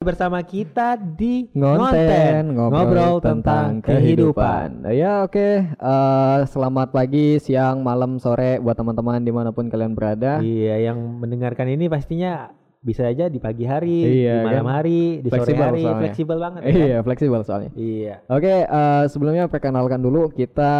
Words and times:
bersama 0.00 0.40
kita 0.40 0.96
di 0.96 1.52
ngonten 1.52 2.56
ngobrol, 2.56 3.20
tentang 3.20 3.84
kehidupan. 3.84 4.88
Ya 4.88 5.28
oke, 5.28 5.60
eh, 5.76 6.38
selamat 6.48 6.88
pagi, 6.88 7.36
siang, 7.36 7.84
malam, 7.84 8.16
sore 8.16 8.56
buat 8.64 8.80
teman-teman 8.80 9.20
di 9.20 9.28
mana 9.28 9.52
pun 9.52 9.68
kalian 9.68 9.92
berada. 9.92 10.40
Iya, 10.40 10.88
yang 10.88 11.20
mendengarkan 11.20 11.68
ini 11.68 11.92
pastinya 11.92 12.48
bisa 12.80 13.12
aja 13.12 13.28
di 13.28 13.36
pagi 13.36 13.68
hari, 13.68 14.24
Iya, 14.24 14.40
di 14.40 14.46
malam 14.48 14.64
kan? 14.64 14.72
hari, 14.80 15.00
di 15.20 15.28
sore 15.28 15.36
Fleksibel 15.36 15.64
hari, 15.68 15.82
soalnya. 15.84 16.00
fleksibel 16.00 16.36
banget. 16.40 16.60
ya 16.64 16.70
Iya, 16.72 16.88
kan? 16.96 17.04
fleksibel 17.04 17.40
soalnya. 17.44 17.70
Iya. 17.76 18.14
Oke, 18.32 18.54
eh, 18.64 19.04
sebelumnya 19.04 19.44
perkenalkan 19.52 20.00
dulu 20.00 20.32
kita 20.32 20.72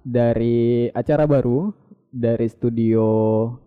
dari 0.00 0.88
acara 0.88 1.28
baru 1.28 1.68
dari 2.08 2.48
studio 2.48 3.04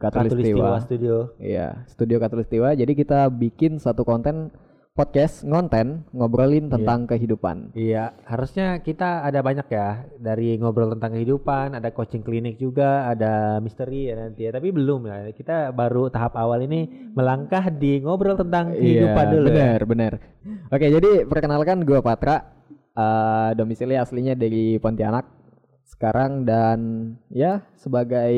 Katulistiwa 0.01 0.33
Katulistiwa. 0.41 0.69
Studio. 0.81 1.15
Iya, 1.37 1.85
studio 1.85 2.17
Katulistiwa. 2.17 2.73
Jadi 2.73 2.97
kita 2.97 3.29
bikin 3.29 3.77
satu 3.77 4.01
konten 4.01 4.49
podcast 4.91 5.47
ngonten 5.47 6.03
ngobrolin 6.11 6.67
tentang 6.67 7.07
kehidupan. 7.07 7.71
Iya, 7.71 8.11
harusnya 8.27 8.83
kita 8.83 9.23
ada 9.23 9.39
banyak 9.39 9.63
ya 9.71 10.03
dari 10.19 10.59
ngobrol 10.59 10.91
tentang 10.91 11.15
kehidupan, 11.15 11.79
ada 11.79 11.95
coaching 11.95 12.19
klinik 12.19 12.59
juga, 12.59 13.07
ada 13.07 13.63
misteri 13.63 14.11
ya 14.11 14.19
nanti 14.19 14.47
ya. 14.47 14.51
Tapi 14.51 14.67
belum 14.75 15.07
ya. 15.07 15.17
Kita 15.31 15.71
baru 15.71 16.11
tahap 16.11 16.35
awal 16.35 16.67
ini 16.67 17.11
melangkah 17.15 17.71
di 17.71 18.03
ngobrol 18.03 18.35
tentang 18.35 18.75
kehidupan 18.75 19.25
iya, 19.25 19.31
dulu. 19.31 19.47
ya. 19.47 19.51
Benar, 19.55 19.79
benar. 19.87 20.13
Oke, 20.67 20.85
jadi 20.91 21.11
perkenalkan 21.23 21.87
gue 21.87 21.99
Patra. 22.03 22.59
eh, 22.91 23.55
domisili 23.55 23.95
aslinya 23.95 24.35
dari 24.35 24.75
Pontianak 24.75 25.23
sekarang 25.87 26.43
dan 26.43 26.79
ya 27.31 27.63
sebagai 27.79 28.35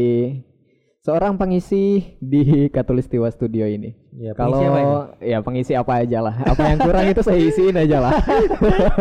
seorang 1.02 1.42
pengisi 1.42 2.14
di 2.22 2.70
Katulistiwa 2.70 3.34
Studio 3.34 3.66
ini. 3.66 4.03
Ya, 4.14 4.38
Kalau 4.38 5.10
ya 5.18 5.42
pengisi 5.42 5.74
apa 5.74 6.06
aja 6.06 6.22
lah. 6.22 6.38
Apa 6.46 6.70
yang 6.70 6.80
kurang 6.86 7.10
itu 7.10 7.22
saya 7.26 7.40
isiin 7.42 7.74
aja 7.74 7.98
lah. 7.98 8.14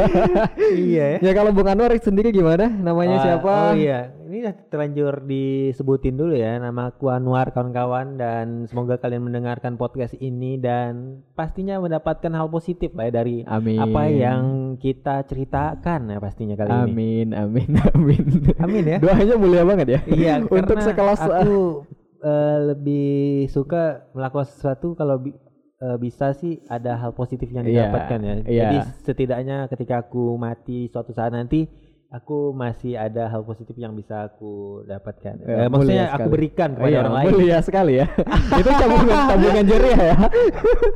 iya 0.72 1.16
ya. 1.16 1.18
ya 1.20 1.32
kalau 1.36 1.52
Bung 1.52 1.68
Anwar 1.68 1.92
sendiri 2.00 2.32
gimana? 2.32 2.72
Namanya 2.72 3.20
Ah, 3.20 3.24
siapa? 3.24 3.52
Oh 3.52 3.74
iya, 3.76 4.16
ini 4.24 4.40
terlanjur 4.72 5.20
disebutin 5.28 6.16
dulu 6.16 6.32
ya. 6.32 6.56
Nama 6.56 6.96
aku 6.96 7.12
Anwar 7.12 7.52
kawan-kawan 7.52 8.16
dan 8.16 8.64
semoga 8.72 8.96
kalian 8.96 9.28
mendengarkan 9.28 9.76
podcast 9.76 10.16
ini 10.16 10.56
dan 10.56 11.20
pastinya 11.36 11.76
mendapatkan 11.76 12.32
hal 12.32 12.48
positif 12.48 12.96
lah 12.96 13.12
ya 13.12 13.12
dari 13.12 13.44
Amin. 13.44 13.84
apa 13.84 14.02
yang 14.08 14.42
kita 14.80 15.28
ceritakan 15.28 16.08
ya 16.08 16.18
pastinya 16.24 16.56
kali 16.56 16.72
ini. 16.72 16.80
Amin, 16.88 17.28
amin, 17.36 17.70
amin. 17.92 18.24
Amin 18.64 18.84
ya. 18.88 18.96
Doanya 18.96 19.36
mulia 19.36 19.62
banget 19.68 19.86
ya. 19.92 20.00
Iya, 20.08 20.34
Untuk 20.48 20.80
sekelas 20.80 21.20
aku 21.20 21.84
eh, 22.22 22.58
lebih 22.70 23.08
suka 23.50 24.06
melakukan 24.14 24.46
sesuatu 24.46 24.94
kalau 24.94 25.18
bi- 25.18 25.36
eh, 25.78 25.96
bisa 25.98 26.30
sih 26.32 26.62
ada 26.66 26.94
hal 26.96 27.12
positif 27.12 27.50
yang 27.50 27.66
Iya, 27.66 27.90
didapatkan 27.90 28.18
ya. 28.22 28.34
iya. 28.46 28.62
Jadi 28.64 28.76
setidaknya 29.02 29.66
ketika 29.66 30.02
aku 30.02 30.38
mati 30.38 30.86
suatu 30.86 31.10
saat 31.10 31.34
nanti 31.34 31.66
aku 32.12 32.52
masih 32.52 32.92
ada 32.94 33.24
hal 33.24 33.40
positif 33.40 33.72
yang 33.74 33.96
bisa 33.96 34.28
aku 34.28 34.84
dapatkan. 34.84 35.32
Ya, 35.40 35.64
Eh, 35.64 35.66
maksudnya 35.66 35.72
mulia 35.72 36.04
aku 36.04 36.12
sekali. 36.20 36.28
berikan 36.30 36.68
kepada 36.72 36.86
Iya, 36.86 36.98
orang 37.00 37.14
lain. 37.14 37.26
Mulia 37.26 37.58
sekali 37.58 37.92
ya. 37.96 38.06
Itu 38.60 38.70
tabungan 38.70 39.16
tabungan 39.26 39.64
jeriah 39.64 40.00
ya. 40.04 40.16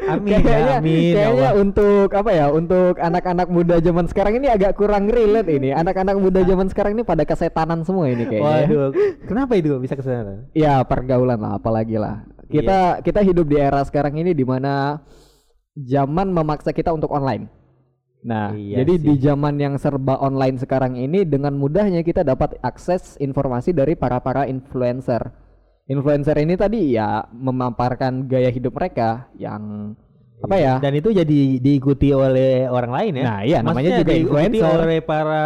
Amin 0.07 0.29
ya, 0.29 0.39
kayaknya, 0.39 0.75
amin 0.77 0.93
ya 0.93 1.17
kayaknya 1.17 1.49
Allah. 1.49 1.53
untuk 1.57 2.09
apa 2.13 2.31
ya? 2.31 2.47
Untuk 2.51 2.95
anak-anak 2.99 3.49
muda 3.49 3.77
zaman 3.79 4.05
sekarang 4.07 4.35
ini 4.37 4.47
agak 4.47 4.77
kurang 4.77 5.09
relate 5.09 5.49
ini. 5.49 5.73
Anak-anak 5.73 6.17
muda 6.17 6.41
zaman 6.43 6.69
sekarang 6.69 6.93
ini 6.93 7.03
pada 7.03 7.25
kesetanan 7.25 7.81
semua 7.83 8.07
ini 8.07 8.23
kayaknya. 8.23 8.45
ya. 8.45 8.69
Waduh, 8.69 8.89
kenapa 9.25 9.53
itu 9.57 9.73
bisa 9.79 9.97
ke 9.97 10.05
sana? 10.05 10.45
Ya 10.53 10.85
pergaulan 10.85 11.41
lah, 11.41 11.57
apalagi 11.57 11.97
lah. 11.97 12.29
Kita 12.47 13.01
kita 13.01 13.25
hidup 13.25 13.49
di 13.49 13.57
era 13.57 13.81
sekarang 13.83 14.15
ini 14.17 14.31
di 14.31 14.45
mana 14.45 15.01
zaman 15.75 16.29
memaksa 16.29 16.71
kita 16.71 16.93
untuk 16.93 17.09
online. 17.09 17.49
Nah, 18.27 18.51
Iya 18.53 18.83
jadi 18.83 18.93
sih. 18.99 19.05
di 19.07 19.15
zaman 19.23 19.55
yang 19.55 19.79
serba 19.79 20.19
online 20.19 20.59
sekarang 20.59 20.99
ini 20.99 21.23
dengan 21.23 21.55
mudahnya 21.55 22.03
kita 22.03 22.21
dapat 22.21 22.59
akses 22.59 23.15
informasi 23.17 23.71
dari 23.71 23.95
para 23.95 24.19
para 24.19 24.45
influencer. 24.45 25.31
Influencer 25.87 26.35
ini 26.37 26.59
tadi 26.59 26.99
ya 26.99 27.23
memaparkan 27.31 28.27
gaya 28.27 28.51
hidup 28.51 28.75
mereka 28.75 29.31
yang 29.39 29.95
apa 30.37 30.57
ya? 30.59 30.75
Dan 30.83 30.99
itu 30.99 31.15
jadi 31.15 31.39
diikuti 31.57 32.11
oleh 32.11 32.67
orang 32.67 32.91
lain 32.93 33.13
ya. 33.15 33.25
Nah, 33.25 33.41
iya, 33.41 33.59
namanya 33.63 33.95
Maksudnya 33.95 34.01
juga 34.03 34.13
diikuti 34.13 34.35
influencer. 34.59 34.79
oleh 34.83 34.99
para 35.01 35.45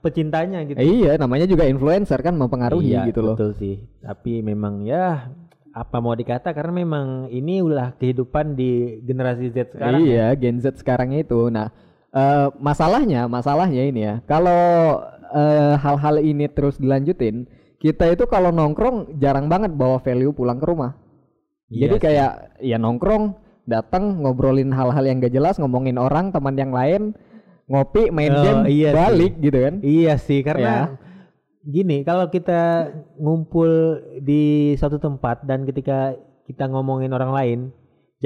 pecintanya 0.00 0.58
gitu. 0.64 0.78
Iya, 0.80 1.12
namanya 1.20 1.44
juga 1.44 1.64
influencer 1.68 2.20
kan 2.24 2.32
mempengaruhi 2.32 2.96
Iya, 2.96 3.06
gitu 3.06 3.20
loh. 3.20 3.36
Betul 3.36 3.52
sih. 3.54 3.76
Tapi 4.00 4.40
memang 4.40 4.80
ya 4.82 5.28
apa 5.70 6.00
mau 6.00 6.16
dikata 6.16 6.56
karena 6.56 6.72
memang 6.72 7.06
ini 7.28 7.60
ulah 7.60 7.92
kehidupan 7.92 8.56
di 8.56 8.96
generasi 9.04 9.52
Z 9.52 9.76
sekarang. 9.76 10.00
ya. 10.00 10.32
Iya, 10.32 10.40
Gen 10.40 10.56
Z 10.58 10.80
sekarang 10.80 11.12
itu. 11.12 11.52
Nah, 11.52 11.68
eh, 12.12 12.48
masalahnya, 12.58 13.26
masalahnya 13.26 13.82
ini 13.86 14.00
ya. 14.02 14.14
Kalau 14.24 15.02
eh, 15.32 15.74
hal-hal 15.78 16.20
ini 16.20 16.46
terus 16.46 16.78
dilanjutin, 16.78 17.46
kita 17.78 18.10
itu 18.10 18.24
kalau 18.26 18.50
nongkrong 18.50 19.18
jarang 19.18 19.46
banget 19.46 19.74
bawa 19.74 19.98
value 19.98 20.30
pulang 20.30 20.58
ke 20.58 20.66
rumah. 20.66 20.94
Iya 21.66 21.90
Jadi 21.90 21.96
sih. 21.98 22.02
kayak 22.06 22.32
ya 22.62 22.76
nongkrong, 22.78 23.24
datang 23.66 24.22
ngobrolin 24.22 24.70
hal-hal 24.70 25.02
yang 25.02 25.18
gak 25.18 25.34
jelas, 25.34 25.58
ngomongin 25.58 25.98
orang, 25.98 26.30
teman 26.30 26.54
yang 26.54 26.70
lain, 26.70 27.10
ngopi, 27.66 28.14
main 28.14 28.30
Oh, 28.30 28.42
game, 28.42 28.62
iya 28.70 28.90
sih. 28.90 28.96
balik 28.96 29.32
gitu 29.42 29.58
kan. 29.58 29.74
Iya 29.82 30.14
sih 30.22 30.40
Ya. 30.40 30.46
karena 30.46 30.74
gini 31.66 32.06
kalau 32.06 32.30
kita 32.30 32.94
ngumpul 33.18 33.98
di 34.22 34.74
suatu 34.78 35.02
tempat 35.02 35.42
dan 35.42 35.66
ketika 35.66 36.14
kita 36.46 36.70
ngomongin 36.70 37.10
orang 37.10 37.34
lain, 37.34 37.58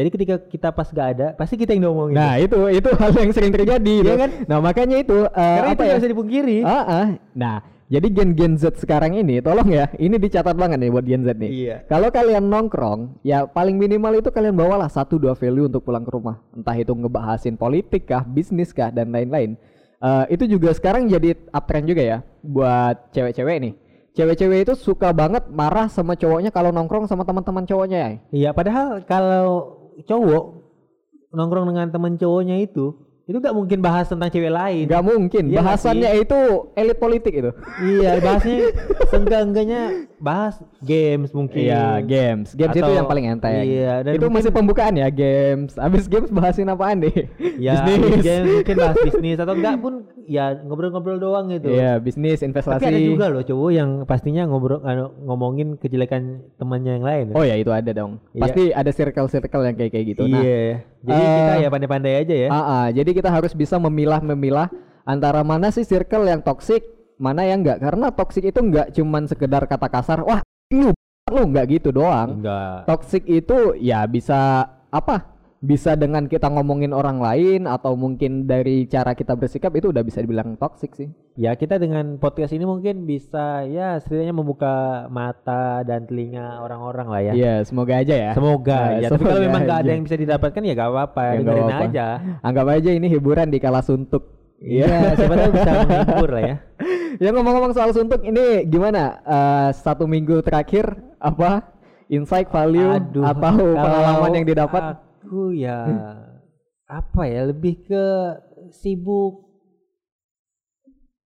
jadi 0.01 0.09
ketika 0.11 0.35
kita 0.49 0.69
pas 0.73 0.89
gak 0.89 1.09
ada 1.15 1.27
pasti 1.37 1.61
kita 1.61 1.77
yang 1.77 1.93
ngomongin. 1.93 2.17
Nah, 2.17 2.41
itu 2.41 2.57
itu 2.73 2.89
hal 3.01 3.13
yang 3.13 3.33
sering 3.37 3.53
terjadi. 3.53 3.95
Iya 4.01 4.15
kan? 4.17 4.31
Nah, 4.49 4.59
makanya 4.65 4.97
itu 4.99 5.29
eh, 5.29 5.57
karena 5.61 5.73
itu 5.77 5.81
apa 5.81 5.85
ya? 5.85 5.97
bisa 6.01 6.09
dipungkiri. 6.09 6.59
Ah, 6.65 6.83
ah. 6.89 7.07
Nah, 7.37 7.57
jadi 7.91 8.07
gen-gen 8.07 8.55
Z 8.55 8.79
sekarang 8.79 9.19
ini, 9.19 9.43
tolong 9.43 9.67
ya, 9.67 9.91
ini 9.99 10.15
dicatat 10.15 10.55
banget 10.55 10.79
nih 10.79 10.91
buat 10.95 11.03
Gen 11.03 11.27
Z 11.27 11.35
nih. 11.35 11.51
Iya. 11.51 11.77
Kalau 11.91 12.07
kalian 12.15 12.47
nongkrong, 12.47 13.19
ya 13.27 13.51
paling 13.51 13.75
minimal 13.75 14.15
itu 14.15 14.31
kalian 14.31 14.55
bawalah 14.55 14.87
satu 14.87 15.19
dua 15.19 15.35
value 15.35 15.67
untuk 15.67 15.83
pulang 15.83 16.07
ke 16.07 16.11
rumah. 16.15 16.39
Entah 16.55 16.79
itu 16.79 16.95
ngebahasin 16.95 17.59
politik 17.59 18.07
kah, 18.07 18.23
bisnis 18.23 18.71
kah, 18.71 18.95
dan 18.95 19.11
lain-lain. 19.11 19.59
Eh, 20.01 20.25
itu 20.33 20.47
juga 20.57 20.73
sekarang 20.73 21.11
jadi 21.11 21.37
uptrend 21.53 21.91
juga 21.91 22.03
ya 22.07 22.19
buat 22.41 23.13
cewek-cewek 23.13 23.57
nih. 23.59 23.75
Cewek-cewek 24.15 24.59
itu 24.71 24.75
suka 24.79 25.11
banget 25.11 25.51
marah 25.53 25.87
sama 25.93 26.15
cowoknya 26.15 26.55
kalau 26.55 26.73
nongkrong 26.73 27.11
sama 27.11 27.27
teman-teman 27.27 27.67
cowoknya 27.69 27.99
ya. 27.99 28.11
Iya, 28.31 28.51
padahal 28.57 29.03
kalau 29.05 29.80
cowok 30.07 30.45
nongkrong 31.31 31.67
dengan 31.71 31.87
temen 31.95 32.19
cowoknya 32.19 32.59
itu, 32.59 32.95
itu 33.31 33.39
gak 33.39 33.55
mungkin 33.55 33.79
bahas 33.79 34.11
tentang 34.11 34.31
cewek 34.35 34.51
lain. 34.51 34.91
Gak 34.91 35.07
mungkin, 35.07 35.43
Iya 35.47 35.63
nggak 35.63 35.67
bahasannya 35.67 36.11
itu 36.19 36.39
elit 36.75 36.99
politik 36.99 37.33
itu. 37.39 37.51
Iya, 37.79 38.19
bahasnya 38.19 38.75
seenggak-enggaknya 39.15 40.10
bahas 40.21 40.61
games 40.79 41.33
mungkin. 41.33 41.65
Iya, 41.65 42.05
games. 42.05 42.53
Games 42.53 42.77
itu 42.77 42.85
Atau- 42.85 42.93
yang 42.95 43.09
paling 43.09 43.27
enteng. 43.27 43.65
Iya, 43.65 44.05
dan 44.05 44.13
itu 44.15 44.29
mungkin- 44.29 44.37
masih 44.37 44.53
pembukaan 44.53 44.95
ya, 44.95 45.09
games. 45.09 45.75
Abis 45.75 46.05
games 46.07 46.29
bahasin 46.29 46.69
apaan 46.69 47.01
nih? 47.01 47.27
Ya, 47.57 47.81
bisnis. 47.83 48.21
games 48.21 48.49
mungkin 48.61 48.77
bahas 48.77 48.97
bisnis 49.09 49.39
atau 49.41 49.57
enggak 49.57 49.77
pun 49.81 49.95
ya 50.29 50.61
ngobrol-ngobrol 50.61 51.17
doang 51.17 51.49
gitu. 51.49 51.73
Iya, 51.73 51.97
bisnis, 51.99 52.45
investasi. 52.45 52.79
Tapi 52.79 52.87
ada 52.87 53.01
juga 53.01 53.27
loh 53.27 53.43
cowok 53.43 53.71
yang 53.73 53.91
pastinya 54.05 54.45
ngobrol 54.45 54.85
anu, 54.85 55.11
ngomongin 55.25 55.75
kejelekan 55.75 56.45
temannya 56.55 57.01
yang 57.01 57.07
lain. 57.09 57.27
Oh 57.33 57.43
ya, 57.43 57.57
itu 57.57 57.73
ada 57.73 57.91
dong. 57.91 58.21
Iya. 58.31 58.41
Pasti 58.45 58.63
ada 58.71 58.91
circle-circle 58.93 59.63
yang 59.65 59.75
kayak 59.75 59.91
kayak 59.91 60.07
gitu. 60.07 60.23
Nah, 60.29 60.39
iya. 60.39 60.85
Jadi 61.01 61.17
eh, 61.17 61.33
kita 61.33 61.55
ya 61.57 61.69
pandai-pandai 61.69 62.15
aja 62.21 62.35
ya. 62.37 62.49
ah, 62.49 62.61
ah, 62.61 62.87
jadi 62.93 63.11
kita 63.11 63.33
harus 63.33 63.57
bisa 63.57 63.81
memilah-memilah 63.81 64.69
antara 65.03 65.41
mana 65.41 65.73
sih 65.73 65.83
circle 65.83 66.29
yang 66.29 66.45
toxic, 66.45 66.85
mana 67.21 67.45
yang 67.45 67.61
enggak. 67.61 67.79
Karena 67.85 68.09
toxic 68.09 68.49
itu 68.49 68.59
enggak 68.65 68.97
cuman 68.97 69.29
sekedar 69.29 69.69
kata 69.69 69.87
kasar, 69.93 70.25
wah 70.25 70.41
lu 70.73 70.91
lu 71.31 71.43
enggak 71.47 71.69
gitu 71.71 71.93
doang. 71.93 72.41
Enggak. 72.41 72.89
Toxic 72.89 73.23
itu 73.29 73.77
ya 73.79 74.09
bisa 74.09 74.67
apa? 74.89 75.37
Bisa 75.61 75.93
dengan 75.93 76.25
kita 76.25 76.49
ngomongin 76.49 76.97
orang 76.97 77.21
lain 77.21 77.69
atau 77.69 77.93
mungkin 77.93 78.49
dari 78.49 78.89
cara 78.89 79.13
kita 79.13 79.37
bersikap 79.37 79.69
itu 79.77 79.93
udah 79.93 80.01
bisa 80.01 80.25
dibilang 80.25 80.57
toxic 80.57 80.97
sih. 80.97 81.13
Ya 81.37 81.53
kita 81.53 81.77
dengan 81.77 82.17
podcast 82.17 82.57
ini 82.57 82.65
mungkin 82.65 83.05
bisa 83.05 83.69
ya 83.69 84.01
setidaknya 84.01 84.33
membuka 84.33 85.05
mata 85.13 85.85
dan 85.85 86.09
telinga 86.09 86.65
orang-orang 86.65 87.07
lah 87.13 87.21
ya. 87.21 87.33
Iya, 87.37 87.55
semoga 87.69 88.01
aja 88.01 88.15
ya. 88.17 88.33
Semoga 88.33 88.73
Nah, 88.73 89.05
ya. 89.05 89.09
Tapi 89.13 89.21
kalau 89.21 89.37
semoga 89.37 89.47
memang 89.53 89.61
nggak 89.69 89.81
ada 89.85 89.91
yang 89.93 90.05
bisa 90.09 90.17
didapatkan 90.17 90.63
ya 90.65 90.73
gak 90.73 90.91
apa-apa. 90.97 91.21
Ya, 91.21 91.33
dengerin 91.45 91.65
apa-apa. 91.69 91.85
aja. 91.93 92.07
Anggap 92.41 92.67
aja 92.81 92.91
ini 92.97 93.07
hiburan 93.13 93.49
di 93.53 93.59
kala 93.61 93.85
suntuk. 93.85 94.40
Iya, 94.61 95.17
siapa 95.17 95.35
tahu 95.41 95.51
bisa 95.57 95.71
menghibur 95.89 96.31
lah 96.37 96.43
ya. 96.45 96.57
ya 97.25 97.29
ngomong-ngomong 97.33 97.73
soal 97.73 97.91
suntuk 97.97 98.21
ini 98.23 98.69
gimana? 98.69 99.25
Eh, 99.25 99.69
satu 99.73 100.05
minggu 100.05 100.45
terakhir 100.45 101.01
apa 101.17 101.65
insight 102.13 102.53
value 102.53 103.01
Aduh, 103.01 103.25
atau 103.25 103.57
pengalaman 103.73 104.33
yang 104.37 104.47
didapat? 104.47 105.01
Aku 105.01 105.57
ya 105.57 105.89
apa 107.01 107.23
ya 107.25 107.49
lebih 107.49 107.87
ke 107.87 108.05
sibuk 108.75 109.47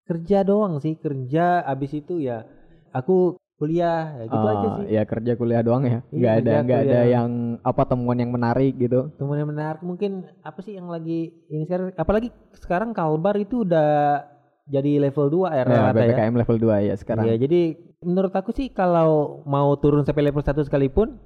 kerja 0.05 0.45
doang 0.45 0.77
sih 0.77 1.01
kerja 1.01 1.65
abis 1.65 1.97
itu 1.97 2.21
ya 2.21 2.45
aku 2.93 3.41
kuliah 3.55 4.13
ya 4.13 4.25
gitu 4.27 4.35
Oh, 4.37 4.51
aja 4.51 4.69
sih 4.77 4.85
Ya 4.91 5.03
kerja 5.05 5.33
kuliah 5.35 5.61
doang 5.61 5.85
ya. 5.85 6.03
Iya, 6.05 6.17
Nggak 6.17 6.35
ada 6.37 6.53
nggak 6.61 6.81
ada 6.83 7.01
yang 7.07 7.29
apa 7.61 7.83
temuan 7.85 8.19
yang 8.19 8.29
menarik 8.29 8.75
gitu. 8.77 9.15
temen 9.15 9.37
yang 9.37 9.49
menarik 9.49 9.81
mungkin 9.81 10.11
apa 10.41 10.59
sih 10.61 10.75
yang 10.75 10.87
lagi 10.87 11.31
ini 11.47 11.63
sekarang 11.65 11.95
apalagi 11.95 12.29
sekarang 12.53 12.91
Kalbar 12.91 13.37
itu 13.37 13.63
udah 13.63 14.23
jadi 14.65 14.97
level 14.99 15.29
2 15.29 15.51
ya 15.51 15.63
Ya, 15.63 15.65
rata 15.65 16.01
ya 16.01 16.09
PPKM 16.09 16.35
level 16.37 16.57
2 16.59 16.89
ya 16.89 16.95
sekarang. 16.97 17.25
Iya, 17.25 17.37
jadi 17.39 17.61
menurut 18.01 18.33
aku 18.33 18.51
sih 18.51 18.69
kalau 18.69 19.41
mau 19.45 19.71
turun 19.77 20.03
sampai 20.03 20.25
level 20.25 20.41
1 20.41 20.61
sekalipun 20.63 21.21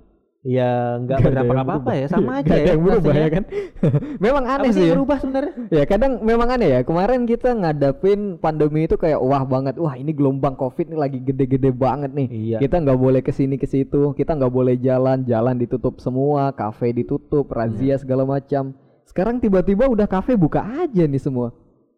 ya 0.48 0.70
nggak 0.96 1.18
berdampak 1.20 1.52
yang 1.52 1.64
apa-apa 1.68 1.76
berubah. 1.84 1.94
ya, 1.94 2.06
sama 2.08 2.30
aja 2.40 2.48
ada 2.48 2.56
ya. 2.56 2.68
yang 2.72 2.80
berubah 2.80 3.12
rasanya. 3.12 3.20
ya 3.20 3.28
kan. 3.28 3.44
memang 4.24 4.44
Apa 4.44 4.54
aneh 4.56 4.70
sih 4.72 4.84
Ya. 4.84 4.92
berubah 4.96 5.16
sebenarnya? 5.18 5.52
ya 5.68 5.84
kadang 5.84 6.12
memang 6.22 6.48
aneh 6.48 6.68
ya. 6.70 6.80
Kemarin 6.80 7.20
kita 7.22 7.48
ngadapin 7.52 8.20
pandemi 8.36 8.80
itu 8.82 8.96
kayak 8.96 9.20
wah 9.20 9.44
banget. 9.44 9.76
Wah 9.76 9.94
ini 9.94 10.10
gelombang 10.10 10.54
covid 10.54 10.88
nih 10.88 10.96
lagi 10.96 11.18
gede-gede 11.20 11.68
banget 11.68 12.10
nih. 12.10 12.28
Iya. 12.28 12.58
Kita 12.58 12.80
nggak 12.80 12.96
boleh 12.96 13.20
ke 13.20 13.28
sini 13.28 13.54
ke 13.54 13.68
situ. 13.68 14.12
Kita 14.12 14.32
nggak 14.32 14.48
boleh 14.48 14.74
jalan. 14.74 15.22
Jalan 15.22 15.54
ditutup 15.54 16.00
semua. 16.00 16.50
Kafe 16.50 16.90
ditutup. 16.90 17.44
Razia 17.48 18.00
segala 18.00 18.24
macam. 18.24 18.72
Sekarang 19.04 19.36
tiba-tiba 19.38 19.84
udah 19.84 20.04
kafe 20.04 20.32
buka 20.32 20.64
aja 20.64 21.04
nih 21.04 21.20
semua. 21.20 21.52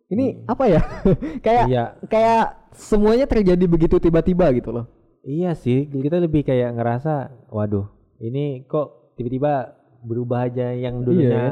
Ini 0.06 0.42
apa 0.44 0.66
ya? 0.66 0.82
kayak 1.46 1.64
Iya. 1.66 1.84
kayak 2.06 2.44
semuanya 2.74 3.26
terjadi 3.26 3.62
begitu 3.62 3.98
tiba-tiba 3.98 4.50
gitu 4.50 4.70
loh. 4.70 4.90
Iya 5.20 5.52
sih, 5.52 5.84
kita 5.84 6.16
lebih 6.16 6.42
kayak 6.42 6.72
ngerasa, 6.72 7.28
waduh, 7.46 7.84
ini 8.20 8.68
kok 8.68 9.16
tiba-tiba 9.16 9.74
berubah 10.04 10.48
aja 10.48 10.72
yang 10.72 11.00
Iya, 11.00 11.04
dulunya 11.04 11.44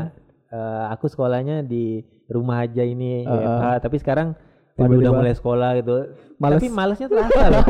eh, 0.49 0.85
aku 0.93 1.09
sekolahnya 1.09 1.65
di 1.65 2.00
rumah 2.29 2.65
aja 2.65 2.85
ini 2.85 3.25
Uh, 3.25 3.32
WFH, 3.37 3.65
tapi 3.85 3.97
sekarang 4.00 4.29
waduh, 4.76 4.76
tiba-tiba. 4.76 5.00
udah 5.00 5.12
mulai 5.17 5.35
sekolah 5.35 5.70
gitu. 5.81 5.97
Males. 6.38 6.61
Tapi 6.61 6.69
malesnya 6.70 7.09
terasa 7.11 7.43
loh. 7.50 7.65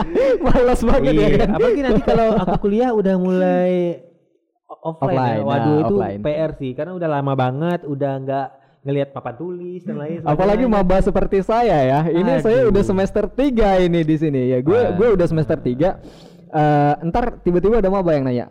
Malas 0.46 0.80
banget 0.84 1.12
ya 1.12 1.26
iya, 1.26 1.38
kan. 1.42 1.48
apalagi 1.58 1.80
nanti 1.82 2.02
kalau 2.06 2.26
aku 2.38 2.54
kuliah 2.62 2.90
udah 2.94 3.14
mulai 3.18 3.72
offline, 4.68 5.16
Offline, 5.16 5.40
ya. 5.40 5.48
Waduh 5.48 5.68
nah, 5.72 5.82
itu 5.82 5.94
offline. 5.96 6.20
PR 6.22 6.50
sih, 6.54 6.70
karena 6.76 6.92
udah 6.94 7.08
lama 7.08 7.32
banget, 7.34 7.80
udah 7.88 8.12
nggak 8.22 8.46
ngelihat 8.82 9.08
papan 9.14 9.34
tulis 9.38 9.80
dan 9.86 9.94
lain 9.94 10.16
Apalagi 10.26 10.64
maba 10.66 10.98
seperti 10.98 11.38
saya 11.42 11.78
ya. 11.86 12.00
Ini 12.10 12.42
saya 12.42 12.66
Aduh. 12.66 12.74
udah 12.74 12.82
semester 12.82 13.24
3 13.30 13.86
ini 13.86 14.00
di 14.02 14.16
sini 14.18 14.54
ya. 14.54 14.58
Gue 14.58 14.90
gue 14.98 15.08
udah 15.14 15.26
semester 15.26 15.54
3. 15.54 16.31
Eh 16.52 16.94
ntar 17.08 17.40
tiba-tiba 17.40 17.80
ada 17.80 17.88
maba 17.88 18.12
yang 18.12 18.28
nanya. 18.28 18.46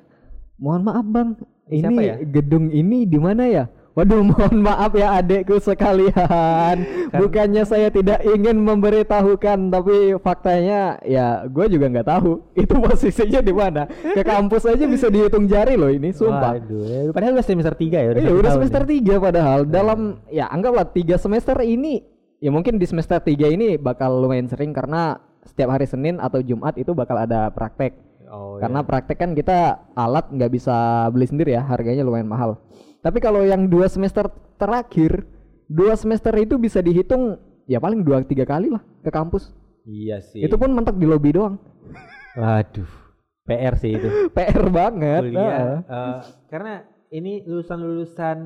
Mohon 0.58 0.82
maaf 0.86 1.06
Bang, 1.10 1.30
ini 1.70 1.82
Siapa 1.82 2.02
ya? 2.02 2.16
gedung 2.22 2.70
ini 2.70 3.06
di 3.06 3.18
mana 3.18 3.46
ya? 3.50 3.66
Waduh, 3.92 4.24
mohon 4.30 4.64
maaf 4.64 4.96
ya 4.96 5.20
adekku 5.20 5.60
sekalian. 5.60 6.76
Bukannya 7.12 7.68
saya 7.68 7.92
tidak 7.92 8.24
ingin 8.24 8.56
memberitahukan, 8.62 9.68
tapi 9.68 10.16
faktanya 10.24 10.96
ya 11.04 11.44
gue 11.50 11.66
juga 11.68 11.92
nggak 11.92 12.08
tahu 12.08 12.40
itu 12.64 12.72
posisinya 12.78 13.42
di 13.44 13.54
mana. 13.54 13.84
Ke 13.90 14.24
kampus 14.24 14.64
aja 14.70 14.86
bisa 14.88 15.12
dihitung 15.12 15.50
jari 15.50 15.76
loh 15.76 15.92
ini, 15.92 16.16
sumpah. 16.16 16.56
Waduh, 16.56 16.84
ya, 16.88 17.00
padahal 17.12 17.34
udah 17.36 17.46
semester 17.46 17.76
3 17.76 17.92
ya, 17.92 18.10
udah 18.16 18.22
Iya 18.22 18.32
udah 18.32 18.52
semester 18.56 18.84
ya. 18.88 19.18
3 19.20 19.26
padahal 19.28 19.60
dalam 19.68 20.00
ya 20.32 20.46
anggaplah 20.48 20.88
tiga 20.88 21.20
semester 21.20 21.60
ini 21.60 22.06
ya 22.42 22.50
mungkin 22.50 22.80
di 22.82 22.86
semester 22.88 23.22
3 23.22 23.54
ini 23.54 23.76
bakal 23.78 24.24
lumayan 24.24 24.48
sering 24.50 24.74
karena 24.74 25.20
setiap 25.46 25.74
hari 25.74 25.90
Senin 25.90 26.22
atau 26.22 26.40
Jumat 26.42 26.78
itu 26.78 26.94
bakal 26.94 27.18
ada 27.18 27.50
praktek. 27.52 27.98
Oh, 28.32 28.56
karena 28.64 28.80
iya. 28.80 28.88
praktek 28.88 29.18
kan 29.20 29.32
kita 29.36 29.92
alat 29.92 30.32
nggak 30.32 30.52
bisa 30.56 31.08
beli 31.12 31.28
sendiri 31.28 31.52
ya, 31.52 31.62
harganya 31.68 32.06
lumayan 32.08 32.30
mahal. 32.32 32.64
Tapi 33.04 33.20
kalau 33.20 33.44
yang 33.44 33.68
dua 33.68 33.92
semester 33.92 34.30
terakhir, 34.56 35.28
dua 35.68 35.98
semester 36.00 36.32
itu 36.40 36.56
bisa 36.56 36.80
dihitung 36.80 37.36
ya 37.68 37.82
paling 37.82 38.06
dua 38.06 38.24
tiga 38.24 38.48
kali 38.48 38.72
lah 38.72 38.80
ke 39.04 39.12
kampus. 39.12 39.52
Iya 39.84 40.22
sih. 40.22 40.46
Itu 40.46 40.56
pun 40.56 40.72
mentok 40.72 40.96
di 40.96 41.10
lobi 41.10 41.34
doang. 41.34 41.58
Waduh, 42.38 42.88
PR 43.44 43.76
sih 43.76 43.98
itu. 44.00 44.08
PR 44.38 44.70
banget. 44.72 45.28
Kuliah. 45.28 45.82
eh, 45.84 46.20
karena 46.48 46.86
ini 47.12 47.44
lulusan-lulusan 47.44 48.38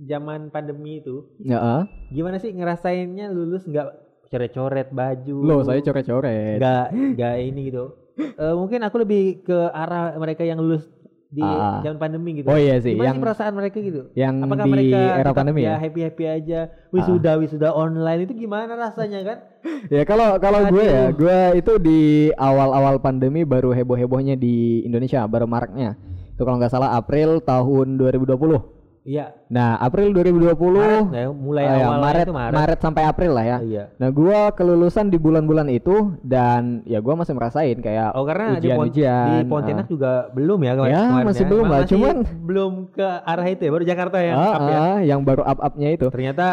zaman 0.00 0.48
pandemi 0.48 1.04
itu, 1.04 1.28
Ya. 1.44 1.84
gimana 2.08 2.40
sih 2.40 2.50
ngerasainnya 2.56 3.28
lulus 3.28 3.68
nggak 3.68 3.99
coret-coret 4.30 4.88
baju? 4.88 5.36
Loh, 5.42 5.60
saya 5.60 5.82
coret-coret. 5.82 6.62
nggak 6.62 6.84
nggak 7.18 7.34
ini 7.42 7.60
gitu. 7.68 7.84
Eh, 8.16 8.54
mungkin 8.54 8.80
aku 8.80 9.02
lebih 9.02 9.42
ke 9.42 9.58
arah 9.68 10.14
mereka 10.14 10.44
yang 10.44 10.60
lulus 10.60 10.86
di 11.26 11.42
Ah. 11.42 11.78
zaman 11.80 11.98
pandemi 11.98 12.42
gitu. 12.42 12.50
Oh 12.50 12.58
iya 12.58 12.78
sih, 12.78 12.94
Gimana 12.94 13.06
yang 13.06 13.16
sih 13.16 13.22
perasaan 13.22 13.52
mereka 13.54 13.78
gitu? 13.78 14.10
yang 14.14 14.42
Apakah 14.42 14.66
di 14.66 14.70
mereka 14.70 14.98
era 15.14 15.30
pandemi 15.30 15.62
ya 15.62 15.70
ya? 15.70 15.76
happy 15.78 16.00
happy 16.02 16.24
aja 16.26 16.60
wisuda 16.90 17.38
wisuda 17.38 17.70
online 17.70 18.26
itu 18.26 18.34
gimana 18.36 18.74
rasanya 18.74 19.20
kan? 19.22 19.38
Ya 19.94 20.02
kalau 20.02 20.36
kalau 20.36 20.66
gue 20.68 20.84
ya, 20.84 21.14
gue 21.14 21.38
itu 21.56 21.72
di 21.78 22.00
awal-awal 22.34 22.98
pandemi 22.98 23.46
baru 23.46 23.70
heboh-hebohnya 23.70 24.34
di 24.34 24.82
Indonesia, 24.82 25.22
baru 25.24 25.46
maraknya. 25.46 25.94
Itu 26.34 26.42
kalau 26.42 26.58
nggak 26.58 26.72
salah 26.72 26.98
April 26.98 27.38
tahun 27.40 27.94
2020. 27.94 28.79
Iya. 29.00 29.32
Nah, 29.48 29.80
April 29.80 30.12
2020 30.12 30.52
Maret 30.76 31.08
ya? 31.10 31.26
mulai 31.32 31.64
ya, 31.64 31.72
awal 31.82 31.98
Maret, 31.98 32.24
itu 32.28 32.34
Maret. 32.36 32.52
Maret 32.52 32.78
sampai 32.78 33.02
April 33.02 33.32
lah 33.32 33.44
ya. 33.46 33.58
Iya. 33.58 33.84
Nah, 33.96 34.08
gua 34.10 34.52
kelulusan 34.52 35.08
di 35.08 35.16
bulan-bulan 35.16 35.66
itu 35.68 36.20
dan 36.20 36.84
ya 36.84 37.00
gua 37.00 37.16
masih 37.16 37.32
merasain 37.32 37.80
kayak 37.80 38.12
Oh 38.12 38.22
karena 38.22 38.60
di, 38.60 38.68
Pon- 38.68 38.92
ujian-ujian. 38.92 39.24
di 39.26 39.38
Pontianak 39.48 39.84
ah. 39.84 39.88
juga 39.88 40.12
belum 40.30 40.58
ya 40.60 40.72
kemarin. 40.74 40.92
Ya, 40.92 41.02
kemarin 41.06 41.26
masih 41.26 41.44
belum 41.46 41.64
Ma- 41.64 41.72
lah, 41.72 41.80
cuman- 41.84 42.24
belum 42.44 42.72
ke 42.90 43.08
arah 43.24 43.46
itu 43.48 43.62
ya, 43.62 43.70
baru 43.70 43.84
Jakarta 43.84 44.16
yang 44.20 44.36
Ah, 44.36 44.52
up 44.52 44.60
ya. 44.62 44.76
ah, 44.78 44.98
yang 45.00 45.20
baru 45.24 45.42
up-upnya 45.44 45.88
itu. 45.90 46.06
Ternyata 46.12 46.48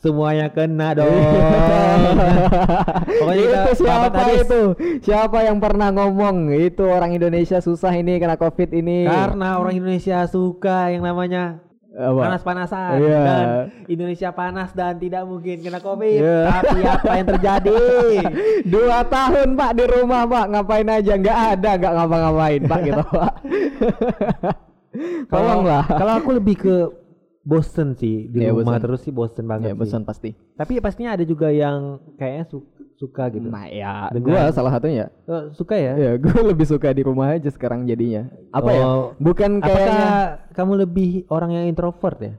semuanya 0.00 0.48
kena 0.48 0.96
dong. 0.96 1.04
Pokoknya 3.20 3.42
kita 3.42 3.58
itu 3.60 3.72
siapa 3.78 4.08
habis. 4.10 4.40
itu? 4.42 4.62
Siapa 5.02 5.38
yang 5.44 5.58
pernah 5.58 5.88
ngomong 5.90 6.48
itu 6.50 6.80
orang 6.82 7.12
Indonesia 7.12 7.60
susah 7.60 7.92
ini 7.92 8.16
kena 8.16 8.34
Covid 8.34 8.72
ini? 8.72 9.04
Karena 9.04 9.60
orang 9.60 9.76
Indonesia 9.76 10.24
suka 10.24 10.88
yang 10.88 11.04
namanya? 11.04 11.60
Panas-panasan 11.92 12.96
Iya. 12.98 13.20
dan 13.20 13.46
Indonesia 13.84 14.30
panas 14.30 14.70
dan 14.70 14.94
tidak 14.96 15.22
mungkin 15.24 15.58
kena 15.58 15.78
covid 15.78 16.18
Iya. 16.18 16.38
tapi 16.48 16.80
apa 16.82 17.10
yang 17.12 17.28
terjadi 17.28 17.82
Dua 18.72 18.98
tahun 19.04 19.48
pak 19.54 19.70
di 19.74 19.84
rumah 19.84 20.22
pak 20.24 20.44
ngapain 20.48 20.88
aja 20.88 21.12
nggak 21.14 21.38
ada 21.50 21.70
nggak 21.76 21.92
ngapa-ngapain 21.92 22.60
pak 22.64 22.80
gitu 22.80 23.02
pak. 23.04 23.32
Tolonglah. 25.26 25.84
kalau 25.88 26.12
aku 26.16 26.30
lebih 26.32 26.56
ke 26.58 26.76
bosen 27.40 27.94
sih 27.94 28.26
di 28.26 28.38
Iya, 28.40 28.52
rumah 28.52 28.76
bosen. 28.76 28.82
terus 28.82 29.00
sih 29.00 29.12
bosen 29.12 29.44
banget 29.44 29.64
Ya 29.64 29.72
sih. 29.72 29.80
bosan 29.80 30.02
pasti. 30.04 30.30
tapi 30.52 30.78
pastinya 30.78 31.14
ada 31.14 31.24
juga 31.24 31.48
yang 31.48 31.98
kayaknya 32.14 32.44
su- 32.46 32.66
suka 33.00 33.32
gitu 33.32 33.48
Nah 33.48 33.64
ya, 33.72 34.12
Dengan- 34.12 34.44
gua 34.44 34.52
salah 34.52 34.76
satunya. 34.76 35.08
Eh, 35.24 35.44
suka 35.56 35.72
ya 35.80 35.96
Ya, 35.96 36.10
gue 36.20 36.28
lebih 36.52 36.68
suka 36.68 36.92
di 36.92 37.00
rumah 37.00 37.32
aja 37.32 37.48
sekarang 37.48 37.88
jadinya. 37.88 38.28
Apa 38.52 38.70
ya? 38.76 38.84
Oh, 38.84 39.16
Bukan 39.16 39.64
apakah 39.64 39.72
kayaknya 39.72 40.08
kamu 40.52 40.72
lebih 40.84 41.10
orang 41.32 41.50
yang 41.56 41.64
introvert 41.66 42.20
ya 42.20 42.34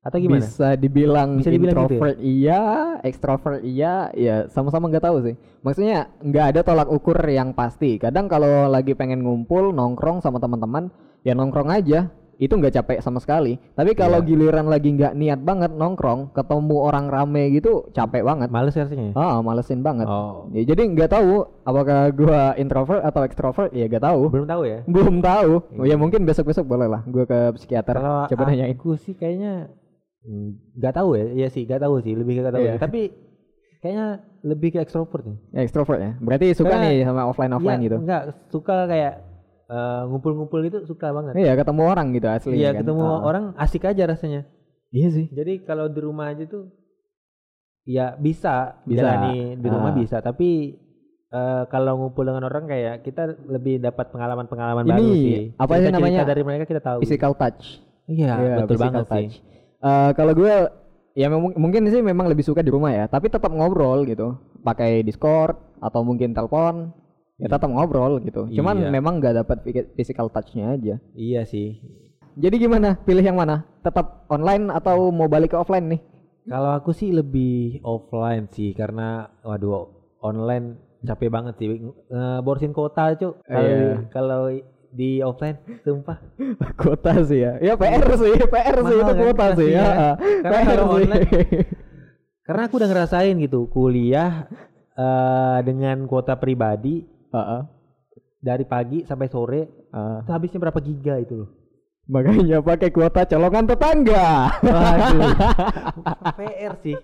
atau 0.00 0.16
gimana 0.16 0.40
bisa 0.40 0.80
dibilang, 0.80 1.36
Bisa 1.36 1.52
dibilang 1.52 1.84
gitu 1.84 1.92
ya? 1.92 2.00
introvert 2.00 2.16
iya, 2.24 2.60
extrovert 3.04 3.60
iya, 3.60 4.08
ya 4.16 4.48
sama-sama 4.48 4.88
nggak 4.88 5.04
tahu 5.04 5.20
sih. 5.28 5.36
Maksudnya 5.60 6.08
nggak 6.24 6.46
ada 6.56 6.60
tolak 6.64 6.88
ukur 6.88 7.20
yang 7.28 7.52
pasti. 7.52 8.00
Kadang 8.00 8.24
kalau 8.24 8.64
lagi 8.72 8.96
pengen 8.96 9.20
ngumpul 9.20 9.76
nongkrong 9.76 10.24
sama 10.24 10.40
teman-teman, 10.40 10.88
ya 11.20 11.36
nongkrong 11.36 11.68
aja. 11.68 12.08
Itu 12.40 12.56
nggak 12.56 12.72
capek 12.72 12.98
sama 12.98 13.20
sekali. 13.20 13.60
Tapi 13.70 13.92
kalau 13.92 14.18
Iya. 14.18 14.26
giliran 14.26 14.64
lagi 14.64 14.88
nggak 14.90 15.12
niat 15.12 15.40
banget 15.40 15.70
nongkrong, 15.70 16.32
ketemu 16.32 16.76
orang 16.80 17.06
rame 17.06 17.52
gitu 17.52 17.84
capek 17.90 18.24
banget. 18.24 18.48
males 18.48 18.72
rasanya 18.72 19.12
Ah, 19.12 19.38
malesin 19.38 19.80
banget. 19.80 20.04
oh 20.04 20.48
Ya, 20.50 20.64
jadi 20.64 20.88
nggak 20.88 21.10
tahu 21.10 21.32
apakah 21.62 22.08
gua 22.10 22.56
introvert 22.56 23.02
atau 23.02 23.20
extrovert 23.22 23.68
ya 23.70 23.84
nggak 23.86 24.00
tahu. 24.02 24.20
belum 24.30 24.48
tahu 24.48 24.62
ya 24.64 24.78
Belum 24.86 25.16
tahu. 25.20 25.52
Oh, 25.74 25.84
ya 25.84 25.94
mungkin 25.94 26.24
besok-besok 26.24 26.64
boleh 26.64 26.88
lah 26.88 27.04
gua 27.04 27.24
ke 27.24 27.38
psikiater 27.54 27.94
kalau 27.94 28.24
coba 28.26 28.42
nanyain. 28.46 28.72
aku 28.72 28.96
sih 28.96 29.12
kayaknya 29.12 29.68
mm, 30.22 30.48
nggak 30.74 30.94
tahu 30.94 31.10
ya 31.14 31.26
ya 31.36 31.48
sih 31.48 31.62
nggak 31.62 31.78
tahu 31.78 32.00
sih 32.00 32.12
lebih 32.14 32.40
nggak 32.40 32.50
tahu 32.50 32.62
Iya. 32.62 32.74
tapi 32.78 33.12
kayaknya 33.78 34.06
lebih 34.42 34.68
ke 34.70 34.78
ekstrovert 34.78 35.22
nih 35.22 35.36
Ya, 35.50 35.60
extrovert 35.60 35.96
ya. 35.98 36.12
Berarti 36.18 36.52
suka 36.52 36.68
Karena- 36.70 36.84
nih 36.86 36.96
sama 37.02 37.22
offline 37.26 37.52
offline 37.52 37.76
Iya, 37.78 37.86
gitu. 37.86 37.96
Enggak, 37.98 38.22
suka 38.48 38.76
kayak 38.86 39.12
eh, 39.70 40.02
ngumpul-ngumpul 40.04 40.58
gitu 40.62 40.78
suka 40.84 41.08
banget. 41.10 41.38
Iya, 41.38 41.54
ketemu 41.54 41.82
orang 41.84 42.06
gitu 42.10 42.26
asli 42.26 42.58
Iya, 42.58 42.74
kan. 42.74 42.82
ketemu 42.82 43.02
Ah. 43.06 43.20
orang 43.22 43.44
asik 43.56 43.86
aja 43.86 44.02
rasanya. 44.04 44.42
Iya 44.90 45.08
sih. 45.08 45.26
Jadi 45.30 45.62
kalau 45.62 45.86
di 45.86 46.00
rumah 46.00 46.28
aja 46.28 46.42
tuh 46.44 46.74
ya 47.82 48.14
bisa, 48.14 48.82
Bisa. 48.82 49.00
jalani 49.00 49.54
di 49.56 49.68
rumah 49.68 49.92
Ah. 49.92 49.96
bisa, 49.96 50.18
tapi 50.20 50.76
eh, 51.30 51.62
kalau 51.66 51.94
ngumpul 51.96 52.26
dengan 52.26 52.42
orang 52.42 52.66
kayak 52.66 53.06
kita 53.06 53.22
lebih 53.46 53.78
dapat 53.78 54.10
pengalaman-pengalaman 54.10 54.82
baru 54.82 55.14
sih. 55.14 55.54
apa 55.54 55.78
sih 55.78 55.86
namanya? 55.88 56.26
dari 56.26 56.42
mereka 56.42 56.66
kita 56.66 56.82
tahu. 56.82 56.98
Physical 57.00 57.38
touch. 57.38 57.78
Iya, 58.04 58.34
Iya, 58.36 58.54
betul 58.66 58.76
banget 58.76 59.06
sih. 59.06 59.26
Eh, 59.78 60.10
kalau 60.12 60.34
gue 60.34 60.50
ya 61.14 61.30
mungkin 61.30 61.86
sih 61.86 62.02
memang 62.02 62.26
lebih 62.26 62.42
suka 62.42 62.60
di 62.60 62.68
rumah 62.68 62.90
ya, 62.90 63.06
tapi 63.06 63.30
tetap 63.30 63.46
ngobrol 63.48 64.02
gitu. 64.04 64.34
Pakai 64.60 65.00
Discord 65.00 65.54
atau 65.78 66.02
mungkin 66.02 66.34
telepon. 66.34 66.90
Ya 67.40 67.48
tetap 67.48 67.66
ngobrol 67.66 68.20
gitu. 68.20 68.46
Cuman 68.52 68.76
Iya. 68.78 68.90
memang 68.90 69.16
nggak 69.16 69.34
dapat 69.38 69.58
phy- 69.62 69.88
physical 69.94 70.28
touch-nya 70.28 70.76
aja. 70.76 70.94
Iya 71.12 71.42
sih. 71.42 71.80
Jadi 72.36 72.56
gimana? 72.58 73.00
Pilih 73.00 73.22
yang 73.22 73.34
mana? 73.34 73.64
Tetap 73.80 74.28
online 74.28 74.68
atau 74.68 75.08
mau 75.08 75.24
balik 75.24 75.50
ke 75.50 75.56
offline 75.56 75.88
nih? 75.88 76.00
Kalau 76.44 76.70
aku 76.70 76.90
sih 76.90 77.10
lebih 77.10 77.80
offline 77.80 78.44
sih 78.46 78.70
karena 78.70 79.24
waduh 79.40 79.88
online 80.18 80.76
capek 81.00 81.28
banget 81.28 81.54
sih. 81.56 81.68
Ngeborosin 82.06 82.70
kota, 82.70 83.12
Cuk. 83.14 83.40
Kalau 83.42 83.64
Iya. 83.66 83.96
kalau 84.08 84.40
di 84.90 85.22
offline, 85.22 85.56
sumpah. 85.80 86.18
kuota 86.80 87.22
sih 87.22 87.40
ya. 87.40 87.56
Ya 87.58 87.72
PR 87.74 88.04
sih, 88.12 88.34
PR 88.42 88.76
sih 88.76 88.84
Mahal 88.84 89.00
itu 89.00 89.04
kan 89.06 89.16
kuota 89.16 89.46
sih 89.54 89.64
pasti 89.64 89.66
ya. 89.70 89.80
ya. 89.80 90.10
Karena 90.42 90.50
PR 90.52 90.66
kalau 90.66 90.84
sih. 90.84 90.96
online, 91.00 91.24
Karena 92.46 92.62
aku 92.66 92.74
udah 92.76 92.88
ngerasain 92.90 93.34
gitu, 93.38 93.60
kuliah 93.66 94.50
eh, 94.92 95.58
dengan 95.62 96.04
kuota 96.04 96.34
pribadi 96.34 97.06
Heeh. 97.30 97.62
dari 98.40 98.64
pagi 98.64 99.04
sampai 99.04 99.28
sore, 99.28 99.62
Heeh. 99.92 100.18
itu 100.24 100.30
habisnya 100.32 100.58
berapa 100.58 100.80
giga 100.80 101.20
itu 101.20 101.44
loh. 101.44 101.50
Makanya 102.08 102.58
pakai 102.58 102.90
kuota 102.90 103.22
colongan 103.22 103.68
tetangga. 103.68 104.50
Waduh. 104.58 105.30
PR 106.40 106.74
sih. 106.82 106.96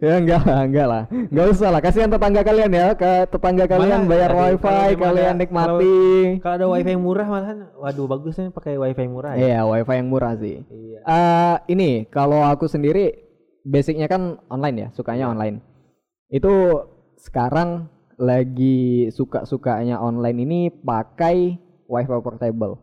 ya 0.00 0.16
enggak 0.16 0.40
lah, 0.42 0.60
enggak 0.64 0.86
lah. 0.88 1.02
Enggak 1.12 1.46
usah 1.52 1.68
lah, 1.68 1.80
kasihan 1.84 2.08
tetangga 2.08 2.40
kalian 2.40 2.72
ya, 2.72 2.96
ke 2.96 3.28
tetangga 3.28 3.68
kalian 3.68 4.00
Malah, 4.02 4.10
bayar 4.10 4.30
kalau 4.32 4.48
wifi, 4.48 4.96
kalian 4.96 5.28
ada- 5.28 5.40
nikmati. 5.44 5.98
Kalau 6.40 6.54
ada 6.56 6.66
wifi 6.72 6.90
yang 6.96 7.04
murah 7.04 7.26
malahan, 7.28 7.58
waduh 7.76 8.06
bagusnya 8.08 8.48
pakai 8.48 8.80
wifi 8.80 9.00
yang 9.04 9.12
murah 9.12 9.32
ya. 9.36 9.40
Iya, 9.44 9.60
wifi 9.62 9.92
yang 9.94 10.08
murah 10.08 10.32
sih. 10.34 10.56
Iya. 10.64 10.98
Eh 11.04 11.56
ini 11.70 11.90
kalau 12.08 12.40
aku 12.40 12.64
sendiri 12.66 13.12
basicnya 13.62 14.08
kan 14.08 14.40
online 14.48 14.76
ya, 14.80 14.88
sukanya 14.96 15.28
online. 15.28 15.60
Itu 16.32 16.82
sekarang 17.20 17.92
lagi 18.18 18.78
suka-sukanya 19.08 19.96
online 19.96 20.38
ini 20.42 20.60
pakai 20.68 21.54
wifi 21.86 22.18
portable. 22.18 22.82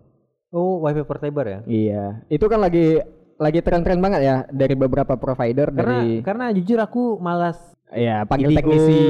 Oh, 0.49 0.79
wifi 0.79 1.03
portable 1.03 1.43
ya? 1.43 1.59
Iya, 1.65 2.03
itu 2.27 2.45
kan 2.47 2.57
lagi 2.57 3.03
lagi 3.35 3.59
tren-tren 3.59 3.99
banget 3.99 4.21
ya 4.23 4.35
dari 4.47 4.73
beberapa 4.73 5.13
provider 5.13 5.67
Karena 5.67 5.83
dari 5.99 6.23
karena 6.23 6.45
jujur 6.49 6.79
aku 6.79 7.19
malas 7.19 7.59
Iya, 7.85 8.23
panggil 8.23 8.49
Indigo. 8.49 8.59
teknisi. 8.63 9.03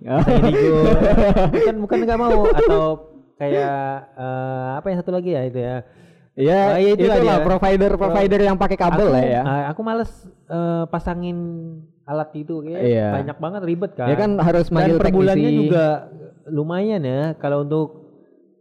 Indigo. 0.38 0.76
bukan 1.50 1.74
bukan 1.80 1.98
nggak 2.04 2.20
mau 2.20 2.38
atau 2.46 2.82
kayak 3.34 3.72
eh, 4.14 4.68
apa 4.76 4.86
yang 4.86 4.98
satu 5.00 5.10
lagi 5.10 5.30
ya 5.32 5.42
itu 5.42 5.58
ya. 5.58 5.76
Iya, 6.32 6.60
Ah, 6.66 6.78
iya, 6.78 6.90
itulah 6.92 7.16
itulah 7.16 7.38
dia. 7.40 7.44
provider-provider 7.44 8.40
yang 8.40 8.56
pakai 8.56 8.76
kabel 8.76 9.04
aku, 9.04 9.12
lah 9.12 9.20
ya. 9.22 9.42
ah, 9.42 9.62
aku 9.68 9.80
males 9.80 10.08
eh, 10.46 10.84
pasangin 10.88 11.36
alat 12.02 12.30
itu 12.34 12.54
kayak 12.60 12.80
Iya. 12.80 13.08
banyak 13.12 13.36
banget 13.38 13.62
ribet 13.62 13.92
kan. 13.94 14.06
Ya 14.06 14.16
kan 14.16 14.30
harus 14.36 14.66
Dan 14.66 14.74
manggil 14.74 14.96
per 14.96 15.08
bulannya 15.08 15.38
teknisi. 15.46 15.60
juga 15.62 15.86
lumayan 16.44 17.02
ya 17.02 17.22
kalau 17.36 17.62
untuk 17.62 17.88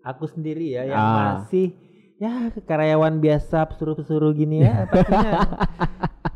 aku 0.01 0.25
sendiri 0.25 0.71
ya 0.71 0.85
yang 0.85 0.97
Ah. 0.97 1.17
masih 1.41 1.73
ya 2.15 2.31
karyawan 2.59 3.17
biasa 3.17 3.65
pesuruh-pesuruh 3.65 4.29
gini 4.31 4.61
ya 4.61 4.85
pastinya 4.89 5.41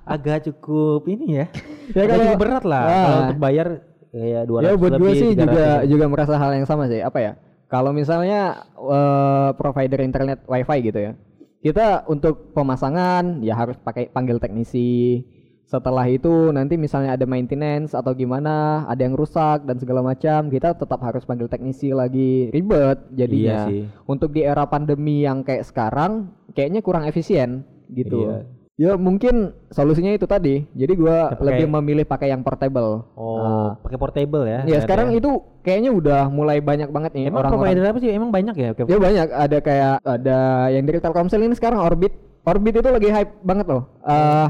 agak 0.03 0.45
cukup 0.45 1.05
ini 1.05 1.27
ya. 1.35 1.45
Ya 1.91 2.01
agak 2.01 2.09
kalau- 2.09 2.25
cukup 2.25 2.41
berat 2.41 2.63
lah 2.63 2.83
Ah. 2.83 2.93
kalau 3.03 3.17
untuk 3.23 3.39
bayar 3.39 3.67
kayak 4.09 4.43
200 4.45 4.63
Ya 4.63 4.73
buat 4.75 4.93
gue 4.95 5.11
sih 5.13 5.29
300 5.29 5.43
juga 5.43 5.65
juga 5.83 6.05
merasa 6.07 6.33
hal 6.35 6.51
yang 6.53 6.65
sama 6.65 6.87
sih. 6.87 6.99
Apa 6.99 7.19
ya? 7.19 7.31
Kalau 7.65 7.91
misalnya 7.91 8.65
eh, 8.75 9.49
provider 9.53 9.99
internet 9.99 10.41
wifi 10.45 10.77
gitu 10.83 10.99
ya, 10.99 11.11
kita 11.59 12.05
untuk 12.05 12.53
pemasangan 12.53 13.41
ya 13.41 13.53
harus 13.53 13.77
pakai 13.77 14.07
panggil 14.07 14.37
teknisi. 14.37 15.21
Setelah 15.65 16.05
itu 16.05 16.29
nanti 16.53 16.77
misalnya 16.77 17.17
ada 17.17 17.25
maintenance 17.25 17.97
atau 17.97 18.13
gimana, 18.13 18.85
ada 18.85 19.01
yang 19.01 19.17
rusak 19.17 19.65
dan 19.65 19.81
segala 19.81 20.05
macam, 20.05 20.45
kita 20.47 20.77
tetap 20.77 21.01
harus 21.01 21.25
panggil 21.25 21.49
teknisi 21.49 21.89
lagi 21.89 22.53
ribet 22.53 23.01
jadinya. 23.11 23.65
Iya 23.65 23.69
sih. 23.73 23.81
Untuk 24.05 24.29
di 24.29 24.45
era 24.45 24.69
pandemi 24.69 25.25
yang 25.25 25.41
kayak 25.41 25.65
sekarang, 25.65 26.29
kayaknya 26.53 26.85
kurang 26.85 27.09
efisien 27.09 27.65
gitu. 27.89 28.29
Iya. 28.29 28.37
Ya 28.75 28.91
mungkin 28.93 29.55
solusinya 29.71 30.11
itu 30.11 30.27
tadi. 30.27 30.67
Jadi 30.75 30.93
gua 30.93 31.31
Ya, 31.31 31.39
lebih 31.41 31.71
memilih 31.71 32.03
pakai 32.03 32.27
yang 32.27 32.43
portable. 32.43 33.07
Oh, 33.15 33.39
Ah. 33.39 33.69
pakai 33.79 33.95
portable 33.95 34.43
ya. 34.45 34.67
Ya 34.67 34.83
sekarang 34.83 35.15
itu 35.15 35.31
kayaknya 35.63 35.89
udah 35.89 36.27
mulai 36.27 36.59
banyak 36.59 36.91
banget 36.91 37.15
nih 37.15 37.31
Emang 37.31 37.41
orang-orang. 37.41 37.71
provider 37.71 37.89
apa 37.89 37.99
sih? 38.03 38.11
Emang 38.11 38.29
banyak 38.29 38.53
ya? 38.53 38.69
Ya 38.75 38.97
banyak 38.99 39.27
ada 39.31 39.57
kayak 39.63 39.95
ada 40.03 40.39
yang 40.69 40.83
dari 40.83 40.99
Telkomsel 40.99 41.41
ini 41.41 41.55
sekarang 41.55 41.79
Orbit. 41.79 42.13
Orbit 42.43 42.75
itu 42.75 42.89
lagi 42.91 43.09
hype 43.09 43.33
banget 43.41 43.65
loh. 43.65 43.87
Eh 44.03 44.47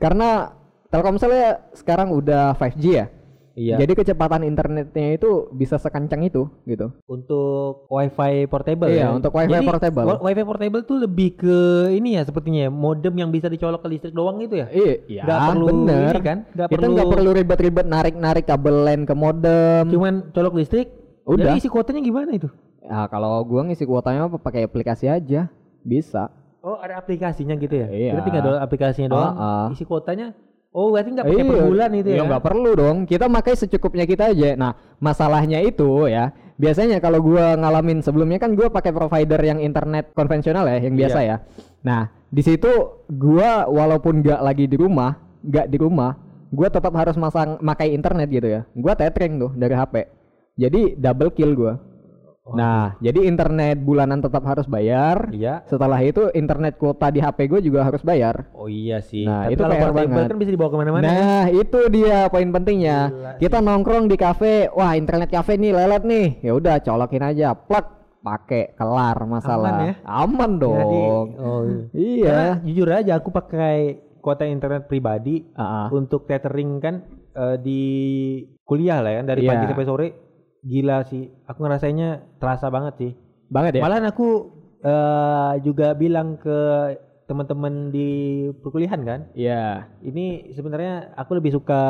karena 0.00 0.56
Telkomsel 0.88 1.30
ya 1.30 1.50
sekarang 1.70 2.10
udah 2.10 2.50
5G 2.52 2.84
ya. 2.90 3.06
Iya. 3.52 3.76
Jadi 3.76 3.92
kecepatan 3.94 4.42
internetnya 4.42 5.12
itu 5.12 5.46
bisa 5.52 5.76
sekencang 5.76 6.22
itu 6.24 6.48
gitu. 6.64 6.94
untuk 7.04 7.84
wifi 7.86 8.46
portable 8.46 8.88
Iya, 8.88 9.04
ya. 9.04 9.08
untuk 9.10 9.30
wifi 9.30 9.52
Jadi, 9.52 9.66
portable. 9.66 10.06
wifi 10.18 10.42
portable 10.42 10.82
tuh 10.82 10.98
lebih 10.98 11.36
ke 11.36 11.56
ini 11.92 12.16
ya 12.16 12.24
sepertinya 12.24 12.66
ya, 12.66 12.70
modem 12.72 13.12
yang 13.12 13.28
bisa 13.28 13.46
dicolok 13.46 13.84
ke 13.84 13.88
listrik 13.90 14.14
doang 14.14 14.40
gitu 14.40 14.54
ya. 14.56 14.66
Iya, 14.70 14.94
iya 15.06 15.22
Nggak 15.22 15.40
perlu 15.46 15.66
bener. 15.68 16.10
ini 16.10 16.20
kan? 16.24 16.38
Nggak 16.48 16.68
Kita 16.70 16.78
perlu- 16.78 16.94
nggak 16.94 17.10
perlu 17.10 17.30
ribet-ribet 17.32 17.86
narik-narik 17.86 18.44
kabel 18.46 18.76
LAN 18.80 19.00
ke 19.04 19.14
modem. 19.14 19.84
Cuman 19.86 20.14
colok 20.30 20.54
listrik. 20.56 20.88
Udah. 21.22 21.52
Jadi 21.52 21.58
isi 21.60 21.68
kuotanya 21.68 22.00
gimana 22.00 22.30
itu? 22.32 22.48
Ya 22.80 23.04
kalau 23.06 23.44
gua 23.44 23.62
ngisi 23.62 23.84
kuotanya 23.84 24.26
pakai 24.32 24.64
aplikasi 24.64 25.06
aja. 25.06 25.46
Bisa. 25.80 26.32
Oh, 26.60 26.76
ada 26.76 27.00
aplikasinya 27.00 27.56
gitu 27.56 27.72
ya? 27.72 27.88
Iya. 27.88 28.10
Berarti 28.12 28.26
tinggal 28.28 28.44
download 28.44 28.62
aplikasinya 28.62 29.08
doang. 29.08 29.32
Ah, 29.34 29.40
ah. 29.40 29.66
Isi 29.72 29.84
kuotanya. 29.88 30.36
Oh, 30.70 30.94
berarti 30.94 31.10
nggak 31.10 31.26
pakai 31.26 31.42
per 31.42 31.56
Iya, 31.58 31.64
bulan 31.66 31.90
itu 31.98 32.08
iya, 32.14 32.22
ya? 32.22 32.28
nggak 32.30 32.44
perlu 32.46 32.70
dong. 32.78 32.96
Kita 33.02 33.26
pakai 33.26 33.52
secukupnya 33.58 34.06
kita 34.06 34.30
aja. 34.30 34.54
Nah, 34.54 34.72
masalahnya 35.02 35.58
itu 35.66 36.06
ya. 36.06 36.30
Biasanya 36.60 37.02
kalau 37.02 37.18
gua 37.24 37.58
ngalamin 37.58 38.04
sebelumnya 38.04 38.38
kan 38.38 38.54
gua 38.54 38.70
pakai 38.70 38.94
provider 38.94 39.40
yang 39.42 39.58
internet 39.58 40.14
konvensional 40.14 40.68
ya, 40.70 40.78
yang 40.78 40.94
biasa 40.94 41.18
Iya. 41.24 41.26
ya. 41.26 41.36
Nah, 41.82 42.02
di 42.30 42.42
situ 42.46 42.70
gua 43.10 43.66
walaupun 43.66 44.22
nggak 44.22 44.40
lagi 44.44 44.70
di 44.70 44.76
rumah, 44.78 45.18
nggak 45.42 45.66
di 45.72 45.78
rumah, 45.80 46.14
gua 46.54 46.68
tetap 46.70 46.94
harus 46.94 47.18
masang 47.18 47.58
makai 47.58 47.90
internet 47.90 48.30
gitu 48.30 48.46
ya. 48.46 48.62
Gua 48.76 48.94
tethering 48.94 49.42
tuh 49.42 49.50
dari 49.58 49.74
HP. 49.74 50.06
Jadi 50.54 50.94
double 50.94 51.34
kill 51.34 51.56
Nah, 52.52 52.94
jadi 52.98 53.20
internet 53.22 53.76
bulanan 53.78 54.18
tetap 54.18 54.42
harus 54.42 54.64
bayar. 54.64 55.28
Iya. 55.30 55.62
Setelah 55.64 56.00
itu 56.00 56.30
internet 56.30 56.74
kuota 56.74 57.08
di 57.08 57.18
HP 57.18 57.46
gue 57.46 57.60
juga 57.62 57.82
harus 57.82 58.00
bayar. 58.00 58.48
Oh 58.52 58.66
iya 58.66 58.98
sih. 58.98 59.22
Nah, 59.22 59.44
Tapi 59.44 59.52
itu 59.52 59.62
kalau 59.62 59.76
PR 59.76 59.92
banget. 59.92 60.26
kan 60.26 60.38
bisa 60.38 60.50
dibawa 60.50 60.68
ke 60.68 60.76
mana-mana. 60.76 61.02
ya? 61.02 61.12
Nah, 61.12 61.44
itu 61.48 61.80
dia 61.88 62.18
poin 62.26 62.48
pentingnya. 62.48 62.98
Gila 63.08 63.30
Kita 63.38 63.58
nongkrong 63.58 64.04
di 64.04 64.16
kafe, 64.16 64.54
wah 64.68 64.92
internet 64.92 65.28
kafe 65.28 65.54
nih 65.54 65.70
lelet 65.70 66.02
nih. 66.02 66.26
Ya 66.40 66.52
udah 66.52 66.76
colokin 66.78 67.22
aja, 67.22 67.52
plug, 67.52 67.86
pakai 68.20 68.74
kelar 68.74 69.16
masalah. 69.24 69.70
Aman 69.72 69.80
ya? 69.80 69.92
Aman 70.04 70.50
Jadi, 70.52 70.62
dong. 70.62 71.26
oh 71.36 71.60
iya. 71.64 71.80
Iya. 71.92 72.24
Karena 72.26 72.48
jujur 72.62 72.88
aja 72.90 73.12
aku 73.14 73.28
pakai 73.30 73.78
kuota 74.18 74.44
internet 74.44 74.84
pribadi 74.84 75.48
Ah, 75.52 75.64
ah. 75.64 75.86
untuk 75.90 76.24
tethering 76.24 76.76
kan 76.78 76.94
eh, 77.30 77.56
di 77.56 77.82
kuliah 78.62 79.00
lah 79.00 79.16
kan 79.16 79.24
dari 79.26 79.40
Iya. 79.40 79.50
pagi 79.50 79.64
sampai 79.66 79.86
sore 79.86 80.06
gila 80.62 81.02
sih 81.04 81.28
aku 81.44 81.58
ngerasainnya 81.60 82.10
terasa 82.36 82.68
banget 82.68 82.94
sih 82.96 83.12
banget 83.48 83.78
ya. 83.78 83.82
malahan 83.82 84.06
aku 84.06 84.52
eh, 84.80 85.52
juga 85.60 85.92
bilang 85.92 86.36
ke 86.36 86.58
teman-teman 87.24 87.88
di 87.88 88.08
perkuliahan 88.58 89.00
kan 89.00 89.20
Iya. 89.32 89.86
ini 90.02 90.50
sebenarnya 90.50 91.14
aku 91.14 91.38
lebih 91.38 91.54
suka 91.54 91.80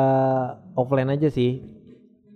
offline 0.73 1.09
aja 1.09 1.27
sih 1.27 1.57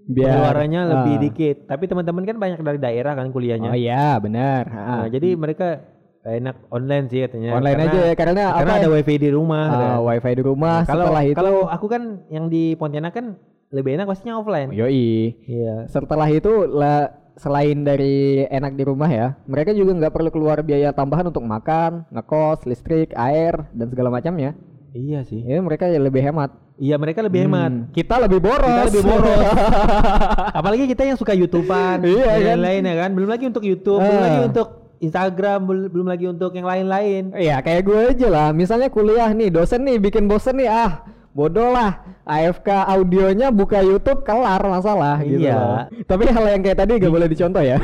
Biar 0.06 0.38
pengeluarannya 0.38 0.82
lebih 0.86 1.14
ah. 1.14 1.22
dikit 1.22 1.58
tapi 1.66 1.84
teman-teman 1.86 2.24
kan 2.24 2.38
banyak 2.38 2.60
dari 2.62 2.78
daerah 2.78 3.14
kan 3.14 3.30
kuliahnya 3.30 3.70
Oh 3.70 3.78
iya, 3.78 4.22
benar. 4.22 4.64
Ah. 4.70 4.86
Nah, 5.02 5.06
jadi 5.10 5.34
mereka 5.34 5.82
enak 6.22 6.58
online 6.70 7.06
sih 7.06 7.22
katanya 7.22 7.54
Online 7.54 7.82
aja 7.86 8.00
ya 8.04 8.14
karena, 8.14 8.44
karena 8.54 8.74
apa? 8.74 8.82
ada 8.82 8.90
wifi 8.90 9.16
di 9.18 9.30
rumah 9.30 9.64
Ah, 9.64 9.70
katanya. 9.72 9.98
wifi 10.04 10.32
di 10.34 10.44
rumah 10.44 10.76
Nah, 10.76 10.86
kalau 10.86 11.06
itu 11.22 11.38
kalau 11.38 11.56
aku 11.70 11.86
kan 11.86 12.04
yang 12.30 12.50
di 12.50 12.74
Pontianak 12.74 13.14
kan 13.14 13.38
lebih 13.76 13.92
enak 13.94 14.08
pastinya 14.08 14.40
offline. 14.40 14.72
yoi. 14.72 15.36
Iya. 15.44 15.86
Setelah 15.86 16.32
itu 16.32 16.48
lah 16.66 17.12
selain 17.36 17.84
dari 17.84 18.48
enak 18.48 18.74
di 18.74 18.84
rumah 18.84 19.12
ya, 19.12 19.36
mereka 19.44 19.70
juga 19.70 19.92
nggak 19.94 20.10
perlu 20.10 20.32
keluar 20.32 20.64
biaya 20.64 20.90
tambahan 20.90 21.28
untuk 21.28 21.44
makan, 21.44 22.08
ngekos, 22.08 22.64
listrik, 22.64 23.12
air 23.14 23.68
dan 23.70 23.88
segala 23.88 24.08
macamnya. 24.08 24.56
Iya 24.90 25.22
sih. 25.22 25.44
Ya 25.44 25.60
mereka 25.60 25.86
ya 25.86 26.00
lebih 26.00 26.24
hemat. 26.24 26.56
Iya 26.76 26.96
mereka 26.96 27.20
lebih 27.20 27.44
hemat. 27.44 27.68
Hmm, 27.68 27.88
Kita 27.90 28.16
lebih 28.18 28.40
boros. 28.40 28.64
Kita 28.64 28.88
lebih 28.90 29.04
boros. 29.04 29.44
Apalagi 30.60 30.88
kita 30.88 31.04
yang 31.04 31.16
suka 31.16 31.32
YouTubean 31.32 32.00
Iya, 32.02 32.24
dan 32.24 32.32
kan? 32.32 32.40
lain-lain 32.40 32.82
ya 32.82 32.96
kan. 32.98 33.10
Belum 33.12 33.28
lagi 33.28 33.46
untuk 33.46 33.64
YouTube, 33.64 34.00
belum 34.00 34.16
Ah. 34.16 34.24
lagi 34.24 34.40
untuk 34.46 34.68
Instagram, 34.98 35.60
bel- 35.62 35.90
belum 35.90 36.08
lagi 36.08 36.26
untuk 36.26 36.52
yang 36.52 36.64
lain-lain. 36.64 37.24
Iya 37.32 37.60
kayak 37.60 37.82
gue 37.82 38.00
aja 38.10 38.28
lah. 38.30 38.48
Misalnya 38.52 38.88
kuliah 38.88 39.28
nih, 39.30 39.52
dosen 39.52 39.84
nih 39.84 40.00
bikin 40.00 40.26
bosen 40.26 40.56
nih 40.56 40.70
ah. 40.70 41.04
Bodoh 41.36 41.68
lah, 41.68 42.00
AFK 42.24 42.88
audionya 42.88 43.52
buka 43.52 43.84
YouTube 43.84 44.24
kelar 44.24 44.64
masalah 44.72 45.20
gitu. 45.20 45.44
Iya. 45.44 45.56
loh. 45.60 45.84
Tapi 46.08 46.32
hal 46.32 46.46
yang 46.48 46.64
kayak 46.64 46.80
tadi 46.80 46.96
gak 46.96 47.12
boleh 47.12 47.28
dicontoh 47.28 47.60
ya. 47.60 47.76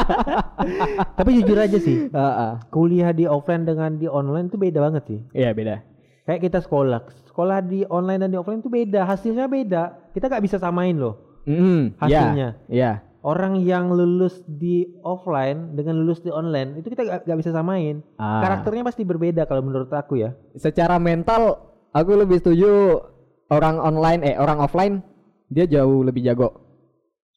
Tapi 1.18 1.30
jujur 1.42 1.58
aja 1.58 1.74
sih, 1.82 2.06
Heeh. 2.06 2.52
kuliah 2.70 3.10
di 3.10 3.26
offline 3.26 3.66
dengan 3.66 3.98
di 3.98 4.06
online 4.06 4.46
itu 4.46 4.62
beda 4.62 4.78
banget 4.78 5.02
sih. 5.10 5.18
Iya 5.34 5.50
beda. 5.50 5.82
Kayak 6.22 6.40
kita 6.46 6.58
sekolah, 6.62 7.02
sekolah 7.34 7.66
di 7.66 7.82
online 7.90 8.22
dan 8.22 8.30
di 8.30 8.38
offline 8.38 8.62
itu 8.62 8.70
beda, 8.70 9.10
hasilnya 9.10 9.50
beda. 9.50 10.14
Kita 10.14 10.30
nggak 10.30 10.44
bisa 10.46 10.62
samain 10.62 10.94
loh. 10.94 11.42
Mm, 11.50 11.98
Hasilnya. 11.98 12.62
Iya. 12.70 13.02
Orang 13.26 13.58
yang 13.60 13.90
lulus 13.90 14.38
di 14.46 14.86
offline 15.02 15.74
dengan 15.74 15.98
lulus 15.98 16.22
di 16.24 16.30
online 16.32 16.80
itu 16.80 16.88
kita 16.88 17.04
gak, 17.04 17.20
gak 17.28 17.38
bisa 17.42 17.52
samain. 17.52 18.00
Ah. 18.16 18.40
Karakternya 18.40 18.80
pasti 18.80 19.04
berbeda 19.04 19.44
kalau 19.44 19.60
menurut 19.60 19.92
aku 19.92 20.22
ya. 20.22 20.32
Secara 20.56 20.96
mental 20.96 21.69
aku 21.90 22.12
lebih 22.18 22.38
setuju 22.42 23.02
orang 23.50 23.82
online 23.82 24.20
eh 24.22 24.36
orang 24.38 24.62
offline 24.62 24.94
dia 25.50 25.66
jauh 25.66 26.06
lebih 26.06 26.22
jago. 26.22 26.54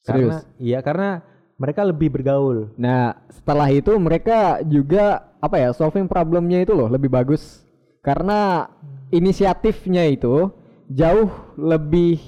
Serius? 0.05 0.43
Karena 0.43 0.59
iya 0.61 0.79
karena 0.85 1.09
mereka 1.57 1.81
lebih 1.85 2.11
bergaul. 2.11 2.73
Nah, 2.75 3.15
setelah 3.29 3.69
itu 3.71 3.93
mereka 3.95 4.61
juga 4.65 5.33
apa 5.39 5.59
ya, 5.59 5.69
solving 5.71 6.09
problemnya 6.11 6.61
itu 6.61 6.75
loh 6.75 6.91
lebih 6.91 7.07
bagus. 7.07 7.63
Karena 8.03 8.67
inisiatifnya 9.15 10.11
itu 10.11 10.51
jauh 10.91 11.29
lebih 11.55 12.19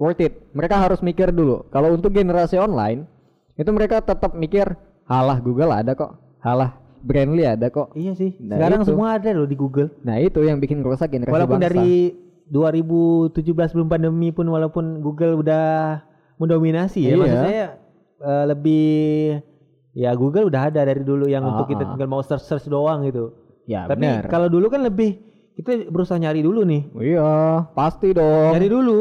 worth 0.00 0.24
it. 0.24 0.48
Mereka 0.56 0.78
harus 0.78 1.04
mikir 1.04 1.34
dulu. 1.34 1.68
Kalau 1.68 1.92
untuk 1.92 2.16
generasi 2.16 2.56
online, 2.56 3.04
itu 3.60 3.68
mereka 3.74 4.00
tetap 4.00 4.32
mikir, 4.32 4.72
halah 5.04 5.36
Google 5.42 5.74
ada 5.74 5.92
kok. 5.92 6.16
Halah 6.40 6.80
Brandly 7.08 7.48
ada 7.48 7.72
kok. 7.72 7.96
Iya 7.96 8.12
sih. 8.12 8.36
Nah, 8.38 8.60
Sekarang 8.60 8.80
itu. 8.84 8.88
semua 8.92 9.16
ada 9.16 9.28
loh 9.32 9.48
di 9.48 9.56
Google. 9.56 9.88
Nah, 10.04 10.20
itu 10.20 10.44
yang 10.44 10.60
bikin 10.60 10.84
rusak 10.84 11.08
generasi 11.08 11.32
Walaupun 11.32 11.56
bangsa. 11.56 11.72
dari 11.72 12.12
2017 12.48 13.72
belum 13.72 13.88
pandemi 13.88 14.28
pun 14.28 14.44
walaupun 14.44 15.00
Google 15.00 15.40
udah 15.40 16.00
mendominasi 16.36 17.02
ya 17.02 17.08
Iya. 17.08 17.16
maksud 17.16 17.40
saya 17.42 17.64
eh, 18.18 18.44
lebih 18.46 18.88
ya 19.92 20.10
Google 20.12 20.46
udah 20.46 20.68
ada 20.68 20.80
dari 20.82 21.02
dulu 21.02 21.26
yang 21.26 21.44
untuk 21.44 21.64
Ah, 21.64 21.70
kita 21.70 21.82
ah. 21.82 21.88
tinggal 21.92 22.08
mau 22.08 22.20
search 22.20 22.44
search 22.44 22.66
doang 22.66 23.04
gitu. 23.04 23.32
Ya, 23.64 23.84
Tapi 23.84 24.28
kalau 24.28 24.48
dulu 24.48 24.68
kan 24.68 24.80
lebih 24.80 25.20
kita 25.54 25.90
berusaha 25.90 26.16
nyari 26.16 26.40
dulu 26.40 26.64
nih. 26.64 26.82
Iya, 26.94 27.28
pasti 27.74 28.12
dong. 28.12 28.56
Nyari 28.56 28.68
dulu. 28.68 28.98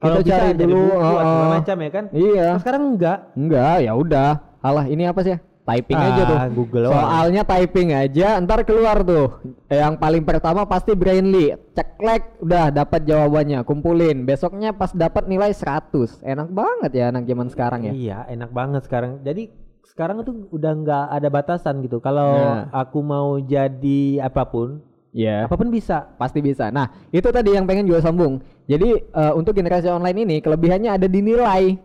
Kita 0.00 0.02
Kalau 0.02 0.18
bisa 0.18 0.32
cari 0.32 0.52
dulu, 0.56 0.80
ah, 0.96 1.10
segala 1.12 1.20
ah. 1.44 1.50
macam 1.52 1.76
ya 1.76 1.90
kan. 1.92 2.04
Iya. 2.10 2.44
Nah, 2.48 2.58
sekarang 2.58 2.82
enggak. 2.88 3.18
Enggak, 3.36 3.76
ya 3.84 3.92
udah. 3.92 4.30
Alah, 4.58 4.84
ini 4.88 5.04
apa 5.04 5.20
sih? 5.20 5.36
Typing 5.60 6.00
aja 6.00 6.22
tuh. 6.24 6.38
Ah, 6.40 6.48
Google. 6.50 6.88
Soalnya 6.88 7.42
typing 7.44 7.94
aja, 7.94 8.40
ntar 8.42 8.64
keluar 8.64 9.04
tuh. 9.04 9.38
Yang 9.68 9.94
paling 10.00 10.24
pertama 10.24 10.64
pasti 10.66 10.96
Brainly. 10.96 11.54
Ceklek, 11.76 12.42
udah 12.42 12.72
dapat 12.72 13.06
jawabannya, 13.06 13.62
kumpulin. 13.62 14.24
Besoknya 14.24 14.74
pas 14.74 14.90
dapat 14.90 15.28
nilai 15.28 15.52
100. 15.52 16.18
Enak 16.24 16.48
banget 16.50 16.90
ya 16.96 17.04
anak 17.12 17.28
zaman 17.28 17.46
sekarang 17.52 17.80
ya. 17.86 17.92
Iya, 17.92 18.18
enak 18.32 18.50
banget 18.50 18.82
sekarang. 18.88 19.22
Jadi 19.22 19.52
sekarang 19.86 20.24
tuh 20.24 20.48
udah 20.50 20.72
nggak 20.74 21.04
ada 21.12 21.28
batasan 21.28 21.84
gitu. 21.84 22.00
Kalau 22.00 22.34
Nah. 22.34 22.72
aku 22.72 22.98
mau 23.04 23.36
jadi 23.38 24.24
apa 24.24 24.48
pun, 24.48 24.80
Iya. 25.12 25.44
apa 25.46 25.54
pun 25.54 25.68
bisa. 25.70 26.08
Pasti 26.16 26.40
bisa. 26.40 26.72
Nah, 26.72 26.88
itu 27.10 27.28
tadi 27.28 27.54
yang 27.54 27.68
pengen 27.68 27.86
gue 27.86 28.00
sambung. 28.00 28.40
Jadi 28.64 28.96
eh, 28.96 29.32
untuk 29.36 29.52
generasi 29.52 29.86
online 29.86 30.24
ini 30.24 30.36
kelebihannya 30.40 30.90
ada 30.98 31.06
di 31.06 31.20
nilai. 31.20 31.78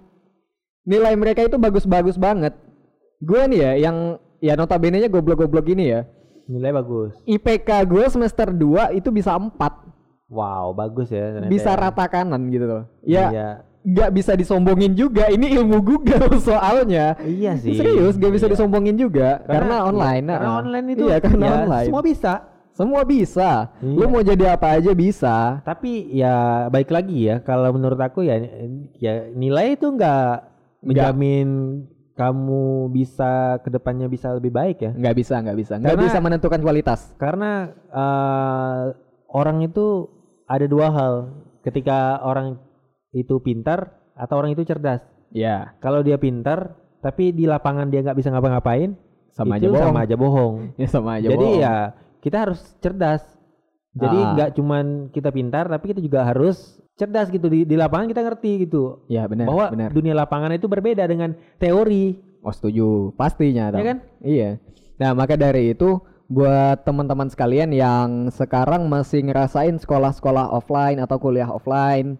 Nilai 0.85 1.13
mereka 1.17 1.41
itu 1.41 1.57
bagus-bagus 1.57 2.15
banget. 2.15 2.53
Gue 3.25 3.41
nih 3.49 3.59
ya 3.59 3.71
yang 3.89 3.97
ya 4.37 4.53
notabene-nya 4.53 5.09
goblok-goblok 5.09 5.65
gini 5.65 5.89
ya. 5.89 6.05
Nilai 6.45 6.69
bagus. 6.71 7.17
IPK 7.25 7.69
gue 7.83 8.05
semester 8.05 8.53
2 8.53 8.93
itu 8.93 9.09
bisa 9.09 9.33
4. 9.33 9.49
Wow, 10.29 10.73
bagus 10.73 11.09
ya. 11.09 11.33
ternyata 11.33 11.49
Bisa 11.49 11.71
ya. 11.73 11.79
rata 11.79 12.05
kanan 12.05 12.49
gitu 12.49 12.65
loh. 12.65 12.83
Ya 13.01 13.25
Iya. 13.29 13.47
nggak 13.81 14.09
bisa 14.13 14.31
disombongin 14.33 14.93
juga. 14.93 15.25
Ini 15.29 15.57
ilmu 15.57 15.81
Google 15.81 16.37
soalnya. 16.45 17.17
Iya 17.21 17.57
sih. 17.57 17.73
Serius 17.73 18.13
gak 18.15 18.33
bisa 18.33 18.45
Iya. 18.45 18.53
disombongin 18.53 18.93
juga 18.95 19.41
karena, 19.43 19.81
iya, 19.81 19.89
online. 19.89 20.25
Karena 20.29 20.45
nah. 20.45 20.61
online 20.61 20.85
itu 20.93 21.05
Iya, 21.05 21.17
karena 21.17 21.45
ya, 21.45 21.53
online. 21.61 21.87
semua 21.89 22.03
bisa. 22.05 22.33
Semua 22.75 23.01
bisa. 23.07 23.51
Iya. 23.79 23.95
Lu 23.95 24.05
mau 24.05 24.21
jadi 24.21 24.45
apa 24.51 24.67
aja 24.75 24.91
bisa. 24.91 25.37
Tapi 25.61 26.11
ya 26.11 26.33
baik 26.67 26.89
lagi 26.89 27.25
ya 27.25 27.41
kalau 27.41 27.71
menurut 27.71 27.97
aku 27.97 28.21
ya 28.21 28.35
ya 28.97 29.29
nilai 29.31 29.73
itu 29.73 29.87
nggak 29.87 30.29
menjamin 30.83 31.47
kamu 32.15 32.87
bisa 32.89 33.59
ke 33.59 33.67
depannya 33.67 34.07
bisa 34.07 34.31
lebih 34.31 34.49
baik 34.49 34.77
ya. 34.79 34.91
nggak 34.91 35.15
bisa 35.15 35.35
nggak 35.37 35.57
bisa 35.57 35.73
nggak 35.75 35.91
Karena- 35.93 36.05
bisa 36.07 36.19
menentukan 36.19 36.59
kualitas 36.59 36.99
Karena 37.15 37.51
eh, 37.91 38.83
orang 39.29 39.57
itu 39.61 40.07
ada 40.45 40.63
dua 40.65 40.87
hal. 40.89 41.13
Ketika 41.59 42.21
orang 42.21 42.61
itu 43.11 43.41
pintar 43.41 43.89
atau 44.13 44.37
orang 44.37 44.53
itu 44.53 44.63
cerdas. 44.63 45.01
ya 45.29 45.75
Kalau 45.79 45.99
dia 45.99 46.15
pintar 46.15 46.77
tapi 47.01 47.29
di 47.29 47.43
lapangan 47.45 47.89
dia 47.89 48.01
nggak 48.01 48.15
bisa 48.15 48.31
ngapa-ngapain, 48.31 48.95
sama 49.29 49.59
itu 49.59 49.67
aja 49.67 49.69
bohong 49.69 49.85
sama 49.85 49.99
aja 50.01 50.15
bohong. 50.15 50.53
ya 50.81 50.87
sama 50.87 51.09
aja 51.19 51.27
Jadi 51.29 51.43
bohong. 51.43 51.59
ya 51.59 51.75
kita 52.21 52.37
harus 52.47 52.61
cerdas. 52.79 53.21
Jadi 53.91 54.17
Ah. 54.17 54.31
nggak 54.33 54.49
cuman 54.55 54.85
kita 55.09 55.29
pintar 55.29 55.67
tapi 55.67 55.91
kita 55.91 55.99
juga 55.99 56.23
harus 56.23 56.79
cerdas 56.95 57.27
gitu 57.27 57.45
di 57.45 57.63
di 57.63 57.75
lapangan 57.75 58.07
kita 58.07 58.23
ngerti 58.23 58.51
gitu. 58.63 59.03
ya 59.05 59.27
benar 59.27 59.45
bahwa 59.45 59.65
benar 59.69 59.89
dunia 59.91 60.15
lapangan 60.15 60.51
itu 60.51 60.65
berbeda 60.65 61.03
dengan 61.03 61.31
teori. 61.55 62.15
oh 62.39 62.53
setuju 62.53 62.87
pastinya 63.13 63.67
Ya 63.67 63.73
Tam. 63.75 63.83
kan? 63.83 63.97
iya 64.23 64.49
nah 64.95 65.11
maka 65.11 65.35
dari 65.35 65.71
itu 65.71 65.99
buat 66.25 66.81
teman-teman 66.81 67.27
sekalian 67.27 67.69
yang 67.69 68.31
sekarang 68.31 68.87
masih 68.87 69.21
ngerasain 69.21 69.75
sekolah-sekolah 69.75 70.49
offline 70.49 70.97
atau 70.97 71.19
kuliah 71.19 71.45
offline 71.47 72.15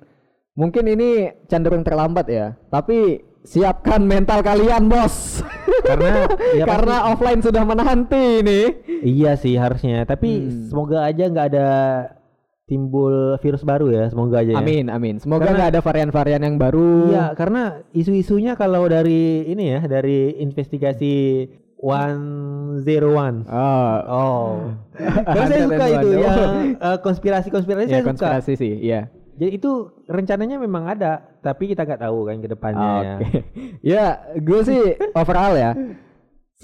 mungkin 0.53 0.85
ini 0.85 1.31
cenderung 1.47 1.81
terlambat 1.81 2.27
ya 2.27 2.53
tapi 2.67 3.23
siapkan 3.41 4.03
mental 4.03 4.41
kalian 4.41 4.85
bos 4.85 5.39
Karena 5.87 6.25
ya 6.53 6.65
karena 6.65 7.13
offline 7.13 7.41
sudah 7.41 7.61
menanti 7.61 8.41
ini 8.41 8.61
Iya 9.05 9.37
sih 9.37 9.53
harusnya, 9.53 10.01
tapi 10.03 10.49
Hmm. 10.49 10.65
semoga 10.65 11.05
aja 11.05 11.29
nggak 11.29 11.47
ada 11.53 11.67
timbul 12.65 13.37
virus 13.39 13.61
baru 13.61 13.93
ya, 13.93 14.09
semoga 14.09 14.41
aja. 14.41 14.57
ya. 14.57 14.57
Amin, 14.57 14.89
amin. 14.89 15.21
Semoga 15.21 15.53
nggak 15.53 15.69
ada 15.77 15.81
varian-varian 15.85 16.41
yang 16.41 16.57
baru. 16.57 17.13
Iya, 17.13 17.25
karena 17.37 17.85
isu-isunya 17.93 18.57
kalau 18.57 18.89
dari 18.89 19.45
ini 19.45 19.77
ya, 19.77 19.85
dari 19.85 20.33
investigasi 20.41 21.45
101. 21.77 23.45
Oh, 23.45 23.95
Oh. 24.09 24.49
Karena 25.27 25.45
saya 25.45 25.63
suka 25.69 25.85
itu 25.91 26.09
yang 26.17 26.41
eh, 26.81 26.97
konspirasi-konspirasi 27.03 27.89
ya 27.89 27.93
saya 27.93 28.01
suka. 28.01 28.11
konspirasi 28.17 28.53
sih, 28.57 28.73
iya. 28.81 29.11
Jadi 29.35 29.59
itu 29.59 29.91
rencananya 30.07 30.55
memang 30.57 30.87
ada, 30.87 31.19
tapi 31.43 31.67
kita 31.67 31.83
nggak 31.83 32.07
tahu 32.07 32.23
kan 32.23 32.39
ke 32.39 32.47
depannya 32.47 32.87
Oke. 32.87 33.03
ya. 33.11 33.19
ya, 33.83 34.05
gue 34.39 34.59
sih 34.63 34.81
overall 35.13 35.53
ya. 35.53 35.71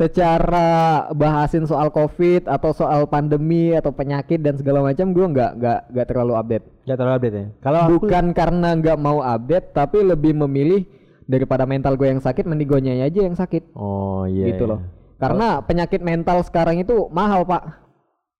Secara 0.02 0.70
bahasin 1.14 1.70
soal 1.70 1.94
COVID 1.94 2.50
atau 2.50 2.74
soal 2.74 3.06
pandemi 3.06 3.78
atau 3.78 3.94
penyakit 3.94 4.42
dan 4.42 4.58
segala 4.58 4.82
macam, 4.82 5.14
gue 5.14 5.28
nggak 5.30 5.52
nggak 5.62 5.80
nggak 5.94 6.08
terlalu 6.10 6.34
update. 6.34 6.66
Nggak 6.90 6.98
terlalu 6.98 7.16
update 7.22 7.36
ya. 7.38 7.46
Kalau 7.62 7.80
aku 7.86 7.94
Bukan 8.02 8.26
karena 8.34 8.70
nggak 8.82 8.98
mau 8.98 9.22
update, 9.22 9.78
tapi 9.78 10.02
lebih 10.02 10.34
memilih 10.34 10.90
daripada 11.30 11.70
mental 11.70 11.94
gue 11.94 12.10
yang 12.10 12.18
sakit, 12.18 12.50
mending 12.50 12.66
gue 12.66 12.82
aja 12.98 13.20
yang 13.22 13.38
sakit. 13.38 13.78
Oh 13.78 14.26
iya. 14.26 14.50
gitu 14.50 14.66
iya. 14.66 14.72
loh. 14.74 14.80
Karena 15.22 15.62
penyakit 15.62 16.02
mental 16.02 16.42
sekarang 16.42 16.82
itu 16.82 17.06
mahal, 17.14 17.46
Pak. 17.46 17.78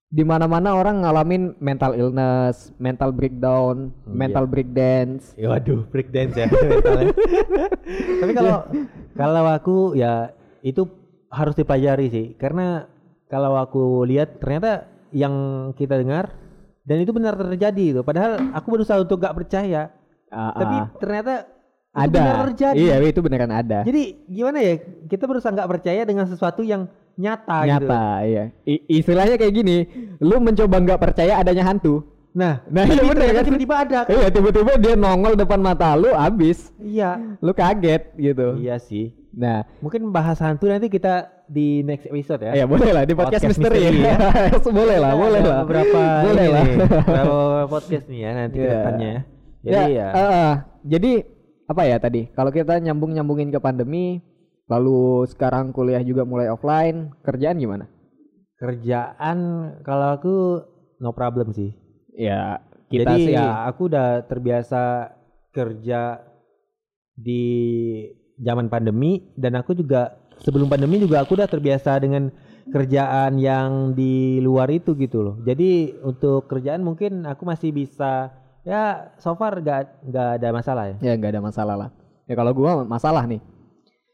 Di 0.10 0.26
mana-mana 0.26 0.74
orang 0.74 1.06
ngalamin 1.06 1.54
mental 1.62 1.94
illness, 1.94 2.74
mental 2.82 3.14
breakdown, 3.14 3.94
Iya. 4.10 4.18
mental 4.18 4.44
breakdance. 4.50 5.38
Ya 5.38 5.54
waduh, 5.54 5.86
break 5.94 6.10
dance 6.10 6.34
ya. 6.34 6.50
mentalnya. 6.50 7.14
Tapi 8.18 8.32
kalau 8.34 8.58
kalau 9.22 9.44
aku 9.46 9.78
ya 9.94 10.34
itu 10.66 11.01
harus 11.32 11.56
dipelajari 11.56 12.08
sih, 12.08 12.26
karena 12.36 12.86
kalau 13.26 13.56
aku 13.56 14.04
lihat 14.04 14.38
ternyata 14.38 14.86
yang 15.10 15.34
kita 15.74 15.96
dengar 15.96 16.36
dan 16.84 16.98
itu 17.00 17.12
benar 17.12 17.34
terjadi 17.34 17.86
itu. 17.90 18.02
Padahal 18.02 18.52
aku 18.52 18.68
berusaha 18.70 19.00
untuk 19.00 19.18
gak 19.18 19.34
percaya, 19.34 19.92
Ah, 20.28 20.52
tapi 20.54 20.76
ternyata 20.98 21.34
itu 21.90 22.08
ada. 22.08 22.20
benar 22.20 22.40
terjadi. 22.50 22.76
Iya, 22.78 22.96
itu 23.02 23.20
beneran 23.20 23.52
ada. 23.52 23.84
Jadi 23.84 24.24
gimana 24.26 24.60
ya? 24.60 24.80
Kita 25.06 25.24
berusaha 25.24 25.52
nggak 25.52 25.68
percaya 25.70 26.02
dengan 26.04 26.24
sesuatu 26.24 26.64
yang 26.64 26.88
nyata, 27.14 27.58
gitu. 27.64 27.88
Nyata, 27.88 28.04
iya. 28.24 28.44
I- 28.64 28.84
istilahnya 28.90 29.36
kayak 29.36 29.52
gini, 29.54 29.78
lu 30.18 30.40
mencoba 30.40 30.80
nggak 30.80 31.00
percaya 31.02 31.36
adanya 31.36 31.64
hantu. 31.66 32.04
Nah, 32.32 32.64
Nah, 32.66 32.88
tapi 32.88 32.96
iya 32.96 33.04
bener 33.04 33.16
ternyata 33.20 33.36
kan? 33.36 33.46
tiba-tiba 33.46 33.76
ada. 33.78 34.00
kan? 34.02 34.14
Iya, 34.16 34.28
tiba-tiba 34.32 34.72
dia 34.80 34.94
nongol 34.96 35.36
depan 35.36 35.60
mata 35.60 35.92
lu, 35.94 36.08
abis. 36.10 36.72
Iya. 36.80 37.36
Lu 37.38 37.52
kaget 37.52 38.16
gitu. 38.16 38.56
Iya 38.56 38.80
sih. 38.80 39.12
Nah, 39.32 39.64
Mungkin 39.80 40.12
bahas 40.12 40.38
hantu 40.40 40.68
nanti 40.68 40.92
kita 40.92 41.32
di 41.48 41.80
next 41.82 42.04
episode 42.06 42.44
ya. 42.44 42.52
ya 42.54 42.66
boleh 42.68 42.92
lah 42.92 43.04
di 43.04 43.16
podcast, 43.16 43.48
Podcast 43.48 43.60
misteri, 43.60 43.80
misteri 43.80 44.08
ya. 44.12 44.18
boleh 44.60 44.98
lah, 45.00 45.14
boleh 45.16 45.42
lah. 45.42 45.58
Beberapa 45.64 46.02
boleh 46.28 46.48
lah. 46.52 46.66
beberapa 47.08 47.38
podcast 47.72 48.06
nih 48.12 48.20
ya 48.20 48.32
nanti 48.36 48.58
ke 48.60 48.64
Iya. 48.64 48.74
depannya 48.76 49.10
ya. 49.10 49.22
Jadi 49.62 49.84
ya, 49.94 50.08
eh, 50.12 50.30
eh, 50.34 50.54
jadi 50.84 51.12
apa 51.70 51.82
ya 51.86 51.98
tadi? 51.98 52.22
Kalau 52.34 52.52
kita 52.52 52.76
nyambung 52.82 53.14
nyambungin 53.14 53.50
ke 53.50 53.60
pandemi, 53.62 54.20
lalu 54.68 55.24
sekarang 55.30 55.72
kuliah 55.72 56.02
juga 56.02 56.26
mulai 56.26 56.48
offline, 56.48 57.16
kerjaan 57.22 57.56
gimana? 57.56 57.86
kerjaan 58.58 59.38
kalau 59.82 60.08
aku 60.14 60.36
no 61.02 61.10
problem 61.18 61.50
sih. 61.50 61.74
Ya 62.14 62.62
kita 62.94 63.18
Jadi 63.18 63.26
sih 63.26 63.34
ya 63.34 63.66
aku 63.66 63.90
udah 63.90 64.22
terbiasa 64.22 65.10
kerja 65.50 66.22
di 67.18 67.42
zaman 68.42 68.68
pandemi 68.68 69.22
dan 69.38 69.56
aku 69.56 69.78
juga 69.78 70.18
sebelum 70.42 70.68
pandemi 70.68 70.98
juga 70.98 71.22
aku 71.22 71.38
udah 71.38 71.46
terbiasa 71.46 72.02
dengan 72.02 72.34
kerjaan 72.70 73.38
yang 73.38 73.94
di 73.94 74.38
luar 74.42 74.70
itu 74.74 74.94
gitu 74.98 75.22
loh. 75.22 75.36
Jadi 75.46 75.98
untuk 76.02 76.50
kerjaan 76.50 76.82
mungkin 76.82 77.26
aku 77.26 77.46
masih 77.46 77.70
bisa 77.74 78.34
ya 78.62 79.14
so 79.18 79.34
far 79.34 79.58
gak, 79.62 80.02
nggak 80.06 80.28
ada 80.42 80.50
masalah 80.54 80.84
ya. 80.94 80.96
ya 81.02 81.14
nggak 81.18 81.32
ada 81.38 81.42
masalah 81.42 81.76
lah. 81.78 81.90
Ya 82.30 82.34
kalau 82.38 82.54
gua 82.54 82.86
masalah 82.86 83.26
nih, 83.28 83.42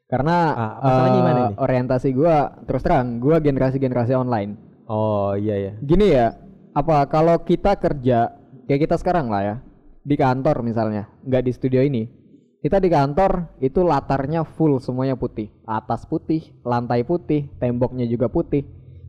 karena 0.08 0.38
Ah, 0.56 0.72
masalahnya 0.82 1.12
gimana 1.20 1.40
nih? 1.52 1.56
orientasi 1.60 2.10
gua 2.16 2.36
terus 2.66 2.82
terang, 2.82 3.20
gua 3.20 3.38
generasi 3.44 3.78
generasi 3.78 4.16
online. 4.16 4.56
Oh 4.88 5.36
iya 5.36 5.56
ya. 5.60 5.72
Gini 5.84 6.16
ya, 6.16 6.32
apa 6.72 7.04
kalau 7.12 7.44
kita 7.44 7.76
kerja 7.78 8.32
kayak 8.66 8.88
kita 8.88 8.96
sekarang 8.98 9.28
lah 9.28 9.42
ya 9.44 9.56
di 10.02 10.16
kantor 10.16 10.64
misalnya, 10.64 11.12
nggak 11.28 11.44
di 11.44 11.52
studio 11.52 11.84
ini, 11.84 12.08
kita 12.68 12.84
di 12.84 12.92
kantor 12.92 13.48
itu 13.64 13.80
latarnya 13.80 14.44
full 14.44 14.84
semuanya 14.84 15.16
putih. 15.16 15.48
Atas 15.64 16.04
putih 16.04 16.52
lantai 16.68 17.08
putih 17.08 17.48
temboknya 17.64 18.04
juga 18.04 18.28
putih 18.28 18.68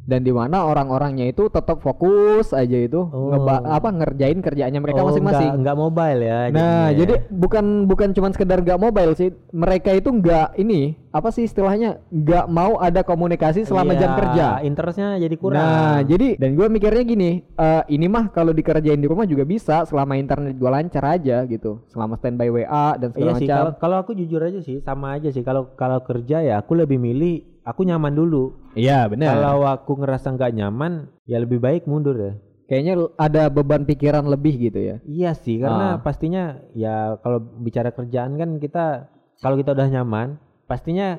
dan 0.08 0.24
di 0.24 0.32
mana 0.32 0.64
orang-orangnya 0.64 1.28
itu 1.28 1.52
tetap 1.52 1.78
fokus 1.78 2.56
aja 2.56 2.80
itu 2.80 2.96
Oh. 3.04 3.28
ngeba 3.28 3.60
apa 3.60 3.88
ngerjain 3.92 4.40
kerjaannya 4.40 4.80
mereka 4.80 5.04
Oh, 5.04 5.12
masing-masing 5.12 5.52
nggak, 5.52 5.60
nggak 5.60 5.76
mobile 5.76 6.20
ya. 6.22 6.38
Nah, 6.48 6.88
ya. 6.88 6.96
jadi 6.96 7.28
bukan 7.28 7.64
bukan 7.84 8.08
cuman 8.10 8.32
sekedar 8.32 8.64
gak 8.64 8.80
mobile 8.80 9.12
sih. 9.12 9.28
Mereka 9.50 9.92
itu 9.92 10.08
nggak 10.08 10.56
ini 10.56 10.96
apa 11.08 11.28
sih 11.28 11.44
istilahnya 11.44 12.00
nggak 12.08 12.46
mau 12.48 12.80
ada 12.80 13.04
komunikasi 13.04 13.62
selama 13.62 13.92
Iya, 13.92 14.00
jam 14.00 14.10
kerja. 14.16 14.46
Interestnya 14.62 15.08
jadi 15.18 15.36
kurang. 15.36 15.60
Nah, 15.60 16.00
jadi 16.00 16.40
dan 16.40 16.56
gue 16.56 16.66
mikirnya 16.66 17.04
gini, 17.04 17.30
eh, 17.44 17.82
ini 17.88 18.06
mah 18.08 18.30
kalau 18.30 18.50
dikerjain 18.50 18.96
di 18.96 19.06
rumah 19.06 19.28
juga 19.28 19.44
bisa 19.44 19.84
selama 19.84 20.16
internet 20.16 20.56
gue 20.56 20.70
lancar 20.70 21.04
aja 21.10 21.44
gitu, 21.44 21.84
selama 21.86 22.16
standby 22.16 22.48
WA 22.48 22.96
dan 22.96 23.10
Iya 23.10 23.14
segala 23.14 23.32
sih. 23.36 23.44
macam. 23.44 23.56
Kalau 23.58 23.72
kalau 23.78 23.96
aku 23.98 24.12
jujur 24.14 24.40
aja 24.40 24.60
sih, 24.60 24.80
sama 24.80 25.20
aja 25.20 25.28
sih. 25.28 25.44
Kalau 25.44 25.68
kalau 25.74 26.00
kerja 26.00 26.40
ya 26.40 26.56
aku 26.56 26.72
lebih 26.74 26.96
milih 26.96 27.44
aku 27.60 27.84
nyaman 27.84 28.14
dulu. 28.14 28.56
Iya 28.78 29.10
benar. 29.10 29.34
Kalau 29.34 29.66
aku 29.66 29.92
ngerasa 29.98 30.30
nggak 30.38 30.54
nyaman, 30.54 30.92
ya 31.26 31.42
lebih 31.42 31.58
baik 31.58 31.90
mundur 31.90 32.14
ya. 32.14 32.32
Kayaknya 32.68 32.94
ada 33.16 33.42
beban 33.48 33.82
pikiran 33.88 34.28
lebih 34.28 34.70
gitu 34.70 34.78
ya. 34.78 34.96
Iya 35.02 35.32
sih, 35.34 35.58
karena 35.58 35.96
Ah. 35.96 36.00
pastinya 36.04 36.62
ya 36.76 37.18
kalau 37.24 37.40
bicara 37.40 37.90
kerjaan 37.90 38.36
kan 38.38 38.60
kita 38.60 39.08
kalau 39.40 39.56
kita 39.56 39.72
udah 39.72 39.88
nyaman, 39.88 40.36
pastinya 40.68 41.18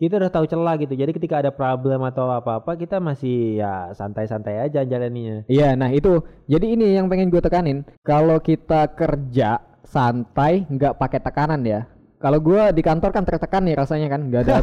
kita 0.00 0.16
udah 0.16 0.32
tahu 0.32 0.48
celah 0.48 0.80
gitu. 0.80 0.96
Jadi 0.96 1.12
ketika 1.12 1.44
ada 1.44 1.52
problem 1.52 2.00
atau 2.08 2.32
apa-apa, 2.32 2.72
kita 2.74 2.98
masih 2.98 3.60
ya 3.60 3.92
santai-santai 3.92 4.64
aja 4.66 4.80
jalaninya. 4.80 5.44
Iya, 5.44 5.76
nah 5.76 5.92
itu. 5.92 6.24
Jadi 6.48 6.72
ini 6.72 6.96
yang 6.96 7.06
pengen 7.12 7.28
gue 7.28 7.44
tekanin. 7.44 7.84
Kalau 8.00 8.40
kita 8.40 8.88
kerja 8.96 9.60
santai, 9.84 10.64
nggak 10.72 10.96
pakai 10.96 11.20
tekanan 11.20 11.60
ya. 11.68 11.84
Kalau 12.20 12.36
gue 12.36 12.62
di 12.76 12.84
kantor 12.84 13.16
kan 13.16 13.24
tertekan 13.24 13.64
nih 13.64 13.80
rasanya 13.80 14.12
kan, 14.12 14.20
nggak 14.28 14.44
ada. 14.44 14.54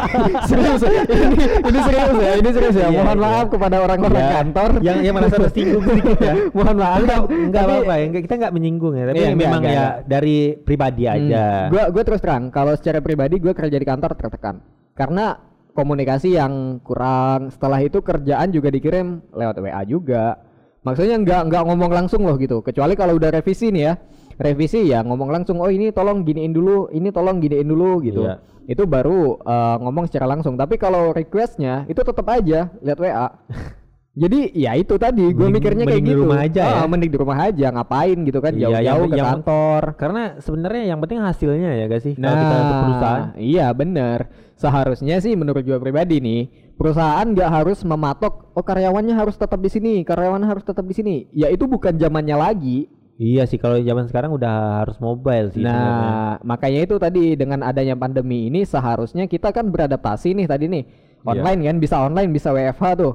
serius, 0.48 0.80
ini 0.80 1.36
ini 1.60 1.78
serius 1.84 2.16
ya, 2.16 2.32
ini 2.40 2.50
serius 2.50 2.72
ya. 2.74 2.88
Iya, 2.88 2.96
Mohon 2.96 3.12
iya. 3.12 3.24
maaf 3.28 3.46
kepada 3.52 3.76
orang-orang 3.84 4.16
Iya. 4.16 4.32
kantor. 4.32 4.70
yang 4.80 4.98
yang 5.04 5.14
merasa 5.20 5.36
tersinggung 5.36 5.84
sedikit 5.84 6.18
ya. 6.18 6.34
Mohon 6.56 6.76
maaf. 6.80 6.98
enggak 7.04 7.20
enggak 7.28 7.62
apa-apa 7.68 7.94
ya, 8.00 8.06
kita 8.16 8.34
enggak 8.40 8.52
menyinggung 8.56 8.94
ya, 8.96 9.04
tapi 9.04 9.16
Iya, 9.20 9.28
memang 9.36 9.60
enggak, 9.60 9.76
ya 9.76 9.76
enggak. 9.76 9.94
dari 10.08 10.36
pribadi 10.56 11.04
aja. 11.04 11.44
Hmm, 11.44 11.68
Gua 11.68 11.84
gua 11.92 12.02
terus 12.02 12.20
terang, 12.24 12.42
kalau 12.48 12.72
secara 12.80 12.98
pribadi 13.04 13.34
gue 13.36 13.52
kerja 13.52 13.76
di 13.76 13.84
kantor 13.84 14.10
tertekan. 14.16 14.54
Karena 14.96 15.36
komunikasi 15.72 16.28
yang 16.32 16.80
kurang. 16.80 17.52
Setelah 17.52 17.80
itu 17.80 18.00
kerjaan 18.00 18.48
juga 18.48 18.72
dikirim 18.72 19.20
lewat 19.30 19.60
WA 19.60 19.84
juga. 19.84 20.40
Maksudnya 20.80 21.20
nggak 21.20 21.40
nggak 21.44 21.62
ngomong 21.68 21.92
langsung 21.92 22.24
loh 22.24 22.40
gitu. 22.40 22.64
Kecuali 22.64 22.96
kalau 22.96 23.20
udah 23.20 23.30
revisi 23.30 23.68
nih 23.68 23.84
ya. 23.84 23.94
Revisi 24.36 24.86
ya 24.86 25.00
ngomong 25.00 25.28
langsung, 25.28 25.58
"Oh, 25.58 25.68
ini 25.68 25.90
tolong 25.90 26.22
giniin 26.22 26.50
dulu, 26.50 26.88
ini 26.88 27.08
tolong 27.08 27.38
giniin 27.38 27.66
dulu" 27.66 28.00
gitu. 28.00 28.24
Iya. 28.24 28.40
Itu 28.64 28.86
baru 28.86 29.36
eh, 29.38 29.76
ngomong 29.80 30.06
secara 30.06 30.26
langsung. 30.28 30.54
Tapi 30.54 30.76
kalau 30.76 31.10
requestnya 31.10 31.84
itu 31.86 31.98
tetap 31.98 32.24
aja 32.28 32.70
lihat 32.78 32.98
WA. 32.98 33.28
Jadi 34.12 34.52
ya 34.52 34.76
itu 34.76 35.00
tadi 35.00 35.24
gue 35.32 35.48
mikirnya 35.48 35.88
kayak 35.88 35.96
mending 35.96 36.04
di 36.04 36.12
gitu. 36.12 36.20
rumah 36.28 36.38
aja 36.44 36.60
ya. 36.60 36.76
Ah, 36.76 36.86
mending 36.86 37.08
di 37.08 37.16
rumah 37.16 37.38
aja 37.48 37.66
ngapain 37.72 38.18
gitu 38.28 38.38
kan 38.44 38.52
Iya, 38.52 38.60
jauh-jauh 38.68 38.84
yang- 38.84 39.08
ke 39.08 39.16
yang- 39.16 39.30
kantor. 39.40 39.82
Karena 39.96 40.22
sebenarnya 40.36 40.82
yang 40.84 40.98
penting 41.00 41.18
hasilnya 41.24 41.70
ya 41.72 41.84
gak 41.88 42.02
sih 42.04 42.12
kalau 42.12 42.36
kita 42.36 42.54
untuk 42.60 42.76
perusahaan. 42.84 43.22
Iya 43.40 43.66
bener. 43.72 44.18
Seharusnya 44.52 45.16
sih 45.16 45.32
menurut 45.32 45.64
gue 45.64 45.80
pribadi 45.80 46.20
nih, 46.20 46.42
perusahaan 46.76 47.24
nggak 47.24 47.50
harus 47.50 47.80
mematok, 47.82 48.52
oh 48.52 48.60
karyawannya 48.60 49.16
harus 49.16 49.34
tetap 49.34 49.58
di 49.58 49.72
sini, 49.72 50.04
karyawannya 50.04 50.44
harus 50.44 50.62
tetap 50.62 50.84
di 50.84 50.92
sini. 50.92 51.14
Ya 51.32 51.48
itu 51.48 51.64
bukan 51.64 51.96
zamannya 51.96 52.36
lagi. 52.36 52.92
Iya 53.22 53.46
sih 53.46 53.54
kalau 53.54 53.78
zaman 53.78 54.10
sekarang 54.10 54.34
udah 54.34 54.82
harus 54.82 54.98
mobile 54.98 55.54
sih 55.54 55.62
sebenarnya. 55.62 55.94
Nah, 55.94 56.34
makanya 56.42 56.80
itu 56.82 56.98
tadi 56.98 57.38
dengan 57.38 57.62
adanya 57.62 57.94
pandemi 57.94 58.50
ini 58.50 58.66
seharusnya 58.66 59.30
kita 59.30 59.54
kan 59.54 59.70
beradaptasi 59.70 60.34
nih 60.34 60.46
tadi 60.50 60.66
nih. 60.66 60.82
Iya. 61.22 61.30
Online 61.30 61.60
kan 61.70 61.76
bisa 61.78 61.96
online, 62.02 62.34
bisa 62.34 62.50
WFH 62.50 62.84
tuh. 62.98 63.14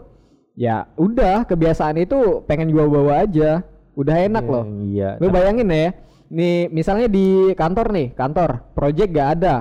Ya, 0.55 0.87
udah 0.95 1.43
kebiasaan 1.43 1.99
itu 1.99 2.39
pengen 2.47 2.71
gua 2.71 2.87
bawa 2.87 3.27
aja. 3.27 3.67
Udah 3.99 4.15
enak 4.15 4.47
loh. 4.47 4.63
Iya. 4.87 5.19
Lu 5.19 5.27
bayangin 5.27 5.67
ya, 5.67 5.91
nih 6.31 6.71
misalnya 6.71 7.11
di 7.11 7.51
kantor 7.51 7.91
nih, 7.91 8.07
kantor, 8.15 8.63
project 8.71 9.11
gak 9.11 9.29
ada. 9.41 9.55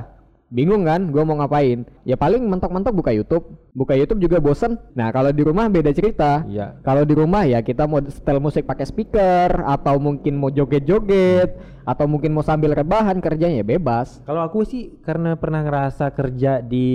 Bingung 0.47 0.87
kan, 0.87 1.11
gua 1.11 1.27
mau 1.27 1.35
ngapain? 1.43 1.83
Ya 2.07 2.15
paling 2.15 2.47
mentok-mentok 2.47 2.95
buka 2.95 3.11
YouTube. 3.11 3.51
Buka 3.75 3.99
YouTube 3.99 4.23
juga 4.23 4.39
bosen. 4.39 4.79
Nah 4.95 5.11
kalau 5.11 5.35
di 5.35 5.43
rumah 5.43 5.67
beda 5.67 5.91
cerita. 5.91 6.47
Iya. 6.47 6.79
Kalau 6.87 7.03
di 7.03 7.15
rumah 7.19 7.43
ya 7.43 7.67
kita 7.67 7.91
mau 7.91 7.99
setel 8.07 8.39
musik 8.39 8.63
pakai 8.63 8.87
speaker, 8.87 9.67
atau 9.67 9.99
mungkin 9.99 10.39
mau 10.39 10.55
joget-joget, 10.55 11.59
atau 11.83 12.07
mungkin 12.07 12.31
mau 12.31 12.47
sambil 12.47 12.75
rebahan 12.79 13.19
kerjanya 13.19 13.63
ya 13.63 13.67
bebas. 13.67 14.23
Kalau 14.23 14.43
aku 14.43 14.63
sih 14.63 15.03
karena 15.03 15.35
pernah 15.35 15.67
ngerasa 15.67 16.15
kerja 16.15 16.63
di 16.63 16.89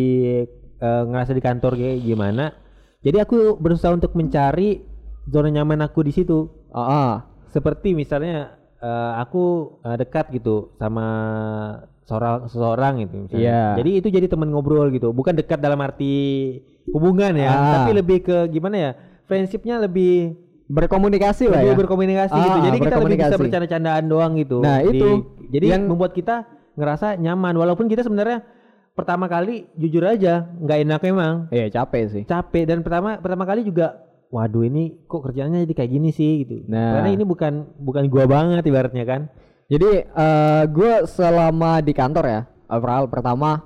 eh, 0.79 1.03
ngerasa 1.07 1.35
di 1.35 1.43
kantor 1.43 1.75
kayak 1.75 2.07
gimana, 2.07 2.55
jadi 3.03 3.25
aku 3.25 3.57
berusaha 3.57 3.91
untuk 3.91 4.13
mencari 4.13 4.83
zona 5.27 5.49
nyaman 5.49 5.83
aku 5.83 6.07
di 6.07 6.11
situ. 6.15 6.47
Ah, 6.71 6.79
ah. 6.79 7.11
Seperti 7.51 7.91
misalnya 7.91 8.55
eh, 8.79 9.13
aku 9.19 9.75
eh, 9.83 9.95
dekat 9.99 10.31
gitu 10.35 10.71
sama 10.79 11.07
seorang 12.03 12.45
seseorang 12.45 12.93
gitu 12.99 13.15
misalnya. 13.21 13.41
Iya. 13.41 13.63
Jadi 13.77 13.91
itu 13.95 14.07
jadi 14.09 14.27
teman 14.27 14.49
ngobrol 14.49 14.89
gitu, 14.89 15.09
bukan 15.09 15.33
dekat 15.33 15.57
dalam 15.57 15.79
arti 15.79 16.13
hubungan 16.87 17.31
ya, 17.31 17.49
Ah. 17.49 17.71
tapi 17.77 17.91
lebih 17.93 18.17
ke 18.21 18.49
gimana 18.49 18.75
ya? 18.75 18.91
Friendshipnya 19.25 19.79
lebih 19.79 20.35
berkomunikasi 20.65 21.45
lah 21.47 21.61
ya. 21.61 21.73
berkomunikasi 21.73 22.31
gitu. 22.33 22.57
Ah, 22.57 22.63
Jadi 22.63 22.77
kita 22.79 22.95
lebih 22.97 23.17
bisa 23.17 23.37
bercanda-candaan 23.37 24.03
doang 24.05 24.31
gitu. 24.35 24.59
Nah, 24.59 24.79
Di- 24.81 24.97
itu 24.97 25.07
jadi 25.49 25.65
yang- 25.75 25.85
membuat 25.85 26.11
kita 26.11 26.47
ngerasa 26.73 27.15
nyaman 27.15 27.53
walaupun 27.53 27.85
kita 27.85 28.01
sebenarnya 28.01 28.43
pertama 28.91 29.27
kali 29.27 29.67
jujur 29.73 30.03
aja 30.03 30.47
nggak 30.53 30.77
enak 30.81 31.01
emang 31.05 31.33
Iya 31.47 31.67
capek 31.69 32.03
sih. 32.09 32.23
capek 32.25 32.63
dan 32.65 32.79
pertama 32.79 33.15
pertama 33.17 33.43
kali 33.45 33.63
juga 33.63 34.03
waduh 34.27 34.63
ini 34.63 34.99
kok 35.05 35.19
kerjanya 35.21 35.59
jadi 35.59 35.73
kayak 35.73 35.91
gini 35.91 36.09
sih 36.09 36.43
gitu 36.43 36.63
Nah. 36.67 36.99
karena 36.99 37.09
ini 37.09 37.23
bukan 37.23 37.71
bukan 37.77 38.07
gua 38.07 38.23
banget 38.25 38.63
ibaratnya 38.63 39.03
kan 39.03 39.21
Jadi 39.71 40.03
eh 40.03 40.63
gue 40.67 41.07
selama 41.07 41.79
di 41.79 41.95
kantor 41.95 42.25
ya, 42.27 42.41
overall 42.67 43.07
pertama 43.07 43.63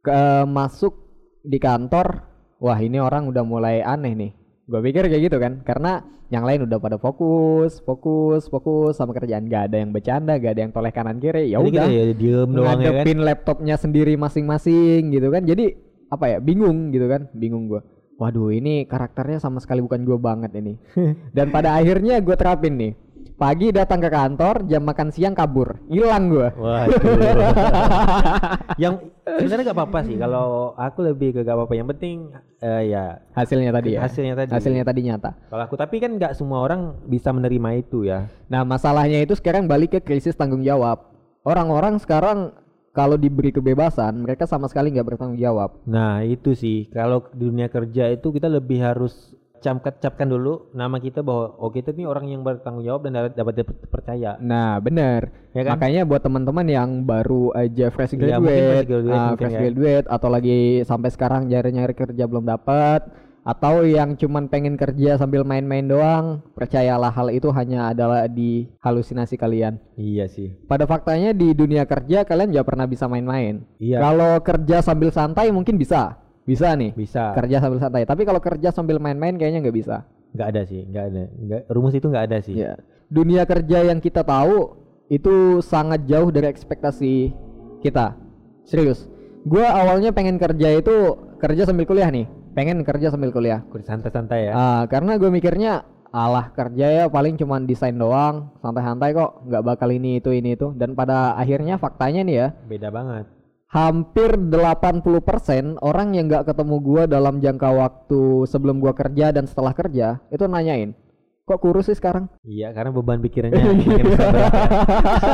ke 0.00 0.48
masuk 0.48 0.96
di 1.44 1.60
kantor, 1.60 2.24
wah 2.56 2.80
ini 2.80 2.96
orang 2.96 3.28
udah 3.28 3.44
mulai 3.44 3.84
aneh 3.84 4.16
nih. 4.16 4.32
Gue 4.64 4.80
pikir 4.80 5.12
kayak 5.12 5.22
gitu 5.28 5.36
kan, 5.36 5.60
karena 5.60 6.00
yang 6.32 6.48
lain 6.48 6.64
udah 6.64 6.80
pada 6.80 6.96
fokus, 6.96 7.84
fokus, 7.84 8.48
fokus 8.48 8.96
sama 8.96 9.12
kerjaan. 9.12 9.44
Gak 9.44 9.68
ada 9.68 9.76
yang 9.76 9.92
bercanda, 9.92 10.40
gak 10.40 10.56
ada 10.56 10.60
yang 10.64 10.72
toleh 10.72 10.88
kanan 10.88 11.20
kiri. 11.20 11.52
Ya 11.52 11.60
Jadi 11.60 11.68
udah, 11.68 11.84
kita 11.84 11.92
ya 11.92 12.04
diem 12.16 12.50
doang 12.56 12.80
ya 12.80 12.92
kan 12.96 13.18
laptopnya 13.20 13.76
sendiri 13.76 14.16
masing-masing 14.16 15.12
gitu 15.12 15.28
kan. 15.28 15.44
Jadi 15.44 15.76
apa 16.08 16.32
ya, 16.32 16.38
bingung 16.40 16.96
gitu 16.96 17.04
kan, 17.12 17.28
bingung 17.36 17.68
gue. 17.68 17.84
Waduh 18.16 18.54
ini 18.54 18.86
karakternya 18.88 19.42
sama 19.42 19.60
sekali 19.60 19.84
bukan 19.84 20.06
gue 20.06 20.16
banget 20.16 20.56
ini. 20.56 20.80
Dan 21.36 21.52
pada 21.52 21.76
akhirnya 21.76 22.16
gue 22.24 22.36
terapin 22.40 22.80
nih. 22.80 22.92
Pagi 23.34 23.74
datang 23.74 23.98
ke 23.98 24.06
kantor, 24.06 24.62
jam 24.70 24.86
makan 24.86 25.10
siang 25.10 25.34
kabur, 25.34 25.74
hilang 25.90 26.30
gue. 26.30 26.48
Waduh. 26.54 27.02
yang 28.82 29.10
sebenarnya 29.26 29.74
gak 29.74 29.78
apa-apa 29.78 29.98
sih 30.06 30.14
kalau 30.14 30.70
aku 30.78 31.02
lebih 31.02 31.34
ke 31.34 31.40
gak 31.42 31.56
apa-apa 31.58 31.74
yang 31.74 31.88
penting 31.90 32.30
eh, 32.62 32.94
ya 32.94 33.18
Hasilnya 33.34 33.74
tadi 33.74 33.98
ya. 33.98 34.06
hasilnya 34.06 34.34
tadi 34.38 34.50
Hasilnya 34.54 34.84
tadi 34.86 35.00
nyata. 35.06 35.30
kalau 35.50 35.62
aku 35.66 35.74
tapi 35.74 35.98
kan 35.98 36.14
nggak 36.14 36.34
semua 36.38 36.62
orang 36.62 36.94
bisa 37.06 37.30
menerima 37.34 37.68
itu 37.78 38.06
ya 38.06 38.30
Nah 38.50 38.62
masalahnya 38.62 39.18
itu 39.22 39.34
sekarang 39.34 39.66
balik 39.66 39.98
ke 39.98 40.00
krisis 40.02 40.38
tanggung 40.38 40.62
jawab. 40.62 41.02
Orang-orang 41.42 41.98
sekarang 42.00 42.54
kalau 42.94 43.18
diberi 43.18 43.50
kebebasan, 43.50 44.22
mereka 44.22 44.46
sama 44.46 44.70
sekali 44.70 44.94
nggak 44.94 45.14
bertanggung 45.14 45.42
jawab. 45.42 45.82
Nah 45.90 46.22
itu 46.22 46.54
sih 46.54 46.86
kalau 46.94 47.26
di 47.34 47.50
dunia 47.50 47.66
kerja 47.66 48.14
itu 48.14 48.30
kita 48.30 48.46
lebih 48.46 48.78
harus 48.78 49.34
camkat 49.64 49.96
capkan 50.04 50.28
dulu 50.28 50.68
nama 50.76 51.00
kita 51.00 51.24
bahwa 51.24 51.56
oh 51.56 51.72
kita 51.72 51.96
nih 51.96 52.04
orang 52.04 52.28
yang 52.28 52.44
bertanggung 52.44 52.84
jawab 52.84 53.08
dan 53.08 53.32
dapat 53.32 53.64
dipercaya. 53.64 54.36
Nah 54.44 54.76
bener. 54.76 55.32
Ya 55.56 55.64
kan? 55.64 55.80
Makanya 55.80 56.04
buat 56.04 56.20
teman-teman 56.20 56.68
yang 56.68 56.90
baru 57.08 57.56
aja 57.56 57.88
fresh 57.88 58.12
Iya, 58.12 58.36
graduate, 58.36 58.60
fresh 58.60 58.88
graduate 58.92 59.24
mungkin 59.24 59.40
fresh 59.40 59.56
ya. 59.56 59.60
graduate 59.64 60.06
atau 60.12 60.28
lagi 60.28 60.58
sampai 60.84 61.08
sekarang 61.08 61.48
nyari-nyari 61.48 61.94
kerja 61.96 62.24
belum 62.28 62.44
dapat, 62.44 63.08
atau 63.44 63.84
yang 63.84 64.16
cuman 64.16 64.48
pengen 64.48 64.74
kerja 64.80 65.20
sambil 65.20 65.44
main-main 65.44 65.84
doang, 65.84 66.40
percayalah 66.56 67.12
hal 67.12 67.28
itu 67.28 67.52
hanya 67.52 67.92
adalah 67.92 68.24
di 68.24 68.72
halusinasi 68.80 69.36
kalian. 69.36 69.76
Iya 70.00 70.32
sih. 70.32 70.56
Pada 70.64 70.88
faktanya 70.88 71.36
di 71.36 71.52
dunia 71.52 71.84
kerja 71.84 72.24
kalian 72.24 72.56
nggak 72.56 72.64
pernah 72.66 72.88
bisa 72.88 73.04
main-main. 73.04 73.60
Iya. 73.76 74.00
Kalau 74.00 74.40
kerja 74.40 74.80
sambil 74.80 75.12
santai 75.12 75.52
mungkin 75.52 75.76
bisa, 75.76 76.23
bisa 76.44 76.76
nih. 76.76 76.92
Bisa. 76.92 77.32
Kerja 77.32 77.60
sambil 77.60 77.80
santai. 77.80 78.04
Tapi 78.04 78.22
kalau 78.28 78.40
kerja 78.40 78.68
sambil 78.70 79.00
main-main 79.00 79.36
kayaknya 79.36 79.64
nggak 79.64 79.76
bisa. 79.76 79.96
Nggak 80.36 80.48
ada 80.52 80.62
sih, 80.68 80.80
nggak 80.84 81.04
ada. 81.08 81.22
Nggak, 81.32 81.62
rumus 81.72 81.94
itu 81.96 82.06
nggak 82.06 82.24
ada 82.30 82.38
sih. 82.44 82.54
Ya. 82.56 82.76
Dunia 83.08 83.42
kerja 83.48 83.84
yang 83.84 83.98
kita 83.98 84.22
tahu 84.22 84.76
itu 85.08 85.60
sangat 85.60 86.04
jauh 86.08 86.28
dari 86.32 86.48
ekspektasi 86.48 87.32
kita. 87.80 88.16
Serius. 88.64 89.08
Gua 89.44 89.68
awalnya 89.72 90.12
pengen 90.12 90.40
kerja 90.40 90.72
itu 90.72 91.20
kerja 91.36 91.68
sambil 91.68 91.84
kuliah 91.84 92.08
nih. 92.08 92.24
Pengen 92.56 92.80
kerja 92.86 93.10
sambil 93.12 93.34
kuliah. 93.34 93.60
Santai-santai 93.84 94.48
ya. 94.48 94.52
Ah, 94.54 94.82
karena 94.86 95.18
gue 95.18 95.26
mikirnya 95.26 95.84
alah 96.14 96.54
kerja 96.54 96.86
ya 96.86 97.04
paling 97.10 97.34
cuman 97.34 97.66
desain 97.66 97.98
doang, 97.98 98.54
santai-santai 98.62 99.10
kok, 99.10 99.42
nggak 99.50 99.62
bakal 99.66 99.90
ini 99.90 100.22
itu 100.22 100.30
ini 100.30 100.54
itu. 100.54 100.70
Dan 100.78 100.94
pada 100.94 101.34
akhirnya 101.34 101.74
faktanya 101.82 102.22
nih 102.22 102.36
ya, 102.38 102.48
Beda 102.70 102.88
banget. 102.94 103.26
Hampir 103.74 104.38
80% 104.38 105.82
orang 105.82 106.14
yang 106.14 106.30
nggak 106.30 106.46
ketemu 106.46 106.76
gua 106.78 107.02
dalam 107.10 107.42
jangka 107.42 107.74
waktu 107.74 108.46
sebelum 108.46 108.78
gua 108.78 108.94
kerja 108.94 109.34
dan 109.34 109.50
setelah 109.50 109.74
kerja 109.74 110.22
itu 110.30 110.46
nanyain, 110.46 110.94
kok 111.42 111.58
kurus 111.58 111.90
sih 111.90 111.98
sekarang? 111.98 112.30
Iya, 112.46 112.70
karena 112.70 112.94
beban 112.94 113.18
pikirannya 113.18 113.58
makin 113.66 114.06
berat 114.06 114.30
ya. 114.30 114.48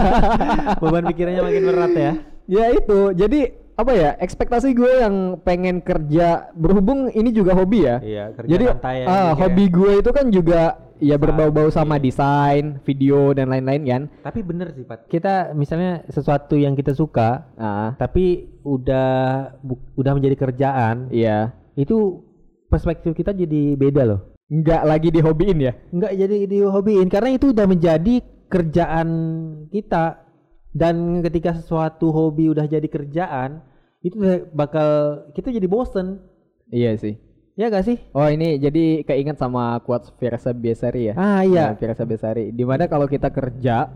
beban 0.81 1.05
pikirannya 1.13 1.43
makin 1.45 1.63
berat 1.69 1.93
ya. 1.93 2.13
Ya 2.51 2.65
itu, 2.73 3.13
jadi 3.13 3.41
apa 3.77 3.93
ya 3.97 4.11
ekspektasi 4.21 4.77
gue 4.77 4.93
yang 5.01 5.41
pengen 5.41 5.81
kerja 5.81 6.53
berhubung 6.53 7.13
ini 7.13 7.33
juga 7.33 7.53
hobi 7.57 7.85
ya. 7.85 7.97
Iya, 8.01 8.25
kerja 8.37 8.51
Jadi 8.57 8.65
santai 8.73 8.97
ya, 9.01 9.07
ah, 9.09 9.17
ya. 9.17 9.29
hobi 9.37 9.65
gue 9.69 9.93
itu 10.01 10.11
kan 10.13 10.27
juga 10.33 10.63
ya 11.01 11.17
berbau-bau 11.17 11.73
sama 11.73 11.97
desain, 11.97 12.79
video 12.85 13.33
dan 13.33 13.49
lain-lain 13.49 13.83
kan. 13.83 14.03
Tapi 14.23 14.45
bener 14.45 14.71
sih, 14.77 14.85
Pat. 14.85 15.09
Kita 15.09 15.57
misalnya 15.57 16.05
sesuatu 16.07 16.55
yang 16.55 16.77
kita 16.77 16.93
suka, 16.93 17.51
Ah, 17.57 17.97
tapi 17.97 18.47
udah 18.63 19.09
bu- 19.65 19.91
udah 19.97 20.13
menjadi 20.15 20.37
kerjaan, 20.37 21.09
iya. 21.11 21.57
itu 21.75 22.21
perspektif 22.69 23.17
kita 23.17 23.33
jadi 23.33 23.75
beda 23.75 24.03
loh. 24.05 24.21
Nggak 24.47 24.83
lagi 24.85 25.09
dihobiin 25.09 25.59
ya. 25.59 25.73
Nggak 25.91 26.13
jadi 26.15 26.37
dihobiin 26.47 27.09
karena 27.09 27.31
itu 27.35 27.51
udah 27.51 27.67
menjadi 27.67 28.15
kerjaan 28.47 29.09
kita. 29.71 30.27
Dan 30.71 31.19
ketika 31.27 31.51
sesuatu 31.55 32.15
hobi 32.15 32.47
udah 32.47 32.63
jadi 32.67 32.87
kerjaan, 32.87 33.59
itu 34.07 34.15
bakal 34.55 35.23
kita 35.35 35.51
jadi 35.51 35.67
bosen. 35.67 36.23
Iya 36.71 36.95
sih. 36.95 37.19
Ya 37.59 37.67
gak 37.69 37.87
sih? 37.87 37.99
Oh 38.15 38.29
ini 38.31 38.57
jadi 38.57 39.03
keinget 39.05 39.37
sama 39.37 39.77
quotes 39.83 40.15
Firsa 40.17 40.55
Besari 40.55 41.11
ya. 41.11 41.15
Ah 41.19 41.43
iya. 41.43 41.75
Nah, 41.75 41.77
Firsa 41.77 42.07
Besari. 42.07 42.55
Di 42.55 42.65
mana 42.65 42.87
kalau 42.87 43.11
kita 43.11 43.29
kerja 43.29 43.91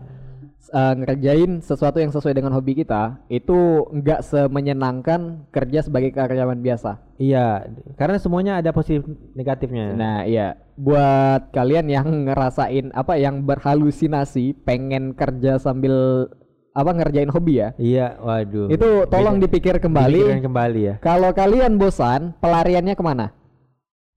eh, 0.69 0.93
ngerjain 0.93 1.63
sesuatu 1.63 1.97
yang 1.97 2.11
sesuai 2.11 2.35
dengan 2.35 2.53
hobi 2.53 2.77
kita 2.83 3.25
itu 3.31 3.89
nggak 3.89 4.21
semenyenangkan 4.21 5.49
kerja 5.49 5.81
sebagai 5.81 6.11
karyawan 6.13 6.59
biasa. 6.59 6.99
Iya, 7.15 7.71
karena 7.95 8.19
semuanya 8.19 8.59
ada 8.59 8.75
positif 8.75 9.07
negatifnya. 9.33 9.95
Nah, 9.95 10.27
iya. 10.27 10.59
Buat 10.75 11.55
kalian 11.55 11.87
yang 11.87 12.27
ngerasain 12.27 12.91
apa 12.91 13.15
yang 13.15 13.47
berhalusinasi 13.47 14.61
pengen 14.67 15.15
kerja 15.15 15.55
sambil 15.55 16.27
apa 16.75 16.91
ngerjain 16.91 17.31
hobi 17.31 17.63
ya. 17.63 17.71
Iya, 17.79 18.19
waduh. 18.19 18.67
Itu 18.67 19.07
tolong 19.07 19.39
dipikir 19.39 19.79
dipikirkan 19.79 19.95
kembali. 19.95 20.43
kembali 20.43 20.81
ya. 20.83 20.95
Kalau 20.99 21.31
kalian 21.31 21.79
bosan, 21.79 22.35
pelariannya 22.43 22.99
ke 22.99 23.01
mana? 23.01 23.44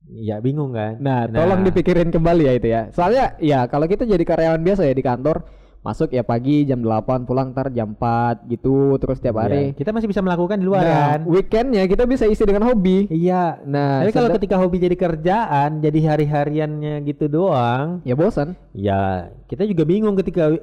Iya, 0.08 0.40
bingung 0.40 0.72
kan? 0.72 0.96
Nah, 0.98 1.28
tolong 1.28 1.60
dipikirin 1.62 2.08
kembali 2.08 2.42
ya 2.42 2.52
itu 2.54 2.68
ya. 2.68 2.82
Soalnya 2.90 3.36
ya 3.38 3.64
kalau 3.64 3.84
kita 3.84 4.02
jadi 4.02 4.20
karyawan 4.20 4.60
biasa 4.60 4.82
ya 4.82 4.92
di 4.92 5.00
kantor, 5.00 5.44
masuk 5.78 6.10
ya 6.10 6.20
pagi 6.22 6.64
jam 6.64 6.80
8, 6.80 7.22
pulang 7.22 7.52
ntar 7.52 7.68
jam 7.70 7.92
4 7.92 8.44
gitu 8.46 8.96
terus 8.96 9.20
tiap 9.20 9.36
Iya, 9.36 9.42
hari. 9.42 9.62
kita 9.72 9.92
masih 9.92 10.08
bisa 10.08 10.20
melakukan 10.20 10.56
di 10.56 10.64
luar 10.64 10.82
Nah, 10.82 10.90
kan? 10.90 11.20
weekendnya 11.24 11.84
kita 11.84 12.04
bisa 12.04 12.24
isi 12.24 12.42
dengan 12.42 12.66
hobi. 12.66 13.04
Iya. 13.08 13.60
Nah, 13.64 14.02
Tapi 14.02 14.12
kalau 14.12 14.30
ketika 14.32 14.56
hobi 14.56 14.76
jadi 14.78 14.96
kerjaan, 14.96 15.78
jadi 15.78 15.98
hari-hariannya 16.08 17.04
gitu 17.04 17.28
doang, 17.28 18.00
ya 18.02 18.16
bosan. 18.16 18.56
ya 18.72 19.28
kita 19.46 19.64
juga 19.64 19.84
bingung 19.84 20.16
ketika 20.16 20.56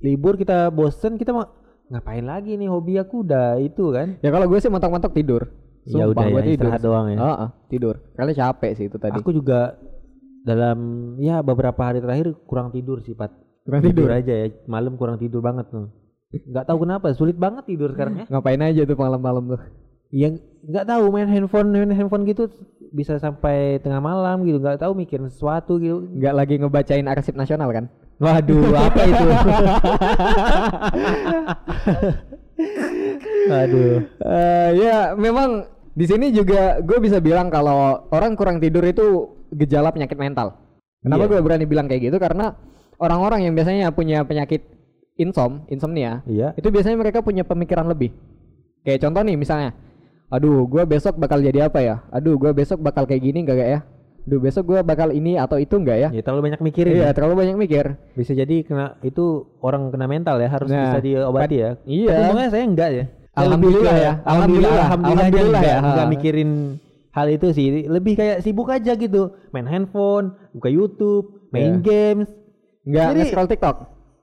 libur 0.00 0.34
kita 0.34 0.70
bosen, 0.70 1.14
kita 1.14 1.30
mau 1.30 1.46
ngapain 1.86 2.22
lagi 2.22 2.54
nih 2.54 2.66
hobi 2.66 2.98
aku 2.98 3.22
udah 3.22 3.58
itu 3.58 3.90
kan? 3.90 4.18
Ya 4.18 4.30
kalau 4.30 4.46
gue 4.46 4.58
sih 4.58 4.66
mentok-mentok 4.66 5.10
tidur. 5.12 5.42
Ya 5.86 6.10
udah 6.10 6.26
ya, 6.26 6.42
istirahat 6.42 6.82
doang 6.82 7.06
ya. 7.14 7.18
Heeh, 7.18 7.48
tidur. 7.70 7.94
Karena 8.18 8.34
capek 8.34 8.72
sih 8.74 8.84
itu 8.90 8.98
tadi. 8.98 9.22
Aku 9.22 9.30
juga 9.30 9.78
dalam 10.42 10.78
ya 11.22 11.42
beberapa 11.46 11.78
hari 11.78 12.02
terakhir 12.02 12.34
kurang 12.46 12.74
tidur 12.74 12.98
sih, 13.06 13.14
Pat. 13.14 13.30
Kurang 13.66 13.82
Jujur 13.82 14.06
tidur. 14.06 14.10
aja 14.14 14.34
ya, 14.46 14.46
malam 14.70 14.94
kurang 14.98 15.18
tidur 15.18 15.42
banget 15.42 15.66
tuh. 15.70 15.90
Nggak 16.30 16.66
tahu 16.66 16.78
kenapa, 16.86 17.10
sulit 17.14 17.38
banget 17.38 17.66
tidur 17.66 17.94
sekarang 17.94 18.22
ya. 18.22 18.24
Ngapain 18.34 18.62
aja 18.62 18.82
tuh 18.82 18.98
malam-malam 18.98 19.54
tuh? 19.54 19.60
Yang 20.14 20.38
nggak 20.62 20.86
tahu 20.86 21.10
main 21.10 21.26
handphone 21.26 21.70
main 21.74 21.90
handphone 21.90 22.22
gitu 22.30 22.46
bisa 22.94 23.18
sampai 23.18 23.82
tengah 23.82 23.98
malam 23.98 24.46
gitu, 24.46 24.62
nggak 24.62 24.78
tahu 24.82 24.94
mikirin 24.94 25.26
sesuatu 25.26 25.82
gitu. 25.82 26.06
Nggak 26.14 26.34
lagi 26.34 26.54
ngebacain 26.62 27.06
arsip 27.10 27.34
nasional 27.34 27.70
kan? 27.74 27.90
Waduh, 28.22 28.70
apa 28.86 29.02
itu? 29.02 29.26
Aduh. 33.50 34.00
Eh 34.22 34.70
ya 34.80 35.12
memang 35.18 35.75
di 35.96 36.04
sini 36.04 36.28
juga 36.28 36.78
gue 36.78 36.98
bisa 37.00 37.18
bilang 37.18 37.48
kalau 37.48 38.04
orang 38.12 38.36
kurang 38.36 38.60
tidur 38.60 38.84
itu 38.84 39.32
gejala 39.50 39.88
penyakit 39.88 40.14
mental. 40.14 40.52
Kenapa 41.00 41.24
Iya. 41.24 41.30
gue 41.32 41.40
berani 41.40 41.64
bilang 41.64 41.88
kayak 41.88 42.12
gitu? 42.12 42.18
Karena 42.20 42.52
orang-orang 43.00 43.48
yang 43.48 43.54
biasanya 43.56 43.88
punya 43.90 44.20
penyakit 44.22 44.60
insom, 45.16 45.64
insomnia, 45.66 46.20
Iya. 46.28 46.52
itu 46.52 46.68
biasanya 46.68 47.00
mereka 47.00 47.24
punya 47.24 47.40
pemikiran 47.42 47.88
lebih. 47.88 48.12
Kayak 48.84 49.08
contoh 49.08 49.24
nih 49.24 49.40
misalnya, 49.40 49.72
aduh 50.28 50.68
gue 50.68 50.84
besok 50.84 51.16
bakal 51.16 51.40
jadi 51.40 51.72
apa 51.72 51.80
ya? 51.80 52.04
Aduh 52.12 52.36
gue 52.36 52.52
besok 52.52 52.84
bakal 52.84 53.08
kayak 53.08 53.22
gini 53.24 53.40
enggak 53.40 53.56
ya? 53.56 53.80
Aduh 54.26 54.42
besok 54.42 54.66
gue 54.68 54.78
bakal 54.82 55.14
ini 55.14 55.38
atau 55.38 55.56
itu 55.56 55.78
enggak 55.78 55.96
ya? 55.96 56.08
Ya 56.12 56.20
terlalu 56.20 56.52
banyak 56.52 56.60
mikirin. 56.60 56.92
Iya 56.92 57.08
ya. 57.08 57.14
terlalu 57.16 57.34
banyak 57.40 57.56
mikir. 57.56 57.84
Bisa 58.12 58.36
jadi 58.36 58.66
kena 58.66 58.98
itu 59.00 59.48
orang 59.62 59.88
kena 59.88 60.04
mental 60.04 60.36
ya, 60.36 60.50
harus 60.50 60.68
Nah, 60.68 60.92
bisa 60.92 61.00
diobati 61.00 61.56
ya. 61.56 61.70
iya. 61.86 62.28
Tapi 62.28 62.50
saya 62.50 62.64
enggak 62.66 62.90
ya. 62.92 63.04
Alhamdulillah 63.36 63.94
ya. 63.94 64.12
Alhamdulillah, 64.24 64.24
Alhamdulillah. 64.24 64.72
alhamdulillah, 64.80 65.20
Alhamdulillah 65.20 65.62
ya. 65.62 65.76
enggak 65.78 66.06
mikirin 66.08 66.50
hal 67.10 67.26
itu 67.28 67.46
sih. 67.52 67.66
Lebih 67.84 68.12
kayak 68.14 68.36
sibuk 68.40 68.68
aja 68.68 68.92
gitu, 68.92 69.22
main 69.50 69.64
handphone, 69.64 70.32
buka 70.52 70.68
YouTube, 70.68 71.44
main 71.48 71.78
Iya. 71.78 71.84
games. 71.84 72.28
Enggak 72.82 73.06
nge-scroll 73.14 73.48
TikTok. 73.48 73.76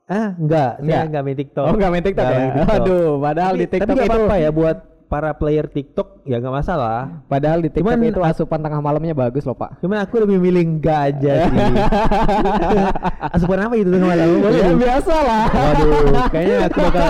Ah, 0.04 0.36
enggak, 0.36 0.70
saya 0.78 1.08
Enggak. 1.08 1.22
main 1.24 1.36
TikTok. 1.36 1.64
Oh 1.64 1.72
enggak 1.72 1.90
main 1.90 2.04
TikTok 2.04 2.24
Enggak 2.24 2.34
ya? 2.34 2.42
main 2.44 2.54
TikTok. 2.54 2.76
Aduh, 2.76 3.08
padahal 3.18 3.52
tapi, 3.52 3.60
di 3.60 3.66
TikTok 3.66 3.88
tapi 3.88 4.00
itu 4.04 4.10
apa-apa 4.12 4.36
ya 4.36 4.50
buat 4.52 4.76
para 5.04 5.30
player 5.36 5.68
TikTok 5.68 6.24
ya 6.24 6.40
nggak 6.40 6.54
masalah. 6.54 7.24
Padahal 7.28 7.60
di 7.60 7.68
TikTok 7.70 7.84
Cuman 7.86 8.02
itu 8.02 8.20
asupan 8.20 8.60
tengah 8.60 8.80
malamnya 8.80 9.14
bagus 9.14 9.44
loh 9.44 9.54
pak. 9.54 9.78
Cuman 9.78 10.02
aku 10.02 10.18
lebih 10.24 10.40
milih 10.40 10.62
enggak 10.64 11.00
aja 11.14 11.32
sih. 11.46 11.58
Asupan 13.34 13.58
apa 13.64 13.74
itu 13.76 13.88
tengah 13.92 14.08
malam? 14.10 14.28
Ya 14.50 14.70
biasa 14.74 15.14
lah. 15.14 15.44
Waduh, 15.50 15.90
kayaknya 16.30 16.56
aku 16.66 16.78
bakal 16.80 17.08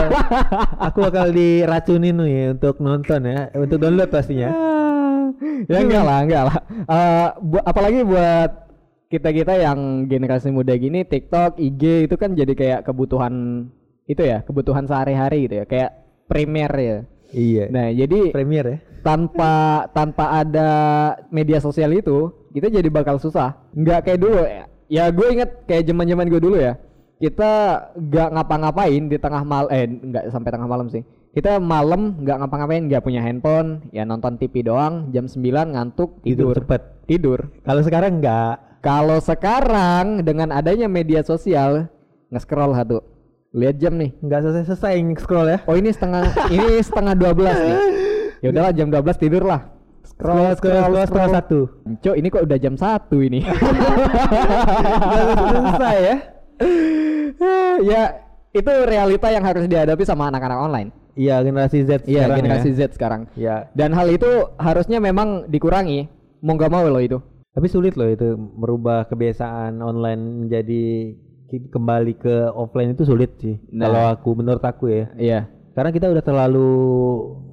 aku 0.79 0.99
bakal 1.01 1.27
diracunin 1.31 2.17
nih 2.19 2.53
untuk 2.53 2.75
nonton 2.79 3.21
ya, 3.25 3.49
untuk 3.55 3.79
download 3.81 4.11
pastinya. 4.11 4.51
ya 5.71 5.79
enggak 5.81 6.03
lah, 6.05 6.19
enggak 6.23 6.43
lah. 6.47 6.57
Eh, 6.69 7.29
bu- 7.41 7.65
apalagi 7.65 8.01
buat 8.05 8.51
kita 9.09 9.31
kita 9.31 9.55
yang 9.55 10.11
generasi 10.11 10.51
muda 10.51 10.75
gini, 10.75 11.07
TikTok, 11.07 11.57
IG 11.57 12.11
itu 12.11 12.15
kan 12.19 12.35
jadi 12.35 12.53
kayak 12.53 12.81
kebutuhan 12.83 13.67
itu 14.05 14.21
ya, 14.21 14.43
kebutuhan 14.43 14.85
sehari-hari 14.85 15.47
gitu 15.49 15.63
ya, 15.63 15.65
kayak 15.65 15.91
primer 16.27 16.73
ya. 16.77 16.99
Iya. 17.35 17.65
Nah 17.69 17.91
jadi 17.91 18.21
Premier 18.31 18.65
ya. 18.65 18.79
tanpa 19.03 19.85
tanpa 19.91 20.25
ada 20.41 20.71
media 21.35 21.59
sosial 21.59 21.91
itu 21.93 22.31
kita 22.55 22.71
jadi 22.71 22.87
bakal 22.87 23.19
susah 23.19 23.59
nggak 23.75 24.07
kayak 24.07 24.21
dulu 24.23 24.39
ya, 24.47 24.65
ya 24.87 25.05
gue 25.11 25.27
inget 25.35 25.51
kayak 25.67 25.91
zaman 25.91 26.07
zaman 26.07 26.31
gue 26.31 26.41
dulu 26.41 26.57
ya 26.57 26.79
kita 27.19 27.51
nggak 27.99 28.29
ngapa-ngapain 28.39 29.03
di 29.11 29.17
tengah 29.19 29.43
mal 29.43 29.67
eh 29.75 29.91
nggak 29.91 30.31
sampai 30.31 30.51
tengah 30.55 30.71
malam 30.71 30.87
sih 30.87 31.03
kita 31.35 31.59
malam 31.59 32.15
nggak 32.23 32.47
ngapa-ngapain 32.47 32.87
nggak 32.87 33.03
punya 33.03 33.19
handphone 33.19 33.83
ya 33.91 34.07
nonton 34.07 34.39
TV 34.39 34.63
doang 34.63 35.11
jam 35.11 35.27
9 35.27 35.43
ngantuk 35.75 36.23
Tidur 36.23 36.55
tidur 36.55 36.57
cepet. 36.63 36.83
tidur 37.11 37.39
Kalau 37.67 37.83
sekarang 37.83 38.23
enggak. 38.23 38.57
kalau 38.85 39.19
sekarang 39.19 40.23
dengan 40.23 40.55
adanya 40.55 40.87
media 40.87 41.27
sosial 41.27 41.91
nge-scroll 42.31 42.77
satu 42.77 43.03
lihat 43.55 43.79
jam 43.79 43.95
nih 43.95 44.11
Enggak 44.19 44.43
selesai-selesai 44.43 44.95
scroll 45.23 45.47
ya. 45.47 45.59
oh 45.65 45.79
ini 45.79 45.95
setengah 45.95 46.27
ini 46.51 46.83
setengah 46.83 47.15
12 47.15 47.39
nih 47.39 47.79
ya 48.43 48.49
udahlah 48.51 48.73
jam 48.75 48.91
12 48.91 49.23
tidur 49.23 49.47
lah 49.47 49.71
Scroll, 50.15 50.55
scroll, 50.55 50.79
scroll, 50.79 51.07
scroll 51.11 51.31
satu. 51.33 51.61
Cok, 51.99 52.15
ini 52.15 52.29
kok 52.31 52.47
udah 52.47 52.59
jam 52.61 52.79
satu 52.79 53.19
ini. 53.19 53.43
Selesai 55.51 55.97
ya. 55.99 56.17
ya, 57.91 58.03
itu 58.55 58.73
realita 58.87 59.27
yang 59.35 59.43
harus 59.43 59.67
dihadapi 59.67 60.07
sama 60.07 60.31
anak-anak 60.31 60.59
online. 60.61 60.89
Iya, 61.19 61.43
generasi 61.43 61.83
Z 61.83 62.07
Iya, 62.07 62.31
generasi 62.31 62.71
ya. 62.75 62.87
Z 62.87 62.95
sekarang. 62.95 63.27
Ya. 63.35 63.67
Dan 63.75 63.91
hal 63.91 64.07
itu 64.07 64.55
harusnya 64.55 65.03
memang 65.03 65.51
dikurangi. 65.51 66.07
Mau 66.47 66.55
nggak 66.55 66.71
mau 66.71 66.87
loh 66.87 67.03
itu. 67.03 67.19
Tapi 67.55 67.67
sulit 67.71 67.95
loh 67.95 68.11
itu 68.11 68.35
merubah 68.35 69.07
kebiasaan 69.11 69.79
online 69.79 70.47
menjadi 70.47 71.15
kembali 71.49 72.13
ke 72.19 72.35
offline 72.53 72.97
itu 72.97 73.05
sulit 73.07 73.37
sih. 73.39 73.57
Nah. 73.71 73.89
Kalau 73.89 74.03
aku 74.13 74.31
menurut 74.39 74.65
aku 74.65 74.91
ya. 74.91 75.07
Iya. 75.17 75.41
Karena 75.75 75.91
kita 75.91 76.07
udah 76.07 76.23
terlalu 76.23 76.71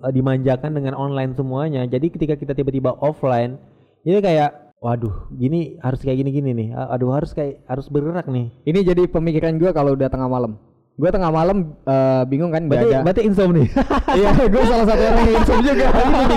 eh, 0.06 0.14
dimanjakan 0.14 0.72
dengan 0.78 0.94
online 0.94 1.34
semuanya. 1.34 1.82
Jadi 1.90 2.14
ketika 2.14 2.38
kita 2.38 2.54
tiba-tiba 2.54 2.94
offline, 3.02 3.58
jadi 4.06 4.22
kayak 4.22 4.52
waduh, 4.82 5.30
gini 5.34 5.78
harus 5.82 6.02
kayak 6.02 6.22
gini-gini 6.22 6.54
nih. 6.54 6.70
Aduh, 6.74 7.14
harus 7.14 7.34
kayak 7.34 7.66
harus 7.66 7.90
bergerak 7.90 8.30
nih. 8.30 8.54
Ini 8.66 8.80
jadi 8.94 9.04
pemikiran 9.10 9.58
gua 9.58 9.74
kalau 9.74 9.98
udah 9.98 10.10
tengah 10.10 10.30
malam. 10.30 10.58
Gua 11.02 11.10
tengah 11.10 11.34
malam 11.34 11.74
eh, 11.82 12.24
bingung 12.30 12.54
kan 12.54 12.70
Berarti 12.70 12.94
ada. 12.94 13.02
berarti 13.02 13.22
insomnia. 13.26 13.66
Iya, 14.18 14.30
gua 14.52 14.64
salah 14.68 14.86
satu 14.86 15.02
orang 15.02 15.24
yang 15.26 15.38
insomnia 15.42 15.74
juga. 15.74 15.88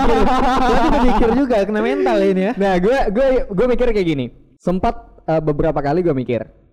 berarti 0.70 0.88
berpikir 0.88 1.28
juga 1.36 1.56
kena 1.68 1.80
mental 1.84 2.16
ini 2.24 2.42
ya. 2.48 2.52
Nah, 2.56 2.74
gue 2.80 2.98
gue 3.12 3.26
gue 3.50 3.66
mikir 3.68 3.86
kayak 3.92 4.08
gini. 4.08 4.26
Sempat 4.56 4.94
eh, 5.28 5.42
beberapa 5.44 5.84
kali 5.84 6.00
gue 6.00 6.16
mikir 6.16 6.63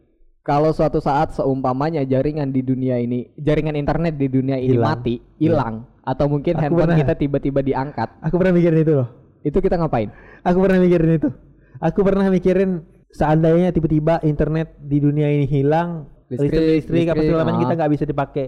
kalau 0.41 0.73
suatu 0.73 0.97
saat 0.97 1.37
seumpamanya 1.37 2.01
jaringan 2.01 2.49
di 2.49 2.65
dunia 2.65 2.97
ini, 2.97 3.29
jaringan 3.37 3.77
internet 3.77 4.17
di 4.17 4.25
dunia 4.25 4.57
ini 4.57 4.73
Hilang. 4.73 4.97
mati, 4.97 5.15
hilang, 5.37 5.75
atau 6.01 6.25
mungkin 6.25 6.57
Aku 6.57 6.61
handphone 6.65 6.89
pernah. 6.89 6.99
kita 6.99 7.13
tiba-tiba 7.13 7.59
diangkat, 7.61 8.09
Aku 8.25 8.41
pernah 8.41 8.53
mikirin 8.53 8.81
itu 8.81 8.93
loh. 8.97 9.07
itu 9.41 9.57
kita 9.57 9.77
ngapain? 9.77 10.09
Aku 10.41 10.57
pernah 10.61 10.81
mikirin 10.81 11.17
itu. 11.17 11.29
Aku 11.77 11.99
pernah 12.01 12.25
mikirin 12.29 12.81
seandainya 13.09 13.69
tiba-tiba 13.69 14.17
internet 14.21 14.73
di 14.81 14.97
dunia 14.97 15.29
ini 15.29 15.45
hilang, 15.45 16.09
Listrik, 16.31 16.47
listrik, 16.47 16.87
listrik, 16.87 17.05
apa 17.11 17.21
segala 17.21 17.43
macam 17.43 17.57
ah. 17.59 17.63
kita 17.65 17.73
nggak 17.77 17.91
bisa 17.91 18.05
dipakai. 18.07 18.45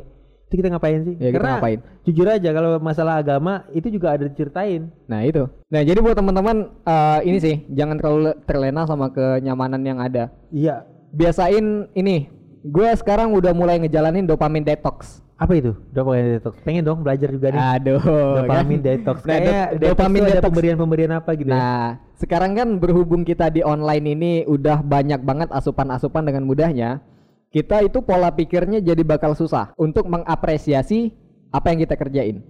Itu 0.47 0.53
kita 0.61 0.69
ngapain 0.69 1.01
sih? 1.03 1.15
Ya, 1.17 1.29
kita 1.29 1.37
Karena 1.41 1.51
ngapain? 1.57 1.79
jujur 2.05 2.27
aja 2.29 2.49
kalau 2.53 2.69
masalah 2.77 3.13
agama 3.19 3.65
itu 3.73 3.89
juga 3.89 4.13
ada 4.13 4.23
diceritain. 4.23 4.87
Nah 5.09 5.25
itu. 5.25 5.49
Nah 5.67 5.81
jadi 5.81 5.97
buat 5.97 6.13
teman-teman 6.13 6.69
eh, 6.85 7.19
ini 7.25 7.37
sih 7.41 7.55
jangan 7.73 7.97
terlalu 7.97 8.37
terlena 8.45 8.85
sama 8.85 9.09
kenyamanan 9.09 9.81
yang 9.81 9.97
ada. 9.97 10.29
Iya. 10.53 10.85
Biasain 11.13 11.87
ini. 11.93 12.25
Gue 12.63 12.89
sekarang 12.97 13.29
udah 13.31 13.53
mulai 13.53 13.77
ngejalanin 13.77 14.25
dopamine 14.25 14.65
detox. 14.65 15.21
Apa 15.37 15.53
itu? 15.53 15.75
Dopamine 15.91 16.39
detox. 16.39 16.57
Pengen 16.65 16.81
dong 16.81 17.05
belajar 17.05 17.29
juga 17.29 17.51
nih. 17.51 17.59
Aduh. 17.77 18.01
Dopamine 18.41 18.81
kan? 18.81 18.87
detox. 18.89 19.17
Nah, 19.21 19.27
Kayaknya 19.29 19.53
do- 19.53 19.67
dopamine 19.69 19.89
dopamine 19.93 20.23
ada 20.23 20.33
detox. 20.33 20.45
pemberian-pemberian 20.49 21.11
apa 21.13 21.29
gitu 21.35 21.49
ya? 21.51 21.55
Nah, 21.55 21.85
sekarang 22.17 22.51
kan 22.55 22.67
berhubung 22.79 23.21
kita 23.21 23.51
di 23.51 23.61
online 23.61 24.05
ini 24.09 24.31
udah 24.47 24.81
banyak 24.81 25.21
banget 25.21 25.49
asupan-asupan 25.51 26.23
dengan 26.23 26.47
mudahnya, 26.47 27.03
kita 27.51 27.83
itu 27.83 28.01
pola 28.01 28.31
pikirnya 28.31 28.79
jadi 28.79 29.03
bakal 29.03 29.35
susah 29.35 29.75
untuk 29.75 30.07
mengapresiasi 30.07 31.13
apa 31.51 31.69
yang 31.69 31.83
kita 31.83 31.93
kerjain. 31.93 32.41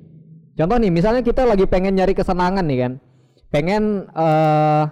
Contoh 0.54 0.78
nih, 0.78 0.94
misalnya 0.94 1.26
kita 1.26 1.44
lagi 1.44 1.66
pengen 1.66 1.98
nyari 1.98 2.14
kesenangan 2.14 2.64
nih 2.64 2.80
kan, 2.86 2.92
pengen 3.50 4.06
eh 4.14 4.84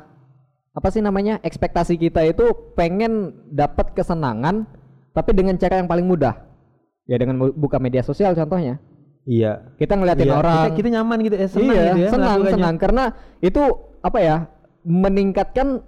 apa 0.72 0.88
sih 0.88 1.04
namanya? 1.04 1.40
Ekspektasi 1.44 2.00
kita 2.00 2.24
itu 2.24 2.48
pengen 2.80 3.36
dapat 3.52 3.92
kesenangan, 3.92 4.64
tapi 5.12 5.36
dengan 5.36 5.60
cara 5.60 5.80
yang 5.84 5.88
paling 5.92 6.08
mudah. 6.08 6.48
Ya 7.10 7.20
dengan 7.20 7.40
buka 7.52 7.76
media 7.82 8.06
sosial 8.06 8.32
contohnya. 8.38 8.80
Iya. 9.28 9.76
Kita 9.76 10.00
ngeliatin 10.00 10.32
Iya, 10.32 10.36
orang. 10.40 10.56
Kita, 10.72 10.78
kita 10.80 10.88
nyaman 10.98 11.18
gitu 11.28 11.36
ya, 11.36 11.48
senang 11.52 11.76
iya, 11.76 11.84
gitu 11.94 12.00
ya. 12.00 12.10
senang, 12.10 12.40
senang 12.48 12.76
karena 12.80 13.04
itu 13.44 13.62
apa 14.02 14.20
ya? 14.22 14.38
meningkatkan 14.82 15.86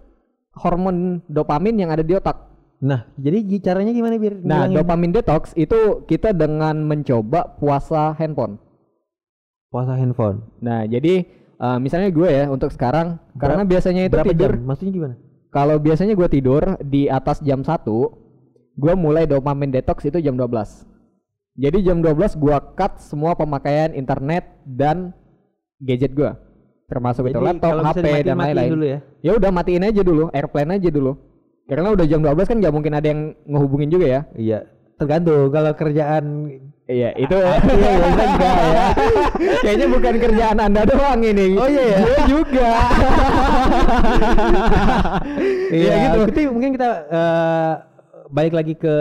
hormon 0.54 1.26
dopamin 1.26 1.82
yang 1.82 1.90
ada 1.90 2.06
di 2.06 2.14
otak. 2.14 2.46
Nah, 2.78 3.10
jadi 3.18 3.42
caranya 3.58 3.90
gimana 3.90 4.22
biar 4.22 4.38
Nah, 4.38 4.70
ngilangin 4.70 4.78
dopamin 4.78 5.12
detox 5.18 5.50
itu 5.58 6.06
kita 6.06 6.30
dengan 6.30 6.78
mencoba 6.86 7.58
puasa 7.58 8.14
handphone. 8.14 8.62
puasa 9.74 9.98
handphone? 9.98 10.46
Nah, 10.62 10.86
jadi 10.86 11.26
eh, 11.60 11.78
misalnya 11.82 12.10
gue 12.10 12.30
ya 12.30 12.46
untuk 12.50 12.70
sekarang 12.74 13.20
karena 13.38 13.64
biasanya 13.68 14.08
itu 14.08 14.16
Berapa 14.18 14.30
tidur 14.32 14.52
jam? 14.58 14.66
Maksudnya 14.66 14.94
gimana? 14.94 15.16
kalau 15.54 15.78
biasanya 15.78 16.18
gue 16.18 16.30
tidur 16.34 16.64
di 16.82 17.06
atas 17.06 17.38
jam 17.46 17.62
1, 17.62 17.86
gue 18.74 18.94
mulai 18.98 19.30
dopamin 19.30 19.70
detox 19.70 20.02
itu 20.02 20.18
jam 20.18 20.34
12. 20.34 20.50
Jadi 21.54 21.86
jam 21.86 22.02
12 22.02 22.42
gue 22.42 22.58
cut 22.74 22.98
semua 22.98 23.38
pemakaian 23.38 23.94
internet 23.94 24.50
dan 24.66 25.14
gadget 25.78 26.18
gue. 26.18 26.34
Termasuk 26.90 27.30
itu 27.30 27.38
laptop, 27.38 27.86
HP 27.86 28.02
dimatiin, 28.02 28.26
dan 28.26 28.38
lain-lain. 28.38 28.72
ya. 28.82 29.00
Ya 29.22 29.32
udah 29.38 29.50
matiin 29.54 29.86
aja 29.86 30.02
dulu, 30.02 30.34
airplane 30.34 30.82
aja 30.82 30.90
dulu. 30.90 31.14
Karena 31.70 31.94
udah 31.94 32.06
jam 32.10 32.20
12 32.20 32.50
kan 32.50 32.58
nggak 32.60 32.74
mungkin 32.74 32.94
ada 32.98 33.08
yang 33.08 33.22
ngehubungin 33.46 33.90
juga 33.94 34.06
ya. 34.10 34.22
Iya. 34.34 34.60
Tergantung 34.96 35.50
kalau 35.50 35.72
kerjaan 35.74 36.26
Iya, 36.84 37.16
itu 37.16 37.32
iya, 37.32 37.56
iya, 37.64 37.96
enggak 38.28 38.58
ya. 38.60 38.86
Kayaknya 39.64 39.88
bukan 39.88 40.16
kerjaan 40.20 40.58
Anda 40.60 40.84
doang 40.84 41.24
ini. 41.24 41.56
Oh, 41.56 41.64
iya 41.64 41.84
ya? 41.88 41.98
Gue 42.04 42.20
juga. 42.28 42.70
Iya 45.74 45.80
Iya, 45.90 45.94
gitu. 46.04 46.20
Kita 46.30 46.40
mungkin 46.52 46.72
kita 46.76 46.90
eh, 47.08 47.72
balik 48.28 48.54
lagi 48.54 48.74
ke 48.76 48.96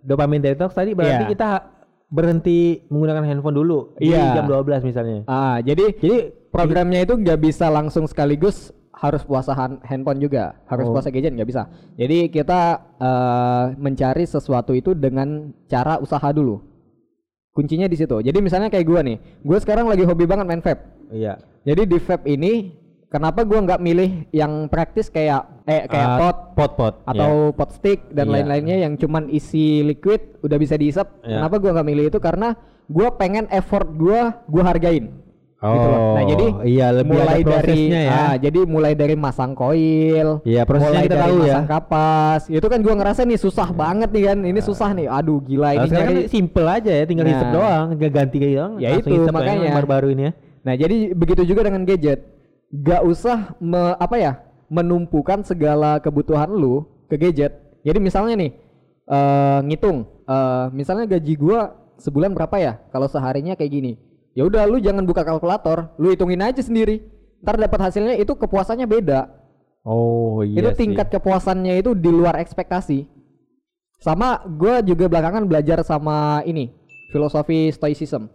dopamine 0.00 0.40
detox 0.42 0.72
tadi 0.72 0.96
berarti 0.96 1.28
Iya. 1.28 1.30
kita 1.30 1.48
berhenti 2.08 2.80
menggunakan 2.88 3.24
handphone 3.28 3.56
dulu 3.60 3.92
Iya. 4.00 4.40
jam 4.40 4.48
12 4.48 4.80
misalnya. 4.80 5.28
Ah, 5.28 5.60
jadi 5.60 5.92
Jadi 6.00 6.32
programnya 6.48 7.04
itu 7.04 7.12
nggak 7.12 7.38
bisa 7.38 7.68
langsung 7.68 8.08
sekaligus 8.08 8.72
harus 8.98 9.22
puasa 9.22 9.54
han- 9.54 9.78
handphone 9.80 10.18
juga, 10.18 10.58
harus 10.66 10.84
Oh. 10.84 10.92
puasa 10.92 11.08
gadget 11.08 11.30
nggak 11.30 11.46
bisa. 11.46 11.70
Jadi 11.94 12.28
kita 12.28 12.60
eh, 12.98 13.64
mencari 13.78 14.26
sesuatu 14.26 14.74
itu 14.74 14.90
dengan 14.90 15.28
cara 15.64 15.96
usaha 15.96 16.26
dulu. 16.28 16.58
Kuncinya 17.50 17.86
di 17.86 17.94
situ. 17.94 18.18
Jadi 18.18 18.38
misalnya 18.38 18.66
kayak 18.68 18.82
gua 18.84 19.02
nih, 19.02 19.18
gue 19.18 19.58
sekarang 19.58 19.86
lagi 19.86 20.02
hobi 20.02 20.26
banget 20.26 20.46
main 20.46 20.58
vape. 20.58 20.82
iya. 21.10 21.38
Jadi 21.62 21.86
di 21.86 21.98
vape 21.98 22.26
ini, 22.26 22.74
kenapa 23.06 23.42
gua 23.42 23.58
nggak 23.60 23.78
milih 23.78 24.10
yang 24.30 24.66
praktis 24.66 25.06
kayak 25.08 25.46
eh 25.64 25.86
kayak 25.86 26.08
Ah, 26.08 26.18
pot 26.18 26.36
pot 26.54 26.72
pot 26.74 26.94
atau 27.04 27.50
pot 27.50 27.70
stick 27.70 28.10
dan 28.10 28.26
Iya. 28.26 28.34
lain-lainnya 28.34 28.76
yang 28.82 28.94
cuman 28.94 29.26
isi 29.28 29.82
liquid 29.82 30.38
udah 30.40 30.54
bisa 30.56 30.74
diisap. 30.74 31.22
Iya. 31.22 31.38
Kenapa 31.38 31.58
gua 31.58 31.70
nggak 31.74 31.88
milih 31.88 32.04
itu? 32.10 32.18
Karena 32.18 32.54
gua 32.86 33.14
pengen 33.14 33.46
effort 33.50 33.86
gua 33.90 34.42
gua 34.46 34.62
hargain. 34.64 35.10
Gitu 35.60 35.88
loh. 35.88 35.98
Nah, 36.14 36.22
Oh, 36.22 36.26
jadi 36.28 36.46
iya 36.64 36.86
lebih 36.88 37.10
mulai 37.12 37.40
dari 37.42 37.80
ya. 37.88 38.06
ah, 38.06 38.34
jadi 38.34 38.58
mulai 38.62 38.92
dari 38.94 39.14
masang 39.14 39.52
koil, 39.52 40.38
Iya, 40.42 40.62
prosesnya 40.62 40.86
mulai 40.88 41.04
kita 41.04 41.14
dari 41.14 41.22
tahu 41.24 41.36
ya. 41.36 41.46
masang 41.50 41.66
kapas. 41.66 42.40
Itu 42.46 42.66
kan 42.66 42.78
gua 42.78 42.94
ngerasa 42.94 43.20
nih 43.22 43.38
susah 43.38 43.68
banget 43.70 44.08
nih 44.08 44.24
kan. 44.24 44.38
Ini 44.40 44.60
susah 44.60 44.88
nih. 44.92 45.06
Aduh 45.08 45.38
gila 45.40 45.68
Kalau 45.68 45.76
ini 45.76 45.88
sekarang 45.88 46.06
nyari. 46.08 46.20
kan 46.20 46.30
simple 46.30 46.66
aja 46.68 46.92
ya, 46.92 47.04
tinggal 47.04 47.26
Nah. 47.26 47.32
hisap 47.32 47.48
doang, 47.50 47.84
nggak 47.92 48.12
ganti 48.12 48.36
kayak 48.38 48.54
doang. 48.54 48.72
Ya 48.78 48.88
itu, 48.92 49.08
hisap 49.08 49.26
yang 49.26 49.34
makanya. 49.34 49.70
baru-baru 49.74 50.08
ini 50.12 50.22
ya. 50.22 50.32
Nah, 50.58 50.74
jadi 50.74 50.96
begitu 51.12 51.42
juga 51.44 51.60
dengan 51.62 51.82
gadget. 51.82 52.20
Gak 52.70 53.02
usah 53.02 53.38
me- 53.58 53.98
apa 53.98 54.16
ya? 54.16 54.32
menumpukan 54.68 55.40
segala 55.42 55.96
kebutuhan 55.96 56.46
lu 56.46 56.84
ke 57.08 57.16
gadget. 57.16 57.56
Jadi 57.80 57.98
misalnya 57.98 58.36
nih 58.36 58.52
eh 59.08 59.58
ngitung 59.64 60.04
eh 60.22 60.64
misalnya 60.70 61.08
gaji 61.08 61.34
gua 61.34 61.72
sebulan 61.96 62.30
berapa 62.30 62.52
ya? 62.56 62.72
Kalau 62.88 63.08
seharinya 63.08 63.56
kayak 63.56 63.72
gini. 63.72 63.92
Ya 64.38 64.46
udah 64.46 64.70
lu 64.70 64.78
jangan 64.78 65.02
buka 65.02 65.26
kalkulator, 65.26 65.98
lu 65.98 66.14
hitungin 66.14 66.38
aja 66.38 66.62
sendiri. 66.62 67.02
Ntar 67.42 67.58
dapat 67.58 67.90
hasilnya 67.90 68.14
itu 68.14 68.38
kepuasannya 68.38 68.86
beda. 68.86 69.26
Oh 69.82 70.46
iya 70.46 70.62
itu 70.62 70.70
sih. 70.78 70.78
tingkat 70.86 71.10
kepuasannya 71.10 71.82
itu 71.82 71.90
di 71.98 72.06
luar 72.06 72.38
ekspektasi. 72.38 73.02
Sama 73.98 74.38
gua 74.46 74.78
juga 74.78 75.10
belakangan 75.10 75.42
belajar 75.42 75.82
sama 75.82 76.46
ini, 76.46 76.70
filosofi 77.10 77.66
stoicism. 77.74 78.30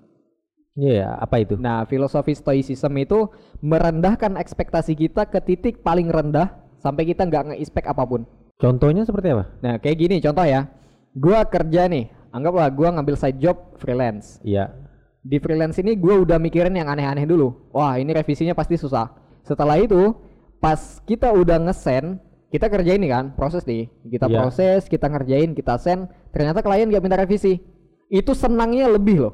Iya, 0.76 1.16
apa 1.24 1.40
itu? 1.40 1.56
Nah, 1.56 1.88
filosofi 1.88 2.36
stoicism 2.36 2.92
itu 3.00 3.32
merendahkan 3.64 4.36
ekspektasi 4.36 5.00
kita 5.00 5.32
ke 5.32 5.40
titik 5.40 5.88
paling 5.88 6.12
rendah 6.12 6.52
sampai 6.84 7.08
kita 7.08 7.24
nggak 7.24 7.56
nge-expect 7.56 7.88
apa 7.88 8.04
pun. 8.04 8.28
Contohnya 8.60 9.08
seperti 9.08 9.32
apa? 9.32 9.56
Nah, 9.64 9.80
kayak 9.80 10.04
gini 10.04 10.20
contoh 10.20 10.44
ya. 10.44 10.68
Gua 11.16 11.48
kerja 11.48 11.88
nih, 11.88 12.12
anggaplah 12.36 12.68
gua 12.76 12.92
ngambil 12.92 13.16
side 13.16 13.40
job 13.40 13.56
freelance. 13.80 14.44
Iya. 14.44 14.83
Di 15.24 15.40
freelance 15.40 15.80
ini 15.80 15.96
gua 15.96 16.20
udah 16.20 16.36
mikirin 16.36 16.76
yang 16.76 16.92
aneh-aneh 16.92 17.24
dulu. 17.24 17.72
Wah, 17.72 17.96
ini 17.96 18.12
revisinya 18.12 18.52
pasti 18.52 18.76
susah. 18.76 19.08
Setelah 19.48 19.80
itu, 19.80 20.12
pas 20.60 21.00
kita 21.08 21.32
udah 21.32 21.64
ngesen, 21.64 22.20
kita 22.52 22.68
kerjain 22.68 23.00
nih 23.00 23.12
kan, 23.12 23.26
proses 23.34 23.64
nih. 23.64 23.88
Kita 24.08 24.28
Iya. 24.28 24.44
proses, 24.44 24.86
kita 24.92 25.08
ngerjain, 25.08 25.56
kita 25.56 25.80
send, 25.80 26.12
ternyata 26.36 26.60
klien 26.60 26.88
nggak 26.92 27.04
minta 27.04 27.18
revisi. 27.20 27.60
Itu 28.12 28.36
senangnya 28.36 28.92
lebih 28.92 29.16
loh. 29.24 29.34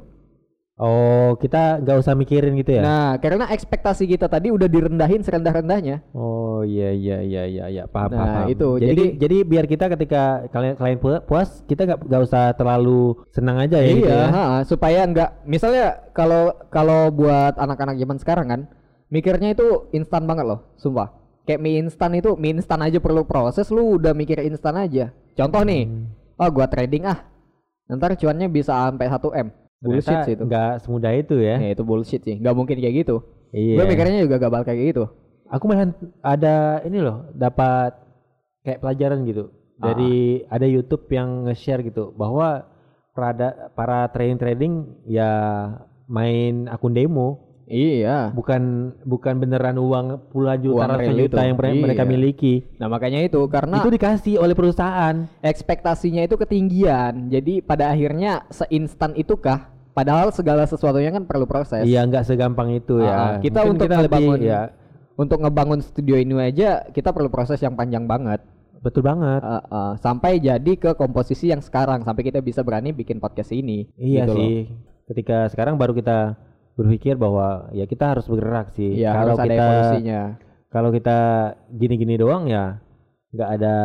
Oh, 0.79 1.35
kita 1.35 1.83
nggak 1.83 1.97
usah 1.99 2.15
mikirin 2.15 2.55
gitu 2.55 2.71
ya? 2.71 2.81
Nah, 2.81 3.11
karena 3.19 3.51
ekspektasi 3.51 4.07
kita 4.07 4.31
tadi 4.31 4.47
udah 4.47 4.63
direndahin 4.63 5.19
serendah-rendahnya. 5.19 6.07
Oh 6.15 6.63
iya 6.63 6.89
iya 6.89 7.19
iya 7.19 7.43
iya 7.43 7.65
iya 7.67 7.83
paham 7.83 8.15
Nah, 8.15 8.47
paham. 8.47 8.47
itu, 8.47 8.79
jadi, 8.79 8.87
jadi- 8.95 9.11
jadi 9.19 9.37
biar 9.43 9.65
kita 9.67 9.85
ketika 9.91 10.23
kalian 10.47 10.73
klien 10.73 10.95
pu- 10.95 11.19
puas 11.21 11.67
kita 11.67 11.83
nggak 11.83 11.99
nggak 11.99 12.21
usah 12.23 12.55
terlalu 12.55 13.11
senang 13.29 13.59
aja 13.59 13.75
ya 13.75 13.91
gitu 13.91 14.07
iya, 14.07 14.15
ya. 14.17 14.27
ha, 14.29 14.43
supaya 14.63 15.03
nggak 15.03 15.43
misalnya 15.43 15.99
kalau 16.09 16.55
kalau 16.71 17.11
buat 17.11 17.59
anak-anak 17.59 17.99
zaman 17.99 18.17
sekarang 18.17 18.47
kan 18.47 18.61
mikirnya 19.09 19.51
itu 19.51 19.91
instan 19.91 20.23
banget 20.23 20.47
loh, 20.47 20.63
sumpah. 20.75 21.11
Kayak 21.43 21.59
mie 21.59 21.75
instan 21.81 22.15
itu 22.15 22.39
mie 22.39 22.55
instan 22.55 22.79
aja 22.79 23.03
perlu 23.03 23.27
proses, 23.27 23.67
lu 23.67 23.99
udah 23.99 24.15
mikir 24.15 24.39
instan 24.39 24.79
aja. 24.79 25.11
Contoh 25.35 25.59
nih, 25.59 25.83
Hmm. 25.83 26.07
oh 26.37 26.47
gua 26.47 26.71
trading 26.71 27.03
ah, 27.03 27.19
ntar 27.89 28.15
cuannya 28.15 28.47
bisa 28.47 28.71
sampai 28.87 29.11
1 29.11 29.27
m. 29.35 29.51
Bullshit 29.79 30.19
sih 30.27 30.33
itu. 30.35 30.43
nggak 30.43 30.71
semudah 30.83 31.11
itu 31.15 31.35
ya. 31.39 31.55
Ya, 31.59 31.69
itu 31.71 31.83
bullshit 31.87 32.21
sih, 32.23 32.35
nggak 32.35 32.55
mungkin 32.55 32.75
kayak 32.79 32.95
gitu. 33.07 33.23
Iya. 33.55 33.81
Gue 33.81 33.85
mikirnya 33.89 34.21
juga 34.21 34.37
gak 34.37 34.53
bakal 34.53 34.65
kayak 34.77 34.93
gitu. 34.93 35.03
Aku 35.49 35.65
malah 35.65 35.89
ada 36.21 36.85
ini 36.85 37.01
loh 37.01 37.25
dapat 37.33 37.97
kayak 38.61 38.85
pelajaran 38.85 39.25
gitu 39.25 39.49
dari 39.81 40.45
Ah. 40.45 40.59
ada 40.59 40.67
YouTube 40.69 41.09
yang 41.09 41.49
nge-share 41.49 41.81
gitu 41.81 42.13
bahwa 42.13 42.69
para 43.17 43.33
para 43.73 44.05
trading 44.13 44.37
trading 44.37 44.73
ya 45.09 45.31
main 46.05 46.69
akun 46.69 46.93
demo 46.93 47.48
Iya. 47.69 48.33
bukan 48.33 48.61
bukan 49.05 49.37
beneran 49.37 49.77
uang 49.77 50.33
puluhan 50.33 50.57
juta 50.57 50.89
real 50.89 51.13
juta 51.13 51.37
itu. 51.37 51.47
yang 51.53 51.55
mere- 51.55 51.85
mereka 51.85 52.01
Iya. 52.01 52.09
miliki 52.09 52.53
Nah 52.75 52.89
makanya 52.89 53.21
itu 53.21 53.37
karena 53.45 53.77
itu 53.77 53.89
dikasih 53.89 54.35
oleh 54.35 54.57
perusahaan 54.57 55.15
ekspektasinya 55.39 56.25
itu 56.25 56.33
ketinggian. 56.33 57.29
Jadi 57.29 57.61
pada 57.61 57.87
akhirnya 57.87 58.49
seinstan 58.49 59.13
itukah? 59.13 59.69
Padahal 59.89 60.31
segala 60.31 60.63
sesuatunya 60.63 61.11
kan 61.11 61.23
perlu 61.23 61.45
proses. 61.45 61.83
Iya 61.83 62.01
nggak 62.03 62.25
segampang 62.25 62.73
itu 62.73 62.99
ya. 62.99 63.37
kita 63.37 63.61
Mungkin 63.61 63.71
untuk 63.75 63.85
kita 63.85 63.97
lebih 64.01 64.09
ngebangun 64.17 64.39
ya. 64.41 64.61
untuk 65.13 65.37
ngebangun 65.37 65.79
studio 65.79 66.15
ini 66.15 66.33
aja 66.39 66.87
kita 66.89 67.11
perlu 67.11 67.29
proses 67.29 67.59
yang 67.59 67.75
panjang 67.75 68.03
banget. 68.03 68.41
betul 68.79 69.03
banget. 69.03 69.43
Uh, 69.43 69.59
uh, 69.67 69.91
sampai 69.99 70.39
jadi 70.39 70.73
ke 70.73 70.95
komposisi 70.95 71.51
yang 71.51 71.59
sekarang 71.59 72.01
sampai 72.01 72.23
kita 72.23 72.39
bisa 72.39 72.63
berani 72.63 72.89
bikin 72.89 73.19
podcast 73.19 73.51
ini. 73.51 73.91
Iya 73.93 74.23
gitu 74.23 74.31
loh. 74.31 74.39
sih. 74.39 74.57
Ketika 75.05 75.51
sekarang 75.51 75.75
baru 75.75 75.91
kita 75.91 76.39
berpikir 76.79 77.19
bahwa 77.19 77.67
ya 77.75 77.83
kita 77.83 78.15
harus 78.15 78.23
bergerak 78.25 78.71
sih. 78.71 79.03
Iya 79.03 79.11
kalau 79.11 79.35
harus 79.35 79.39
ada 79.39 79.47
kita 79.51 79.63
evolusinya. 79.67 80.21
kalau 80.71 80.89
kita 80.95 81.17
gini-gini 81.75 82.15
doang 82.15 82.47
ya 82.47 82.79
nggak 83.29 83.49
ada 83.59 83.75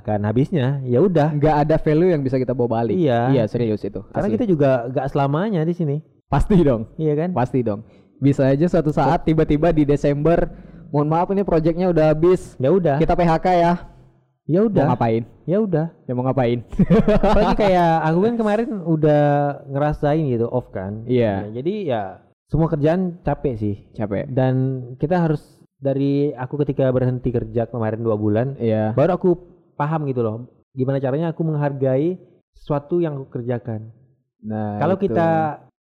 akan 0.00 0.20
habisnya. 0.24 0.80
Ya 0.82 0.98
udah. 0.98 1.30
Nggak 1.36 1.56
ada 1.62 1.76
value 1.76 2.10
yang 2.10 2.22
bisa 2.24 2.40
kita 2.40 2.56
bawa 2.56 2.80
balik. 2.80 2.96
Iya. 2.96 3.30
Iya 3.30 3.44
serius 3.46 3.84
itu. 3.84 4.00
Karena 4.10 4.26
Asli. 4.26 4.34
kita 4.34 4.44
juga 4.48 4.70
nggak 4.88 5.06
selamanya 5.12 5.62
di 5.62 5.76
sini. 5.76 5.96
pasti 6.24 6.58
dong, 6.66 6.90
Iya 6.98 7.14
kan? 7.14 7.30
pasti 7.30 7.62
dong. 7.62 7.86
Bisa 8.18 8.50
aja 8.50 8.66
suatu 8.66 8.90
saat 8.90 9.22
tiba-tiba 9.22 9.70
di 9.70 9.86
Desember, 9.86 10.50
mohon 10.90 11.06
maaf 11.06 11.30
ini 11.30 11.46
proyeknya 11.46 11.86
udah 11.94 12.10
habis, 12.10 12.58
Ya 12.58 12.74
udah. 12.74 12.96
kita 12.98 13.14
PHK 13.14 13.46
ya. 13.54 13.72
Ya 14.44 14.60
Mau 14.60 14.68
udah. 14.68 14.84
ngapain? 14.92 15.22
Ya 15.48 15.56
udah. 15.56 15.86
Ya 16.04 16.12
mau 16.12 16.24
ngapain? 16.28 16.60
Apalagi 17.16 17.54
kayak 17.64 17.92
aku 18.04 18.18
kan 18.20 18.34
kemarin 18.36 18.68
udah 18.84 19.22
ngerasain 19.72 20.20
gitu 20.28 20.46
off 20.52 20.68
kan. 20.68 21.08
Iya. 21.08 21.48
Ya, 21.48 21.60
jadi 21.60 21.74
ya 21.84 22.02
semua 22.52 22.68
kerjaan 22.68 23.24
capek 23.24 23.54
sih. 23.56 23.74
Capek. 23.96 24.28
Dan 24.28 24.54
kita 25.00 25.16
harus 25.16 25.40
dari 25.80 26.28
aku 26.36 26.60
ketika 26.60 26.92
berhenti 26.92 27.32
kerja 27.32 27.64
kemarin 27.68 28.04
dua 28.04 28.20
bulan, 28.20 28.56
Iya. 28.60 28.92
baru 28.92 29.16
aku 29.16 29.30
paham 29.80 30.04
gitu 30.12 30.20
loh. 30.20 30.36
Gimana 30.76 31.00
caranya 31.00 31.32
aku 31.32 31.40
menghargai 31.40 32.20
sesuatu 32.52 33.00
yang 33.00 33.16
aku 33.16 33.40
kerjakan. 33.40 33.96
Nah, 34.44 34.76
Kalau 34.76 35.00
itu. 35.00 35.08
kita 35.08 35.28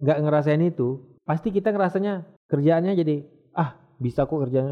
nggak 0.01 0.17
ngerasain 0.17 0.63
itu, 0.65 0.97
pasti 1.29 1.53
kita 1.53 1.69
ngerasanya 1.69 2.25
kerjaannya 2.49 2.93
jadi 2.97 3.15
ah 3.53 3.77
bisa 3.97 4.25
kok 4.25 4.49
kerjaan 4.49 4.65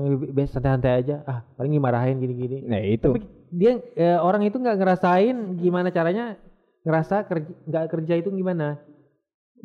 santai-santai 0.49 1.05
aja. 1.05 1.21
Ah 1.25 1.45
paling 1.53 1.69
dimarahin 1.69 2.17
gini-gini. 2.17 2.65
Nah 2.65 2.81
itu. 2.81 3.13
Tapi 3.13 3.21
dia 3.55 3.79
eh, 3.95 4.19
orang 4.19 4.43
itu 4.43 4.59
nggak 4.59 4.75
ngerasain 4.75 5.55
gimana 5.55 5.87
caranya 5.95 6.35
ngerasa 6.83 7.23
kerja 7.25 7.51
nggak 7.65 7.85
kerja 7.87 8.13
itu 8.19 8.29
gimana. 8.35 8.83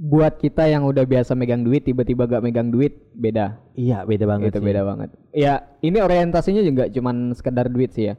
Buat 0.00 0.40
kita 0.40 0.64
yang 0.64 0.88
udah 0.88 1.04
biasa 1.04 1.36
megang 1.36 1.60
duit, 1.60 1.84
tiba-tiba 1.84 2.24
gak 2.24 2.40
megang 2.40 2.72
duit, 2.72 3.12
beda. 3.12 3.60
Iya 3.76 4.08
beda 4.08 4.24
banget 4.24 4.56
itu 4.56 4.58
sih. 4.62 4.66
beda 4.72 4.82
banget. 4.86 5.08
Ya, 5.36 5.54
ini 5.84 5.98
orientasinya 6.00 6.62
juga 6.64 6.88
cuman 6.88 7.36
sekedar 7.36 7.68
duit 7.68 7.92
sih 7.92 8.08
ya. 8.08 8.14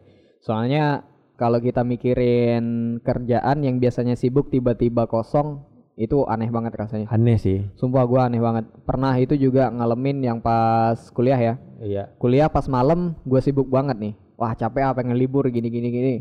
Soalnya 0.46 1.10
kalau 1.42 1.58
kita 1.58 1.82
mikirin 1.82 3.00
kerjaan 3.02 3.66
yang 3.66 3.82
biasanya 3.82 4.14
sibuk 4.14 4.54
tiba-tiba 4.54 5.10
kosong, 5.10 5.66
itu 5.98 6.22
aneh 6.30 6.54
banget 6.54 6.78
rasanya. 6.78 7.08
Aneh 7.10 7.42
sih. 7.42 7.66
Sumpah 7.78 8.06
gua 8.06 8.30
aneh 8.30 8.38
banget. 8.38 8.70
Pernah 8.86 9.18
itu 9.18 9.34
juga 9.34 9.74
ngalamin 9.74 10.22
yang 10.22 10.38
pas 10.38 10.98
kuliah 11.10 11.40
ya. 11.40 11.54
Iya. 11.82 12.04
Kuliah 12.22 12.46
pas 12.46 12.70
malam 12.70 13.18
gua 13.26 13.42
sibuk 13.42 13.66
banget 13.70 13.98
nih. 13.98 14.14
Wah, 14.42 14.58
capek 14.58 14.90
apa 14.90 15.06
pengen 15.06 15.22
libur 15.22 15.46
gini 15.54 15.70
gini 15.70 15.88
gini. 15.94 16.16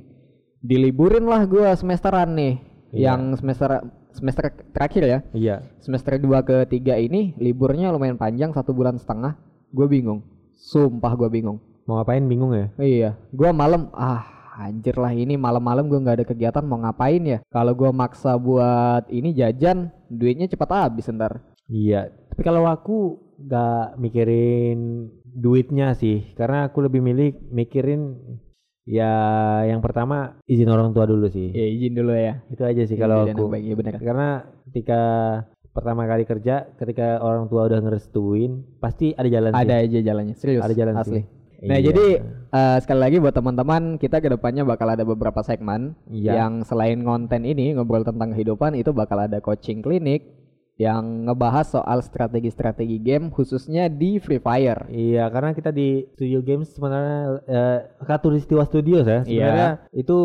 Diliburin 0.60 1.24
lah 1.24 1.48
gua 1.48 1.72
semesteran 1.72 2.36
nih. 2.36 2.60
Iya. 2.92 3.16
Yang 3.16 3.40
semester 3.40 3.70
semester 4.12 4.44
terakhir 4.76 5.02
ya. 5.08 5.18
Iya. 5.32 5.56
Semester 5.80 6.20
2 6.20 6.44
ke 6.44 6.56
3 6.68 7.00
ini 7.00 7.32
liburnya 7.40 7.88
lumayan 7.88 8.20
panjang 8.20 8.52
satu 8.52 8.76
bulan 8.76 9.00
setengah. 9.00 9.38
Gue 9.72 9.86
bingung. 9.88 10.20
Sumpah 10.60 11.16
gue 11.16 11.30
bingung. 11.32 11.62
Mau 11.88 11.96
ngapain 11.96 12.22
bingung 12.22 12.52
ya? 12.52 12.66
Iya, 12.76 13.10
gue 13.32 13.50
malam 13.50 13.88
ah 13.96 14.22
anjir 14.60 14.92
lah 15.00 15.10
ini 15.16 15.40
malam-malam 15.40 15.88
gue 15.88 15.96
nggak 15.96 16.16
ada 16.20 16.26
kegiatan 16.28 16.62
mau 16.66 16.78
ngapain 16.84 17.22
ya? 17.24 17.38
Kalau 17.48 17.72
gue 17.72 17.88
maksa 17.90 18.36
buat 18.36 19.08
ini 19.08 19.32
jajan, 19.32 19.88
duitnya 20.12 20.46
cepat 20.46 20.90
habis 20.90 21.08
ntar. 21.08 21.40
Iya. 21.70 22.12
Tapi 22.30 22.42
kalau 22.44 22.68
aku 22.68 23.16
nggak 23.40 23.96
mikirin 23.96 25.08
duitnya 25.32 25.94
sih, 25.94 26.34
karena 26.34 26.66
aku 26.66 26.82
lebih 26.82 27.00
milih 27.00 27.34
mikirin 27.50 28.18
ya 28.88 29.12
yang 29.68 29.78
pertama 29.78 30.40
izin 30.44 30.66
orang 30.66 30.90
tua 30.90 31.06
dulu 31.06 31.30
sih. 31.30 31.54
Ya 31.54 31.66
izin 31.66 31.94
dulu 31.94 32.12
ya. 32.12 32.42
Itu 32.50 32.62
aja 32.64 32.82
sih 32.82 32.96
kalau 32.98 33.26
aku. 33.26 33.46
baik, 33.46 33.62
iya 33.64 33.74
benar. 33.78 33.94
Karena 34.00 34.28
ketika 34.70 35.00
pertama 35.70 36.02
kali 36.04 36.26
kerja, 36.26 36.66
ketika 36.74 37.22
orang 37.22 37.46
tua 37.46 37.70
udah 37.70 37.78
ngerestuin, 37.78 38.82
pasti 38.82 39.14
ada 39.14 39.28
jalan 39.30 39.50
sih. 39.54 39.60
Ada 39.62 39.74
aja 39.86 39.98
jalannya, 40.02 40.34
serius. 40.34 40.62
Ada 40.66 40.74
jalan 40.74 40.94
asli. 40.98 41.22
sih. 41.22 41.24
Nah 41.60 41.76
Iya. 41.76 41.92
jadi 41.92 42.06
eh, 42.56 42.78
sekali 42.80 43.00
lagi 43.04 43.16
buat 43.20 43.36
teman-teman 43.36 44.00
kita 44.00 44.24
ke 44.24 44.32
depannya 44.32 44.64
bakal 44.64 44.88
ada 44.88 45.04
beberapa 45.04 45.44
segmen 45.44 45.92
Iya. 46.08 46.40
yang 46.40 46.64
selain 46.64 47.04
konten 47.04 47.44
ini 47.44 47.76
ngobrol 47.76 48.00
tentang 48.00 48.32
kehidupan 48.32 48.72
itu 48.80 48.96
bakal 48.96 49.20
ada 49.20 49.44
coaching 49.44 49.84
klinik 49.84 50.39
yang 50.80 51.28
ngebahas 51.28 51.76
soal 51.76 52.00
strategi-strategi 52.00 52.96
game 53.04 53.28
khususnya 53.28 53.92
di 53.92 54.16
Free 54.16 54.40
Fire. 54.40 54.88
Iya, 54.88 55.28
karena 55.28 55.52
kita 55.52 55.68
di 55.76 56.08
Studio 56.16 56.40
Games 56.40 56.72
sebenarnya 56.72 57.20
eh, 57.44 57.78
Katulistiwa 58.00 58.64
Studios 58.64 59.04
ya. 59.04 59.20
Iya. 59.20 59.28
Sebenarnya 59.28 59.70
itu 59.92 60.18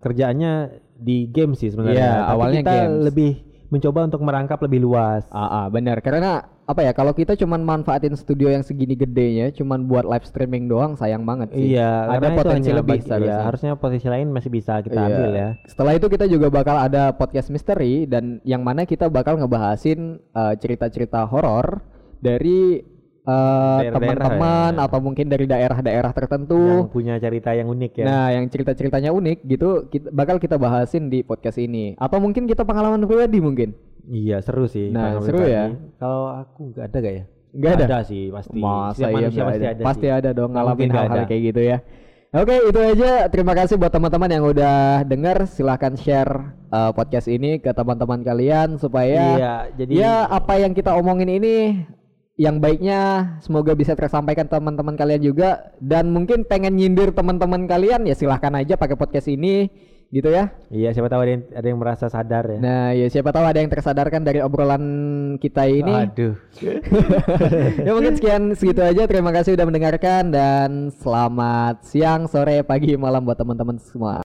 kerjaannya 0.00 0.52
di 0.96 1.28
game 1.28 1.52
sih 1.52 1.68
sebenarnya. 1.68 2.00
Iya, 2.00 2.14
awalnya 2.24 2.60
kita 2.64 2.72
games. 2.88 3.04
lebih 3.04 3.32
mencoba 3.68 4.08
untuk 4.08 4.20
merangkap 4.20 4.58
lebih 4.64 4.80
luas. 4.80 5.28
Ah, 5.28 5.64
ah, 5.64 5.66
benar 5.68 6.00
karena 6.00 6.44
apa 6.68 6.84
ya 6.84 6.92
kalau 6.92 7.12
kita 7.12 7.32
cuman 7.32 7.64
manfaatin 7.64 8.12
studio 8.12 8.52
yang 8.52 8.60
segini 8.60 8.92
gedenya 8.92 9.48
cuman 9.52 9.88
buat 9.88 10.04
live 10.04 10.24
streaming 10.24 10.68
doang 10.68 10.96
sayang 10.96 11.24
banget 11.24 11.48
sih. 11.52 11.72
Iya, 11.72 12.12
ada 12.12 12.28
potensi 12.32 12.68
lebih 12.68 13.00
bagi- 13.00 13.08
seharusnya. 13.08 13.32
iya, 13.32 13.44
harusnya 13.44 13.70
potensi 13.76 14.08
lain 14.08 14.28
masih 14.28 14.50
bisa 14.52 14.80
kita 14.80 14.96
Iya. 14.96 15.08
ambil 15.08 15.30
ya. 15.32 15.48
Setelah 15.64 15.92
itu 15.96 16.06
kita 16.08 16.24
juga 16.24 16.48
bakal 16.48 16.76
ada 16.76 17.12
podcast 17.12 17.48
misteri 17.48 18.04
dan 18.04 18.40
yang 18.44 18.60
mana 18.60 18.84
kita 18.84 19.08
bakal 19.08 19.40
ngebahasin 19.40 20.20
uh, 20.32 20.52
cerita-cerita 20.56 21.24
horor 21.24 21.80
dari 22.20 22.84
uh, 23.28 23.78
Daerah-daerah 23.84 23.92
teman-teman 23.92 24.72
ya. 24.72 24.84
atau 24.88 24.98
mungkin 25.04 25.26
dari 25.28 25.44
daerah-daerah 25.44 26.10
Yang 26.10 26.18
tertentu. 26.24 26.62
punya 26.88 27.14
cerita 27.20 27.50
yang 27.52 27.68
unik 27.68 27.92
ya. 28.00 28.06
Nah, 28.08 28.26
yang 28.32 28.44
cerita-ceritanya 28.48 29.10
unik 29.12 29.38
gitu 29.44 29.68
kita, 29.92 30.08
bakal 30.08 30.40
kita 30.40 30.56
bahasin 30.56 31.12
di 31.12 31.20
podcast 31.20 31.60
ini. 31.60 31.92
Atau 32.00 32.18
mungkin 32.18 32.48
kita 32.48 32.64
pengalaman 32.64 33.04
pribadi 33.04 33.38
mungkin. 33.38 33.76
Iya, 34.08 34.40
seru 34.40 34.64
sih. 34.64 34.88
Nah, 34.88 35.20
seru 35.20 35.44
pribadi. 35.44 35.52
ya. 35.52 35.64
Kalau 36.00 36.22
aku 36.32 36.72
nggak 36.72 36.84
ada 36.88 36.98
gak 37.04 37.14
ya? 37.14 37.24
Nggak 37.48 37.72
ada? 37.84 37.98
sih 38.04 38.22
pasti. 38.32 38.60
Masa 38.60 39.00
iya 39.08 39.12
manusia 39.12 39.42
pasti 39.44 39.64
ada? 39.64 39.72
ada. 39.72 39.82
Pasti 39.84 40.06
sih. 40.08 40.12
ada 40.12 40.30
dong 40.32 40.50
ngalamin 40.56 40.90
hal-hal 40.92 41.18
ada. 41.24 41.28
kayak 41.28 41.42
gitu 41.52 41.62
ya. 41.64 41.78
Oke, 42.28 42.60
itu 42.60 42.76
aja. 42.76 43.24
Terima 43.32 43.56
kasih 43.56 43.80
buat 43.80 43.88
teman-teman 43.88 44.28
yang 44.28 44.44
udah 44.44 45.00
dengar. 45.08 45.48
Silahkan 45.48 45.96
share 45.96 46.52
uh, 46.68 46.92
podcast 46.92 47.24
ini 47.24 47.56
ke 47.56 47.72
teman-teman 47.72 48.20
kalian 48.20 48.76
supaya 48.76 49.24
Iya, 49.40 49.54
jadi 49.72 49.92
ya 49.96 50.14
apa 50.28 50.60
yang 50.60 50.76
kita 50.76 50.92
omongin 50.92 51.40
ini 51.40 51.88
yang 52.38 52.62
baiknya 52.62 53.34
semoga 53.42 53.74
bisa 53.74 53.98
tersampaikan 53.98 54.46
teman-teman 54.46 54.94
kalian 54.94 55.34
juga 55.34 55.74
dan 55.82 56.14
mungkin 56.14 56.46
pengen 56.46 56.78
nyindir 56.78 57.10
teman-teman 57.10 57.66
kalian 57.66 58.06
ya 58.06 58.14
silahkan 58.14 58.54
aja 58.54 58.78
pakai 58.78 58.94
podcast 58.94 59.26
ini 59.26 59.66
gitu 60.08 60.32
ya. 60.32 60.56
Iya, 60.72 60.96
siapa 60.96 61.12
tahu 61.12 61.20
ada 61.20 61.32
yang, 61.36 61.44
ada 61.52 61.66
yang 61.68 61.80
merasa 61.80 62.08
sadar 62.08 62.44
ya. 62.48 62.58
Nah, 62.58 62.96
ya 62.96 63.06
siapa 63.12 63.28
tahu 63.28 63.44
ada 63.44 63.60
yang 63.60 63.68
tersadarkan 63.68 64.24
dari 64.24 64.40
obrolan 64.40 64.84
kita 65.36 65.68
ini. 65.68 65.92
Aduh. 65.92 66.32
ya 67.84 67.92
mungkin 67.92 68.16
sekian 68.16 68.56
segitu 68.56 68.80
aja. 68.80 69.04
Terima 69.04 69.36
kasih 69.36 69.52
udah 69.52 69.66
mendengarkan 69.68 70.32
dan 70.32 70.88
selamat 70.96 71.84
siang, 71.84 72.24
sore, 72.24 72.64
pagi, 72.64 72.96
malam 72.96 73.20
buat 73.20 73.36
teman-teman 73.36 73.76
semua. 73.76 74.16